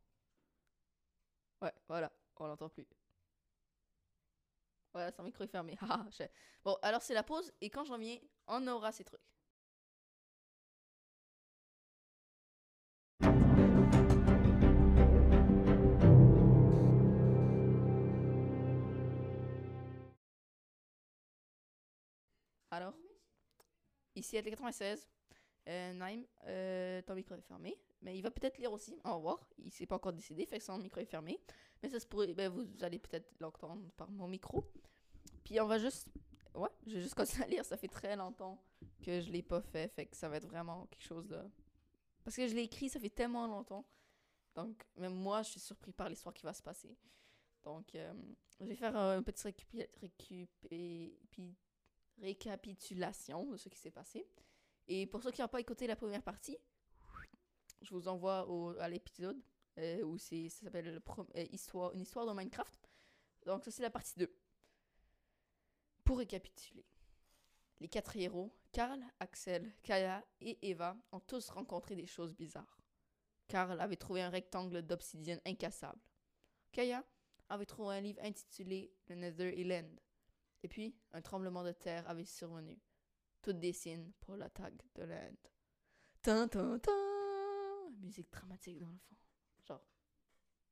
Ouais, 1.62 1.72
voilà. 1.88 2.12
On 2.36 2.46
l'entend 2.46 2.68
plus. 2.68 2.86
Voilà, 4.92 5.12
son 5.12 5.22
micro 5.22 5.44
est 5.44 5.48
fermé. 5.48 5.76
Je- 6.18 6.24
bon, 6.64 6.76
alors 6.82 7.02
c'est 7.02 7.14
la 7.14 7.22
pause. 7.22 7.52
Et 7.60 7.70
quand 7.70 7.84
je 7.84 7.92
reviens, 7.92 8.18
on 8.46 8.66
aura 8.66 8.92
ces 8.92 9.04
trucs. 9.04 9.20
Alors, 22.70 22.94
ici 24.18 24.36
à 24.38 24.42
96, 24.42 25.08
euh, 25.68 26.22
euh, 26.46 27.02
ton 27.02 27.14
micro 27.14 27.34
est 27.34 27.40
fermé, 27.42 27.76
mais 28.00 28.16
il 28.16 28.22
va 28.22 28.30
peut-être 28.30 28.58
lire 28.58 28.72
aussi, 28.72 28.98
on 29.04 29.10
va 29.10 29.18
voir. 29.18 29.48
Il 29.58 29.70
s'est 29.72 29.86
pas 29.86 29.96
encore 29.96 30.12
décidé, 30.12 30.46
fait 30.46 30.58
que 30.58 30.64
son 30.64 30.78
micro 30.78 31.00
est 31.00 31.04
fermé. 31.06 31.38
Mais 31.82 31.88
ça 31.90 32.00
se 32.00 32.06
pourrait, 32.06 32.32
ben, 32.34 32.48
vous 32.48 32.66
allez 32.82 32.98
peut-être 32.98 33.28
l'entendre 33.40 33.88
par 33.96 34.10
mon 34.10 34.26
micro. 34.28 34.64
Puis 35.44 35.60
on 35.60 35.66
va 35.66 35.78
juste, 35.78 36.08
ouais, 36.54 36.68
je 36.86 36.94
vais 36.96 37.00
juste 37.02 37.14
continuer 37.14 37.44
à 37.44 37.48
lire, 37.48 37.64
ça 37.64 37.76
fait 37.76 37.88
très 37.88 38.16
longtemps 38.16 38.62
que 39.02 39.20
je 39.20 39.30
l'ai 39.30 39.42
pas 39.42 39.60
fait, 39.60 39.88
fait 39.88 40.06
que 40.06 40.16
ça 40.16 40.28
va 40.28 40.36
être 40.38 40.46
vraiment 40.46 40.86
quelque 40.86 41.04
chose 41.04 41.26
de... 41.28 41.38
Parce 42.24 42.36
que 42.36 42.46
je 42.48 42.54
l'ai 42.54 42.62
écrit, 42.64 42.88
ça 42.88 42.98
fait 43.00 43.10
tellement 43.10 43.46
longtemps. 43.46 43.86
Donc, 44.54 44.84
même 44.96 45.14
moi, 45.14 45.42
je 45.42 45.50
suis 45.50 45.60
surpris 45.60 45.92
par 45.92 46.08
l'histoire 46.08 46.34
qui 46.34 46.44
va 46.44 46.52
se 46.52 46.62
passer. 46.62 46.96
Donc, 47.62 47.94
euh, 47.94 48.12
je 48.60 48.64
vais 48.66 48.74
faire 48.74 48.96
un 48.96 49.22
petit 49.22 49.46
récupé- 49.46 49.88
pi- 51.30 51.56
récapitulation 52.20 53.50
de 53.50 53.56
ce 53.56 53.68
qui 53.68 53.78
s'est 53.78 53.90
passé. 53.90 54.26
Et 54.86 55.06
pour 55.06 55.22
ceux 55.22 55.30
qui 55.30 55.40
n'ont 55.40 55.48
pas 55.48 55.60
écouté 55.60 55.86
la 55.86 55.96
première 55.96 56.22
partie, 56.22 56.56
je 57.82 57.94
vous 57.94 58.08
envoie 58.08 58.48
au, 58.48 58.78
à 58.78 58.88
l'épisode 58.88 59.40
euh, 59.78 60.02
où 60.02 60.18
ça 60.18 60.36
s'appelle 60.48 61.00
euh, 61.36 61.44
histoire, 61.52 61.92
une 61.92 62.00
histoire 62.00 62.26
de 62.26 62.32
Minecraft. 62.32 62.88
Donc, 63.46 63.64
ça, 63.64 63.70
c'est 63.70 63.82
la 63.82 63.90
partie 63.90 64.18
2. 64.18 64.32
Pour 66.04 66.18
récapituler, 66.18 66.84
les 67.80 67.88
quatre 67.88 68.16
héros, 68.16 68.52
Karl, 68.72 69.00
Axel, 69.20 69.72
Kaya 69.82 70.24
et 70.40 70.58
Eva, 70.70 70.96
ont 71.12 71.20
tous 71.20 71.48
rencontré 71.50 71.94
des 71.94 72.06
choses 72.06 72.34
bizarres. 72.34 72.80
Karl 73.46 73.80
avait 73.80 73.96
trouvé 73.96 74.22
un 74.22 74.30
rectangle 74.30 74.82
d'obsidienne 74.82 75.40
incassable. 75.46 76.00
Kaya 76.72 77.04
avait 77.48 77.66
trouvé 77.66 77.96
un 77.96 78.00
livre 78.00 78.20
intitulé 78.22 78.92
Le 79.08 79.14
Nether 79.14 79.58
et 79.58 79.64
l'End. 79.64 79.88
Et 80.62 80.68
puis, 80.68 80.96
un 81.12 81.22
tremblement 81.22 81.62
de 81.62 81.72
terre 81.72 82.08
avait 82.08 82.24
survenu. 82.24 82.78
Toutes 83.42 83.60
des 83.60 83.72
signes 83.72 84.12
pour 84.20 84.36
l'attaque 84.36 84.74
de 84.96 85.04
l'End. 85.04 85.50
Tan 86.22 86.48
tan 86.48 86.78
tan! 86.78 87.90
Musique 88.00 88.30
dramatique 88.32 88.78
dans 88.78 88.90
le 88.90 88.98
fond. 88.98 89.16
Genre. 89.64 89.84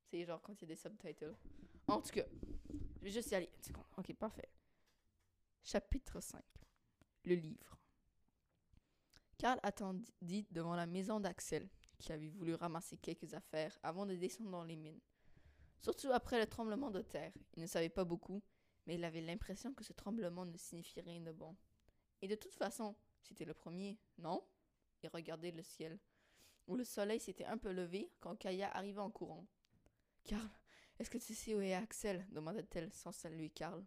C'est 0.05 0.25
genre 0.25 0.43
quand 0.43 0.55
il 0.55 0.63
y 0.63 0.65
a 0.65 0.75
des 0.75 0.81
subtitles. 0.81 1.37
En 1.89 2.01
tout 2.01 2.11
cas, 2.11 2.27
je 2.99 3.05
vais 3.05 3.11
juste 3.11 3.31
y. 3.31 3.49
Ok, 3.97 4.13
parfait. 4.15 4.51
Chapitre 5.63 6.21
5. 6.21 6.43
Le 7.25 7.35
livre. 7.35 7.79
Karl 9.39 9.61
attendit 9.63 10.47
devant 10.51 10.75
la 10.75 10.87
maison 10.87 11.21
d'Axel, 11.21 11.69
qui 11.99 12.13
avait 12.13 12.29
voulu 12.29 12.55
ramasser 12.55 12.97
quelques 12.97 13.35
affaires 13.35 13.79
avant 13.83 14.07
de 14.07 14.15
descendre 14.15 14.51
dans 14.51 14.65
les 14.65 14.77
mines. 14.77 15.01
Surtout 15.81 16.11
après 16.13 16.41
le 16.41 16.47
tremblement 16.47 16.91
de 16.91 17.03
terre. 17.03 17.33
Il 17.55 17.63
ne 17.63 17.67
savait 17.67 17.89
pas 17.89 18.05
beaucoup, 18.05 18.43
mais 18.87 18.95
il 18.95 19.05
avait 19.05 19.21
l'impression 19.21 19.73
que 19.75 19.85
ce 19.85 19.93
tremblement 19.93 20.47
ne 20.47 20.57
signifiait 20.57 21.03
rien 21.03 21.21
de 21.21 21.33
bon. 21.33 21.57
Et 22.23 22.29
de 22.29 22.35
toute 22.35 22.55
façon, 22.55 22.95
c'était 23.23 23.45
le 23.45 23.55
premier, 23.55 23.99
non? 24.19 24.45
Il 25.03 25.09
regardait 25.09 25.53
le 25.53 25.63
ciel, 25.63 25.99
où 26.67 26.77
le 26.77 26.85
soleil 26.85 27.21
s'était 27.21 27.45
un 27.45 27.59
peu 27.59 27.73
levé 27.73 28.11
quand 28.21 28.37
Kaya 28.37 28.71
arriva 28.75 29.03
en 29.03 29.11
courant. 29.11 29.47
Karl, 30.25 30.49
est-ce 30.99 31.11
que 31.11 31.19
tu 31.19 31.35
sais 31.35 31.55
où 31.55 31.61
est 31.61 31.75
Axel? 31.75 32.27
demanda-t-elle 32.31 32.93
sans 32.93 33.13
saluer 33.13 33.51
Karl. 33.51 33.85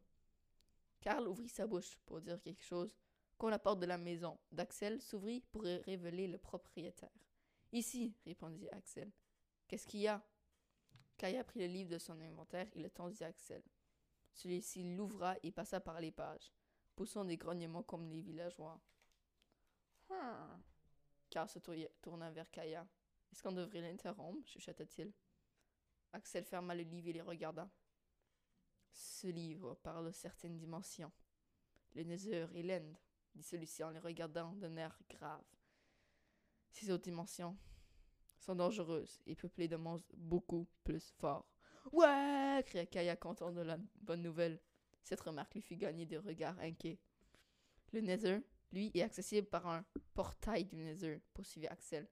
Karl 1.02 1.28
ouvrit 1.28 1.50
sa 1.50 1.66
bouche 1.66 1.98
pour 2.06 2.22
dire 2.22 2.42
quelque 2.42 2.64
chose 2.64 2.96
quand 3.38 3.50
la 3.50 3.60
porte 3.60 3.80
de 3.80 3.86
la 3.86 3.98
maison 3.98 4.38
d'Axel 4.52 5.02
s'ouvrit 5.02 5.42
pour 5.52 5.64
révéler 5.64 6.28
le 6.28 6.38
propriétaire. 6.38 7.10
Ici, 7.72 8.14
répondit 8.26 8.70
Axel. 8.70 9.10
Qu'est-ce 9.68 9.88
qu'il 9.88 10.02
y 10.02 10.08
a? 10.08 10.22
Kaya 11.18 11.44
prit 11.44 11.60
le 11.60 11.68
livre 11.68 11.90
de 11.90 11.98
son 11.98 12.20
inventaire 12.20 12.68
et 12.74 12.80
le 12.80 12.90
tendit 12.90 13.24
à 13.24 13.28
Axel. 13.28 13.64
Celui-ci 14.40 14.96
l'ouvra 14.96 15.36
et 15.44 15.52
passa 15.52 15.82
par 15.82 16.00
les 16.00 16.14
pages, 16.14 16.54
poussant 16.96 17.26
des 17.26 17.36
grognements 17.36 17.84
comme 17.84 18.10
les 18.10 18.22
villageois. 18.22 18.80
Hmm. 20.10 20.62
Karl 21.30 21.50
se 21.50 21.60
tourna 22.02 22.32
vers 22.32 22.50
Kaya. 22.50 22.88
Est-ce 23.30 23.44
qu'on 23.44 23.52
devrait 23.52 23.82
l'interrompre? 23.82 24.48
chuchota-t-il. 24.48 25.12
Axel 26.14 26.46
ferma 26.46 26.74
le 26.74 26.84
livre 26.84 27.10
et 27.10 27.14
les 27.14 27.22
regarda. 27.22 27.70
Ce 28.94 29.28
livre 29.28 29.76
parle 29.84 30.06
de 30.06 30.12
certaines 30.12 30.58
dimensions. 30.58 31.12
Le 31.94 32.04
Nether 32.04 32.48
et 32.54 32.64
l'End, 32.64 32.96
dit 33.36 33.44
celui-ci 33.44 33.84
en 33.84 33.90
les 33.90 34.00
regardant 34.00 34.54
d'un 34.54 34.78
air 34.78 34.98
grave. 35.10 35.44
Ces 36.72 36.90
autres 36.90 37.04
dimensions 37.04 37.58
sont 38.40 38.56
dangereuses 38.56 39.20
et 39.26 39.36
peuplées 39.36 39.68
de 39.68 39.76
monstres 39.76 40.16
beaucoup 40.16 40.66
plus 40.86 41.12
forts. 41.18 41.59
Ouais 41.92 42.64
cria 42.66 42.86
Kaya 42.86 43.16
content 43.16 43.52
de 43.52 43.62
la 43.62 43.78
bonne 44.02 44.22
nouvelle. 44.22 44.60
Cette 45.04 45.22
remarque 45.22 45.56
lui 45.56 45.62
fit 45.62 45.78
gagner 45.78 46.06
des 46.06 46.18
regards 46.18 46.60
inquiets. 46.60 47.00
Le 47.94 48.02
Nether, 48.02 48.40
lui, 48.72 48.92
est 48.94 49.02
accessible 49.02 49.48
par 49.48 49.66
un 49.68 49.84
portail 50.14 50.66
du 50.66 50.76
Nether, 50.76 51.22
poursuivit 51.34 51.68
Axel, 51.68 52.08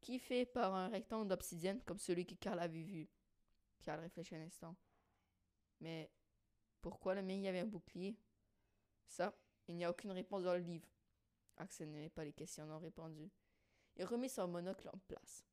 qui 0.00 0.16
est 0.16 0.18
fait 0.18 0.44
par 0.44 0.74
un 0.74 0.88
rectangle 0.88 1.28
d'obsidienne 1.28 1.80
comme 1.86 1.98
celui 1.98 2.26
que 2.26 2.34
Karl 2.34 2.58
avait 2.58 2.82
vu. 2.82 3.08
Karl 3.82 4.00
réfléchit 4.00 4.36
un 4.36 4.42
instant. 4.42 4.76
Mais 5.80 6.10
pourquoi 6.82 7.14
le 7.14 7.22
mien 7.22 7.36
y 7.36 7.48
avait 7.48 7.60
un 7.60 7.66
bouclier? 7.66 8.18
Ça, 9.06 9.34
il 9.68 9.76
n'y 9.76 9.84
a 9.84 9.90
aucune 9.90 10.12
réponse 10.12 10.42
dans 10.42 10.54
le 10.54 10.60
livre. 10.60 10.88
Axel 11.56 11.90
n'aimait 11.90 12.10
pas 12.10 12.24
les 12.24 12.32
questions 12.32 12.66
non 12.66 12.78
répondues. 12.78 13.30
Il 13.96 14.04
remit 14.04 14.28
son 14.28 14.48
monocle 14.48 14.90
en 14.92 14.98
place. 15.08 15.46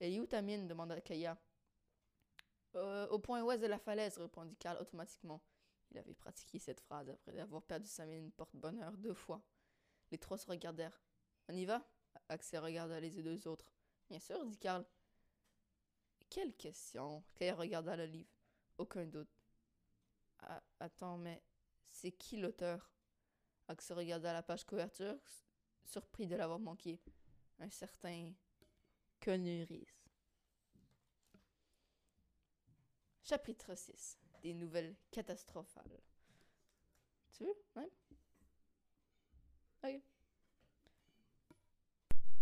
Et 0.00 0.18
où 0.18 0.26
ta 0.26 0.40
demanda 0.40 1.00
Kaya. 1.00 1.38
Euh, 2.76 3.06
au 3.08 3.18
point 3.18 3.42
ouest 3.42 3.62
de 3.62 3.66
la 3.66 3.78
falaise, 3.78 4.18
répondit 4.18 4.56
Karl 4.56 4.78
automatiquement. 4.80 5.40
Il 5.90 5.98
avait 5.98 6.14
pratiqué 6.14 6.58
cette 6.58 6.80
phrase 6.80 7.08
après 7.08 7.38
avoir 7.38 7.62
perdu 7.62 7.88
sa 7.88 8.04
mine 8.04 8.32
porte-bonheur 8.32 8.96
deux 8.96 9.14
fois. 9.14 9.42
Les 10.10 10.18
trois 10.18 10.38
se 10.38 10.46
regardèrent. 10.46 11.00
On 11.48 11.54
y 11.54 11.64
va? 11.64 11.86
Axel 12.28 12.60
regarda 12.60 12.98
les 13.00 13.10
deux 13.10 13.46
autres. 13.46 13.72
Bien 14.08 14.18
sûr, 14.18 14.44
dit 14.46 14.58
Karl. 14.58 14.84
Quelle 16.30 16.54
question? 16.56 17.22
Kaya 17.34 17.54
regarda 17.54 17.96
le 17.96 18.06
livre. 18.06 18.30
Aucun 18.78 19.06
doute. 19.06 19.30
Ah, 20.40 20.62
attends, 20.80 21.18
mais 21.18 21.42
c'est 21.90 22.12
qui 22.12 22.38
l'auteur? 22.38 22.90
Axel 23.68 23.96
regarda 23.96 24.32
la 24.32 24.42
page 24.42 24.64
couverture, 24.64 25.16
surpris 25.84 26.26
de 26.26 26.36
l'avoir 26.36 26.58
manqué. 26.58 27.00
Un 27.60 27.70
certain 27.70 28.32
Conneries. 29.20 29.86
Chapitre 33.26 33.74
6. 33.74 34.18
Des 34.42 34.52
nouvelles 34.52 34.94
catastrophales. 35.10 36.02
Tu 37.32 37.44
veux? 37.44 37.56
Ouais. 37.74 37.90
Ok. 39.82 40.02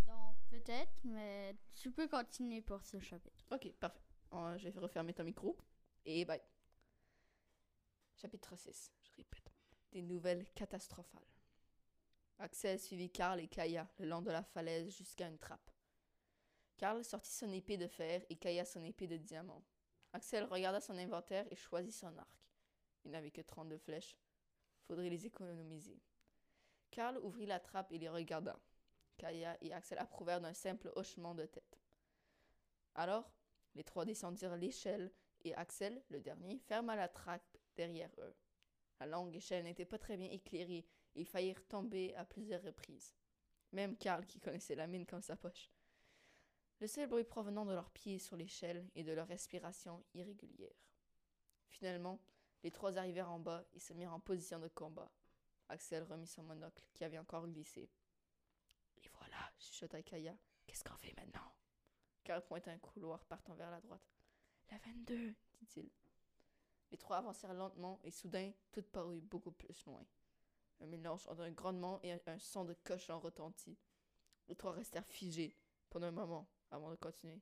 Donc, 0.04 0.36
peut-être, 0.50 0.92
mais 1.04 1.56
tu 1.76 1.92
peux 1.92 2.08
continuer 2.08 2.62
pour 2.62 2.82
ce 2.82 2.98
chapitre. 2.98 3.46
Ok, 3.52 3.72
parfait. 3.74 4.02
Euh, 4.32 4.58
je 4.58 4.70
vais 4.70 4.80
refermer 4.80 5.14
ton 5.14 5.22
micro. 5.22 5.56
Et 6.04 6.24
bye. 6.24 6.42
Chapitre 8.16 8.56
6. 8.56 8.90
Je 9.04 9.16
répète. 9.18 9.52
Des 9.92 10.02
nouvelles 10.02 10.48
catastrophales. 10.56 11.22
Axel 12.40 12.80
suivit 12.80 13.10
Karl 13.10 13.38
et 13.38 13.46
Kaya 13.46 13.88
le 13.98 14.08
long 14.08 14.20
de 14.20 14.32
la 14.32 14.42
falaise 14.42 14.90
jusqu'à 14.96 15.28
une 15.28 15.38
trappe. 15.38 15.70
Karl 16.76 17.04
sortit 17.04 17.30
son 17.30 17.52
épée 17.52 17.76
de 17.76 17.86
fer 17.86 18.24
et 18.28 18.36
Kaya 18.36 18.64
son 18.64 18.82
épée 18.84 19.06
de 19.06 19.16
diamant. 19.16 19.62
Axel 20.12 20.44
regarda 20.44 20.80
son 20.80 20.98
inventaire 20.98 21.46
et 21.50 21.56
choisit 21.56 21.94
son 21.94 22.16
arc. 22.18 22.48
Il 23.04 23.10
n'avait 23.10 23.30
que 23.30 23.40
32 23.40 23.78
flèches. 23.78 24.16
Faudrait 24.86 25.08
les 25.08 25.26
économiser. 25.26 26.00
Karl 26.90 27.18
ouvrit 27.18 27.46
la 27.46 27.60
trappe 27.60 27.92
et 27.92 27.98
les 27.98 28.08
regarda. 28.08 28.58
Kaya 29.16 29.56
et 29.62 29.72
Axel 29.72 29.98
approuvèrent 29.98 30.40
d'un 30.40 30.54
simple 30.54 30.92
hochement 30.96 31.34
de 31.34 31.46
tête. 31.46 31.80
Alors, 32.94 33.32
les 33.74 33.84
trois 33.84 34.04
descendirent 34.04 34.56
l'échelle 34.56 35.10
et 35.44 35.54
Axel, 35.54 36.02
le 36.08 36.20
dernier, 36.20 36.58
ferma 36.58 36.94
la 36.94 37.08
trappe 37.08 37.56
derrière 37.76 38.10
eux. 38.18 38.34
La 39.00 39.06
longue 39.06 39.34
échelle 39.34 39.64
n'était 39.64 39.86
pas 39.86 39.98
très 39.98 40.16
bien 40.16 40.30
éclairée 40.30 40.86
et 41.14 41.20
ils 41.20 41.26
faillirent 41.26 41.66
tomber 41.66 42.14
à 42.14 42.24
plusieurs 42.24 42.62
reprises. 42.62 43.14
Même 43.72 43.96
Karl, 43.96 44.26
qui 44.26 44.40
connaissait 44.40 44.74
la 44.74 44.86
mine 44.86 45.06
comme 45.06 45.22
sa 45.22 45.36
poche. 45.36 45.70
Le 46.82 46.88
seul 46.88 47.06
bruit 47.06 47.22
provenant 47.22 47.64
de 47.64 47.72
leurs 47.72 47.92
pieds 47.92 48.18
sur 48.18 48.34
l'échelle 48.34 48.84
et 48.96 49.04
de 49.04 49.12
leur 49.12 49.28
respiration 49.28 50.02
irrégulière. 50.14 50.74
Finalement, 51.68 52.18
les 52.64 52.72
trois 52.72 52.98
arrivèrent 52.98 53.30
en 53.30 53.38
bas 53.38 53.62
et 53.72 53.78
se 53.78 53.92
mirent 53.92 54.12
en 54.12 54.18
position 54.18 54.58
de 54.58 54.66
combat. 54.66 55.08
Axel 55.68 56.02
remit 56.02 56.26
son 56.26 56.42
monocle 56.42 56.82
qui 56.92 57.04
avait 57.04 57.20
encore 57.20 57.46
glissé. 57.46 57.88
Et 58.96 59.08
voilà, 59.16 59.36
chuchota 59.60 60.02
Kaya. 60.02 60.36
Qu'est-ce 60.66 60.82
qu'on 60.82 60.96
fait 60.96 61.14
maintenant? 61.16 61.52
Karl 62.24 62.42
pointa 62.42 62.72
un 62.72 62.78
couloir 62.78 63.24
partant 63.26 63.54
vers 63.54 63.70
la 63.70 63.80
droite. 63.80 64.10
La 64.68 64.78
22, 64.78 65.36
dit-il. 65.60 65.88
Les 66.90 66.98
trois 66.98 67.18
avancèrent 67.18 67.54
lentement 67.54 68.00
et 68.02 68.10
soudain, 68.10 68.50
tout 68.72 68.82
parut 68.82 69.20
beaucoup 69.20 69.52
plus 69.52 69.86
loin. 69.86 70.04
Un 70.80 70.86
mélange 70.86 71.28
entre 71.28 71.42
un 71.42 71.52
grondement 71.52 72.00
et 72.02 72.10
un 72.10 72.38
son 72.40 72.64
de 72.64 72.74
cochon 72.82 73.20
retentit. 73.20 73.78
Les 74.48 74.56
trois 74.56 74.72
restèrent 74.72 75.06
figés 75.06 75.56
pendant 75.88 76.08
un 76.08 76.10
moment 76.10 76.48
avant 76.72 76.90
de 76.90 76.96
continuer. 76.96 77.40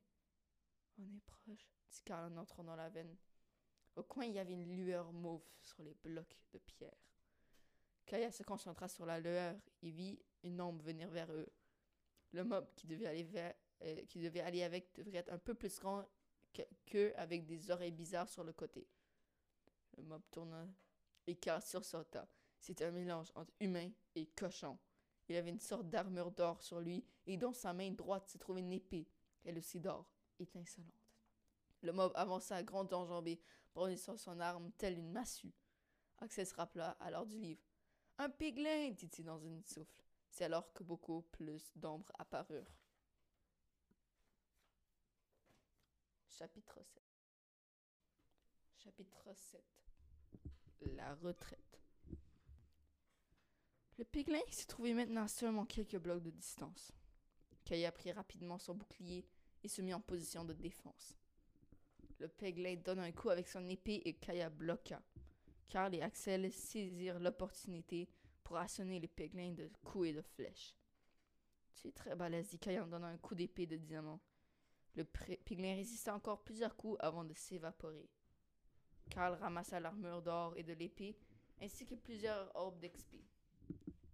On 0.99 1.05
est 1.05 1.24
proche, 1.24 1.72
dit 1.91 2.03
Karl 2.05 2.33
en 2.33 2.37
entrant 2.37 2.64
dans 2.64 2.76
la 2.76 2.89
veine. 2.89 3.16
Au 3.97 4.03
coin, 4.03 4.24
il 4.24 4.33
y 4.33 4.39
avait 4.39 4.53
une 4.53 4.76
lueur 4.76 5.12
mauve 5.12 5.45
sur 5.62 5.83
les 5.83 5.95
blocs 5.95 6.37
de 6.53 6.59
pierre. 6.59 6.97
Kaya 8.07 8.31
se 8.33 8.43
concentra 8.43 8.89
sur 8.89 9.07
la 9.07 9.20
lueur 9.20 9.57
et 9.83 9.91
vit 9.91 10.18
une 10.43 10.61
ombre 10.61 10.85
venir 10.85 11.09
vers 11.11 11.33
eux. 11.33 11.49
Le 12.33 12.45
mob 12.45 12.66
qui 12.74 12.87
devait 12.87 13.07
aller, 13.07 13.24
vers, 13.24 13.55
euh, 13.83 14.64
avec 14.64 14.95
devrait 14.95 15.18
être 15.18 15.33
un 15.33 15.39
peu 15.39 15.55
plus 15.55 15.78
grand 15.78 16.05
qu'eux 16.87 17.12
avec 17.16 17.47
des 17.47 17.70
oreilles 17.70 17.93
bizarres 17.93 18.28
sur 18.28 18.45
le 18.45 18.53
côté. 18.53 18.87
Le 19.97 20.03
mob 20.03 20.22
tourna 20.31 20.66
et 21.26 21.37
Karl 21.37 21.62
sursauta. 21.62 22.28
C'était 22.59 22.85
un 22.85 22.91
mélange 22.91 23.33
entre 23.35 23.53
humain 23.61 23.91
et 24.14 24.26
cochon. 24.26 24.78
Il 25.28 25.37
avait 25.37 25.51
une 25.51 25.61
sorte 25.61 25.89
d'armure 25.89 26.33
d'or 26.33 26.62
sur 26.62 26.81
lui 26.81 27.05
et 27.26 27.37
dans 27.37 27.53
sa 27.53 27.72
main 27.72 27.91
droite 27.93 28.28
se 28.28 28.39
trouvait 28.39 28.61
une 28.61 28.72
épée 28.72 29.07
elle 29.45 29.59
aussi 29.59 29.80
d'or, 29.80 30.07
étincelante. 30.38 30.93
Le 31.82 31.93
mob 31.93 32.12
avança 32.14 32.57
à 32.57 32.62
grande 32.62 32.93
enjambée, 32.93 33.41
brandissant 33.74 34.16
son 34.16 34.41
arme 34.41 34.70
telle 34.72 34.99
une 34.99 35.12
massue. 35.12 35.55
Axel 36.18 36.47
se 36.47 36.55
rappela 36.55 36.91
alors 37.01 37.26
du 37.26 37.38
livre. 37.38 37.62
Un 38.18 38.28
piglin, 38.28 38.91
dit-il 38.91 39.24
dans 39.24 39.38
une 39.38 39.64
souffle. 39.64 40.05
C'est 40.30 40.45
alors 40.45 40.72
que 40.72 40.84
beaucoup 40.84 41.22
plus 41.32 41.72
d'ombres 41.76 42.12
apparurent. 42.18 42.76
Chapitre 46.28 46.80
7 46.82 47.03
Chapitre 48.76 49.28
7 49.34 49.62
La 50.97 51.14
retraite 51.16 51.80
Le 53.99 54.05
piglin 54.05 54.41
se 54.51 54.66
trouvait 54.66 54.95
maintenant 54.95 55.26
seulement 55.28 55.66
quelques 55.66 55.99
blocs 55.99 56.22
de 56.22 56.30
distance. 56.30 56.93
Kaya 57.71 57.93
prit 57.93 58.11
rapidement 58.11 58.59
son 58.59 58.75
bouclier 58.75 59.25
et 59.62 59.68
se 59.68 59.81
mit 59.81 59.95
en 59.95 60.01
position 60.01 60.45
de 60.45 60.53
défense. 60.53 61.16
Le 62.18 62.27
Peglin 62.27 62.75
donna 62.75 63.05
un 63.05 63.12
coup 63.12 63.31
avec 63.31 63.47
son 63.47 63.68
épée 63.68 64.03
et 64.05 64.14
Kaya 64.14 64.51
bloqua. 64.51 65.01
Karl 65.68 65.95
et 65.95 66.03
Axel 66.03 66.53
saisirent 66.53 67.21
l'opportunité 67.21 68.09
pour 68.43 68.57
assonner 68.57 68.99
les 68.99 69.07
Peglins 69.07 69.53
de 69.53 69.71
coups 69.85 70.09
et 70.09 70.12
de 70.12 70.21
flèches. 70.21 70.75
Tu 71.77 71.87
es 71.87 71.93
très 71.93 72.16
balèze, 72.16 72.49
dit 72.49 72.59
Kaya 72.59 72.83
en 72.83 72.89
donnant 72.89 73.07
un 73.07 73.18
coup 73.18 73.37
d'épée 73.37 73.66
de 73.66 73.77
diamant. 73.77 74.18
Le 74.97 75.05
piglin 75.05 75.77
résista 75.77 76.12
encore 76.12 76.43
plusieurs 76.43 76.75
coups 76.75 76.97
avant 76.99 77.23
de 77.23 77.35
s'évaporer. 77.35 78.11
Karl 79.11 79.35
ramassa 79.35 79.79
l'armure 79.79 80.23
d'or 80.23 80.57
et 80.57 80.64
de 80.64 80.73
l'épée, 80.73 81.16
ainsi 81.62 81.87
que 81.87 81.95
plusieurs 81.95 82.51
orbes 82.57 82.81
d'XP. 82.81 83.14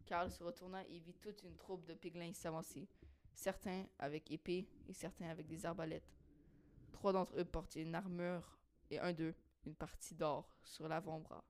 Karl 0.05 0.31
se 0.31 0.45
retourna 0.45 0.87
et 0.89 0.99
vit 0.99 1.15
toute 1.15 1.43
une 1.43 1.57
troupe 1.57 1.87
de 1.87 1.95
piglins 1.95 2.35
s'avancer, 2.35 2.87
certains 3.37 3.87
avec 3.99 4.31
épée 4.31 4.67
et 4.89 4.93
certains 4.93 5.29
avec 5.29 5.47
des 5.47 5.65
arbalètes. 5.65 6.17
Trois 6.93 7.13
d'entre 7.13 7.39
eux 7.39 7.45
portaient 7.45 7.83
une 7.83 7.95
armure 7.95 8.59
et 8.91 8.99
un 8.99 9.13
d'eux 9.13 9.35
une 9.67 9.75
partie 9.75 10.15
d'or 10.15 10.49
sur 10.63 10.89
l'avant-bras. 10.89 11.45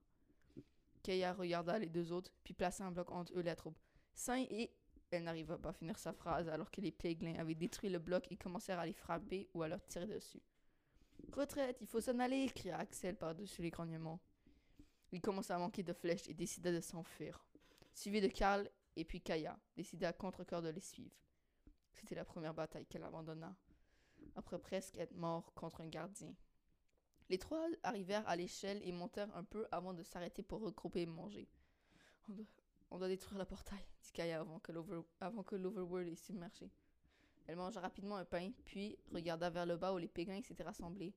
Keia 1.03 1.33
regarda 1.33 1.79
les 1.79 1.87
deux 1.87 2.11
autres, 2.11 2.31
puis 2.43 2.53
plaça 2.53 2.85
un 2.85 2.91
bloc 2.91 3.11
entre 3.11 3.33
eux 3.33 3.39
et 3.39 3.43
la 3.43 3.55
troupe. 3.55 3.79
Saint 4.13 4.45
et... 4.49 4.71
Elle 5.09 5.23
n'arriva 5.23 5.57
pas 5.57 5.69
à 5.69 5.73
finir 5.73 5.97
sa 5.97 6.11
phrase 6.11 6.49
alors 6.49 6.69
que 6.69 6.81
les 6.81 6.91
piglins 6.91 7.39
avaient 7.39 7.55
détruit 7.55 7.89
le 7.89 7.97
bloc 7.97 8.27
et 8.29 8.35
commencèrent 8.35 8.79
à 8.79 8.85
les 8.85 8.91
frapper 8.91 9.47
ou 9.53 9.63
à 9.63 9.69
leur 9.69 9.85
tirer 9.87 10.05
dessus. 10.05 10.41
Retraite, 11.31 11.77
il 11.79 11.87
faut 11.87 12.01
s'en 12.01 12.19
aller, 12.19 12.49
cria 12.53 12.77
Axel 12.77 13.15
par-dessus 13.15 13.61
les 13.61 13.69
grognements. 13.69 14.19
Il 15.13 15.21
commença 15.21 15.55
à 15.55 15.59
manquer 15.59 15.81
de 15.81 15.93
flèches 15.93 16.27
et 16.27 16.33
décida 16.33 16.73
de 16.73 16.81
s'enfuir. 16.81 17.47
Suivi 17.93 18.19
de 18.19 18.27
Karl 18.27 18.69
et 18.97 19.05
puis 19.05 19.21
Kaya, 19.21 19.57
décida 19.77 20.09
à 20.09 20.13
contre-cœur 20.13 20.61
de 20.61 20.69
les 20.69 20.81
suivre. 20.81 21.15
C'était 21.97 22.15
la 22.15 22.25
première 22.25 22.53
bataille 22.53 22.85
qu'elle 22.85 23.03
abandonna, 23.03 23.55
après 24.35 24.59
presque 24.59 24.97
être 24.97 25.15
mort 25.15 25.53
contre 25.55 25.81
un 25.81 25.87
gardien. 25.87 26.33
Les 27.29 27.37
trois 27.37 27.67
arrivèrent 27.83 28.27
à 28.27 28.35
l'échelle 28.35 28.81
et 28.83 28.91
montèrent 28.91 29.35
un 29.35 29.43
peu 29.43 29.67
avant 29.71 29.93
de 29.93 30.03
s'arrêter 30.03 30.43
pour 30.43 30.61
regrouper 30.61 31.01
et 31.01 31.05
manger. 31.05 31.49
On 32.89 32.97
doit, 32.97 33.07
détruire 33.07 33.39
le 33.39 33.45
portail, 33.45 33.83
dit 34.01 34.11
Kaya 34.13 34.45
avant 35.19 35.43
que 35.43 35.55
l'Overworld 35.55 36.07
ait 36.07 36.15
submergé. 36.15 36.71
Elle 37.47 37.55
mangea 37.55 37.81
rapidement 37.81 38.17
un 38.17 38.25
pain, 38.25 38.51
puis 38.65 38.97
regarda 39.11 39.49
vers 39.49 39.65
le 39.65 39.77
bas 39.77 39.93
où 39.93 39.97
les 39.97 40.07
pégrins 40.07 40.41
s'étaient 40.41 40.63
rassemblés. 40.63 41.13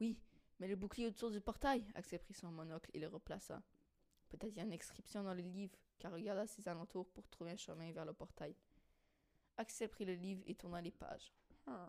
Oui, 0.00 0.18
mais 0.60 0.68
le 0.68 0.76
bouclier 0.76 1.06
autour 1.06 1.30
du 1.30 1.40
portail, 1.40 1.84
Axel 1.94 2.20
son 2.32 2.50
monocle 2.50 2.90
et 2.92 3.00
le 3.00 3.08
replaça. 3.08 3.62
Peut-être 4.28 4.56
y 4.56 4.60
a 4.60 4.64
une 4.64 4.72
inscription 4.72 5.22
dans 5.22 5.34
le 5.34 5.42
livre, 5.42 5.76
car 5.98 6.12
regarda 6.12 6.46
ses 6.46 6.68
alentours 6.68 7.08
pour 7.08 7.28
trouver 7.28 7.52
un 7.52 7.56
chemin 7.56 7.92
vers 7.92 8.04
le 8.04 8.12
portail. 8.12 8.54
Axel 9.56 9.88
prit 9.88 10.04
le 10.04 10.14
livre 10.14 10.42
et 10.46 10.54
tourna 10.54 10.80
les 10.80 10.90
pages. 10.90 11.32
Hmm. 11.66 11.86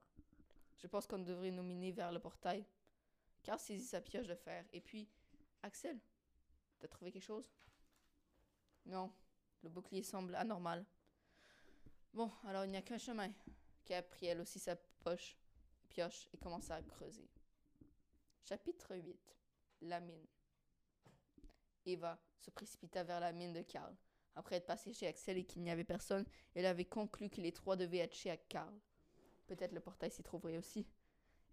Je 0.78 0.88
pense 0.88 1.08
qu'on 1.08 1.20
devrait 1.20 1.52
nous 1.52 1.64
mener 1.64 1.92
vers 1.92 2.12
le 2.12 2.20
portail. 2.20 2.66
Car 3.44 3.60
saisit 3.60 3.86
sa 3.86 4.02
pioche 4.02 4.28
de 4.28 4.36
fer. 4.36 4.66
Et 4.74 4.82
puis, 4.82 5.08
Axel, 5.64 6.00
t'as 6.80 6.88
trouvé 6.88 7.12
quelque 7.12 7.24
chose? 7.24 7.52
Non, 8.86 9.12
le 9.64 9.70
bouclier 9.70 10.04
semble 10.04 10.36
anormal. 10.36 10.86
Bon, 12.14 12.32
alors 12.46 12.66
il 12.66 12.72
n'y 12.72 12.78
a 12.78 12.82
qu'un 12.82 12.98
chemin. 12.98 13.32
Kaya 13.84 14.04
prit 14.04 14.28
elle 14.28 14.42
aussi 14.42 14.60
sa 14.60 14.76
poche, 14.76 15.38
pioche 15.90 16.28
et 16.34 16.38
commença 16.38 16.76
à 16.76 16.82
creuser. 16.82 17.28
Chapitre 18.44 18.96
8 18.96 19.38
La 19.82 20.00
mine. 20.00 20.26
Eva 21.86 22.20
se 22.40 22.52
précipita 22.52 23.04
vers 23.04 23.20
la 23.20 23.32
mine 23.32 23.54
de 23.54 23.62
Karl. 23.62 23.96
Après 24.36 24.58
être 24.58 24.66
passée 24.66 24.94
chez 24.94 25.08
Axel 25.08 25.38
et 25.38 25.46
qu'il 25.46 25.62
n'y 25.62 25.72
avait 25.72 25.84
personne, 25.84 26.26
elle 26.54 26.66
avait 26.66 26.86
conclu 26.86 27.30
que 27.30 27.42
les 27.42 27.52
trois 27.52 27.76
devaient 27.76 28.00
être 28.00 28.16
chez 28.16 28.38
Karl. 28.50 28.74
Peut-être 29.48 29.72
le 29.72 29.80
portail 29.80 30.12
s'y 30.12 30.24
trouverait 30.24 30.58
aussi. 30.58 30.86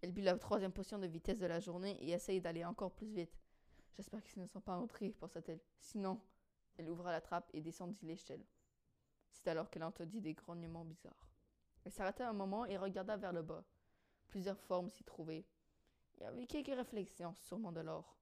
Elle 0.01 0.13
but 0.13 0.23
la 0.23 0.37
troisième 0.37 0.73
potion 0.73 0.99
de 0.99 1.07
vitesse 1.07 1.39
de 1.39 1.47
la 1.47 1.61
journée 1.61 1.97
et 2.01 2.11
essayait 2.11 2.41
d'aller 2.41 2.65
encore 2.65 2.93
plus 2.93 3.07
vite. 3.07 3.39
J'espère 3.95 4.23
qu'ils 4.25 4.43
ne 4.43 4.49
sont 4.49 4.61
pas 4.61 4.77
entrés, 4.77 5.11
pensa-t-elle. 5.11 5.61
Sinon, 5.79 6.21
elle 6.77 6.91
ouvra 6.91 7.13
la 7.13 7.21
trappe 7.21 7.51
et 7.53 7.61
descendit 7.61 8.05
l'échelle. 8.05 8.45
C'est 9.31 9.49
alors 9.49 9.71
qu'elle 9.71 9.85
entendit 9.85 10.21
des 10.21 10.35
grognements 10.35 10.85
bizarres. 10.85 11.29
Elle 11.85 11.93
s'arrêta 11.93 12.29
un 12.29 12.33
moment 12.33 12.65
et 12.67 12.77
regarda 12.77 13.17
vers 13.17 13.33
le 13.33 13.43
bas. 13.43 13.65
Plusieurs 14.29 14.59
formes 14.59 14.89
s'y 14.89 15.05
trouvaient. 15.05 15.45
Il 16.17 16.23
y 16.23 16.27
avait 16.27 16.47
quelques 16.47 16.75
réflexions, 16.75 17.35
sûrement 17.39 17.73
de 17.73 17.81
l'or. 17.81 18.17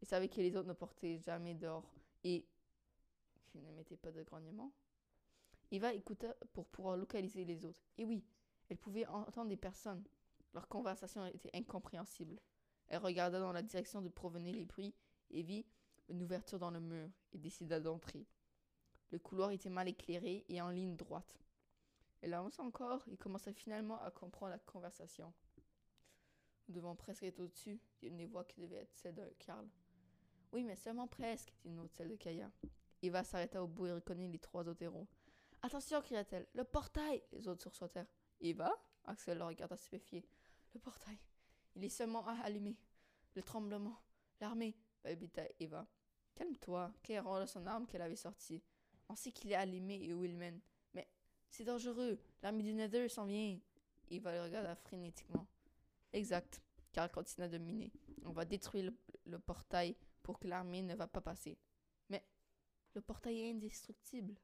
Elle 0.00 0.08
savait 0.08 0.28
que 0.28 0.40
les 0.40 0.56
autres 0.56 0.68
ne 0.68 0.72
portaient 0.72 1.18
jamais 1.18 1.54
d'or 1.54 1.84
et 2.24 2.46
qu'ils 3.50 3.62
ne 3.62 3.72
mettaient 3.72 3.96
pas 3.96 4.12
de 4.12 4.22
grognements. 4.22 4.72
Eva 5.70 5.94
écouta 5.94 6.34
pour 6.52 6.66
pouvoir 6.66 6.96
localiser 6.96 7.44
les 7.44 7.64
autres. 7.64 7.82
Et 7.98 8.04
oui, 8.04 8.24
elle 8.68 8.78
pouvait 8.78 9.06
entendre 9.06 9.48
des 9.48 9.56
personnes. 9.56 10.04
Leur 10.54 10.68
conversation 10.68 11.26
était 11.26 11.50
incompréhensible. 11.54 12.40
Elle 12.88 12.98
regarda 12.98 13.38
dans 13.38 13.52
la 13.52 13.62
direction 13.62 14.02
d'où 14.02 14.10
provenaient 14.10 14.52
les 14.52 14.64
bruits 14.64 14.94
et 15.30 15.42
vit 15.42 15.64
une 16.08 16.22
ouverture 16.22 16.58
dans 16.58 16.70
le 16.70 16.80
mur 16.80 17.08
et 17.32 17.38
décida 17.38 17.78
d'entrer. 17.78 18.26
Le 19.12 19.18
couloir 19.18 19.50
était 19.52 19.70
mal 19.70 19.88
éclairé 19.88 20.44
et 20.48 20.60
en 20.60 20.70
ligne 20.70 20.96
droite. 20.96 21.40
Elle 22.20 22.34
avança 22.34 22.62
encore 22.62 23.02
et 23.08 23.16
commença 23.16 23.52
finalement 23.52 24.00
à 24.02 24.10
comprendre 24.10 24.50
la 24.50 24.58
conversation. 24.58 25.32
Nous 26.68 26.74
devons 26.74 26.94
presque 26.94 27.22
être 27.22 27.40
au-dessus, 27.40 27.80
dit 28.00 28.08
une 28.08 28.16
des 28.16 28.26
voix 28.26 28.44
qui 28.44 28.60
devait 28.60 28.76
être 28.76 28.94
celle 28.94 29.14
de 29.14 29.24
Karl. 29.38 29.68
Oui, 30.52 30.64
mais 30.64 30.76
seulement 30.76 31.06
presque, 31.06 31.52
dit 31.62 31.68
une 31.68 31.80
autre, 31.80 31.94
celle 31.94 32.08
de 32.08 32.16
Kaya. 32.16 32.50
Eva 33.02 33.24
s'arrêta 33.24 33.62
au 33.62 33.66
bout 33.66 33.86
et 33.86 33.92
reconnut 33.92 34.28
les 34.28 34.38
trois 34.38 34.68
autres 34.68 34.82
héros. 34.82 35.06
Attention, 35.62 36.00
cria-t-elle, 36.00 36.46
le 36.54 36.64
portail 36.64 37.22
Les 37.32 37.48
autres 37.48 37.62
sursautèrent. 37.62 38.06
Eva 38.40 38.72
Axel 39.04 39.38
le 39.38 39.44
regarda 39.44 39.76
stupéfié. 39.76 40.24
Le 40.74 40.80
portail. 40.80 41.18
Il 41.74 41.84
est 41.84 41.88
seulement 41.88 42.26
à 42.26 42.32
allumer. 42.44 42.76
Le 43.34 43.42
tremblement. 43.42 44.00
L'armée, 44.40 44.76
balbuta 45.02 45.42
Eva. 45.58 45.86
Calme-toi. 46.34 46.92
Claire 47.02 47.40
de 47.40 47.46
son 47.46 47.66
arme 47.66 47.86
qu'elle 47.86 48.02
avait 48.02 48.16
sortie. 48.16 48.62
On 49.08 49.16
sait 49.16 49.32
qu'il 49.32 49.50
est 49.52 49.56
allumé 49.56 50.02
et 50.02 50.14
où 50.14 50.24
il 50.24 50.36
mène. 50.36 50.60
Mais 50.94 51.08
c'est 51.48 51.64
dangereux. 51.64 52.18
L'armée 52.42 52.62
du 52.62 52.72
Nether 52.72 53.08
s'en 53.08 53.26
vient. 53.26 53.58
Eva 54.08 54.32
le 54.32 54.42
regarda 54.42 54.74
frénétiquement. 54.76 55.46
Exact. 56.12 56.62
Karl 56.92 57.10
continua 57.10 57.48
de 57.48 57.58
miner. 57.58 57.92
On 58.24 58.32
va 58.32 58.44
détruire 58.44 58.84
le, 58.84 58.96
le 59.26 59.38
portail 59.38 59.96
pour 60.22 60.38
que 60.38 60.48
l'armée 60.48 60.82
ne 60.82 60.94
va 60.94 61.06
pas 61.06 61.20
passer. 61.20 61.58
Le 62.94 63.00
portail 63.00 63.40
est 63.40 63.50
indestructible. 63.50 64.34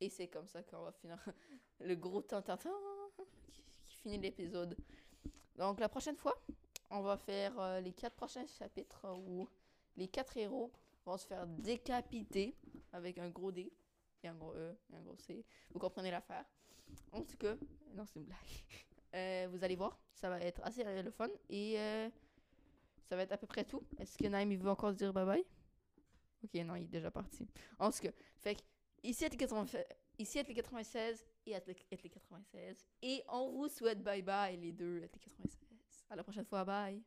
Et 0.00 0.08
c'est 0.08 0.28
comme 0.28 0.46
ça 0.46 0.62
qu'on 0.62 0.82
va 0.82 0.92
finir 0.92 1.18
le 1.80 1.94
gros 1.96 2.22
tintintin 2.22 2.72
qui, 3.52 3.62
qui 3.86 3.96
finit 3.96 4.18
l'épisode. 4.18 4.76
Donc 5.56 5.80
la 5.80 5.88
prochaine 5.88 6.16
fois, 6.16 6.40
on 6.90 7.02
va 7.02 7.16
faire 7.16 7.58
euh, 7.58 7.80
les 7.80 7.92
quatre 7.92 8.14
prochains 8.14 8.46
chapitres 8.46 9.06
où 9.16 9.48
les 9.96 10.08
quatre 10.08 10.36
héros 10.36 10.72
vont 11.04 11.16
se 11.16 11.26
faire 11.26 11.46
décapiter 11.46 12.56
avec 12.92 13.18
un 13.18 13.28
gros 13.28 13.50
D 13.50 13.72
et 14.22 14.28
un 14.28 14.34
gros 14.34 14.54
E 14.54 14.76
et 14.92 14.96
un 14.96 15.02
gros 15.02 15.16
C. 15.16 15.44
Vous 15.70 15.78
comprenez 15.78 16.10
l'affaire. 16.10 16.44
En 17.12 17.22
tout 17.22 17.36
cas, 17.36 17.56
non 17.94 18.04
c'est 18.06 18.18
une 18.20 18.26
blague. 18.26 18.38
Euh, 19.14 19.48
vous 19.50 19.64
allez 19.64 19.74
voir, 19.74 19.98
ça 20.12 20.28
va 20.28 20.38
être 20.40 20.60
assez 20.64 20.84
le 20.84 21.10
fun 21.10 21.30
et 21.48 21.80
euh, 21.80 22.10
ça 23.08 23.16
va 23.16 23.22
être 23.22 23.32
à 23.32 23.38
peu 23.38 23.46
près 23.46 23.64
tout. 23.64 23.82
Est-ce 23.98 24.18
que 24.18 24.26
Naïm 24.26 24.54
veut 24.54 24.68
encore 24.68 24.92
dire 24.92 25.14
bye 25.14 25.24
bye? 25.24 25.46
Ok, 26.44 26.54
non, 26.64 26.76
il 26.76 26.84
est 26.84 26.88
déjà 26.88 27.10
parti. 27.10 27.46
En 27.78 27.90
tout 27.90 27.98
cas, 28.00 28.12
fait 28.38 28.54
que 28.54 28.60
Ici 29.02 29.24
les 29.28 29.36
96, 29.36 29.84
ici 30.18 30.38
est 30.38 30.48
les 30.48 30.54
96 30.54 31.24
et 31.46 31.52
est 31.52 32.02
les 32.02 32.10
96. 32.10 32.88
Et 33.02 33.22
on 33.28 33.52
vous 33.52 33.68
souhaite 33.68 34.02
bye 34.02 34.22
bye 34.22 34.56
les 34.56 34.72
deux, 34.72 34.98
est 34.98 35.02
les 35.02 35.08
96. 35.08 35.58
À 36.10 36.16
la 36.16 36.22
prochaine 36.22 36.44
fois, 36.44 36.64
bye. 36.64 37.02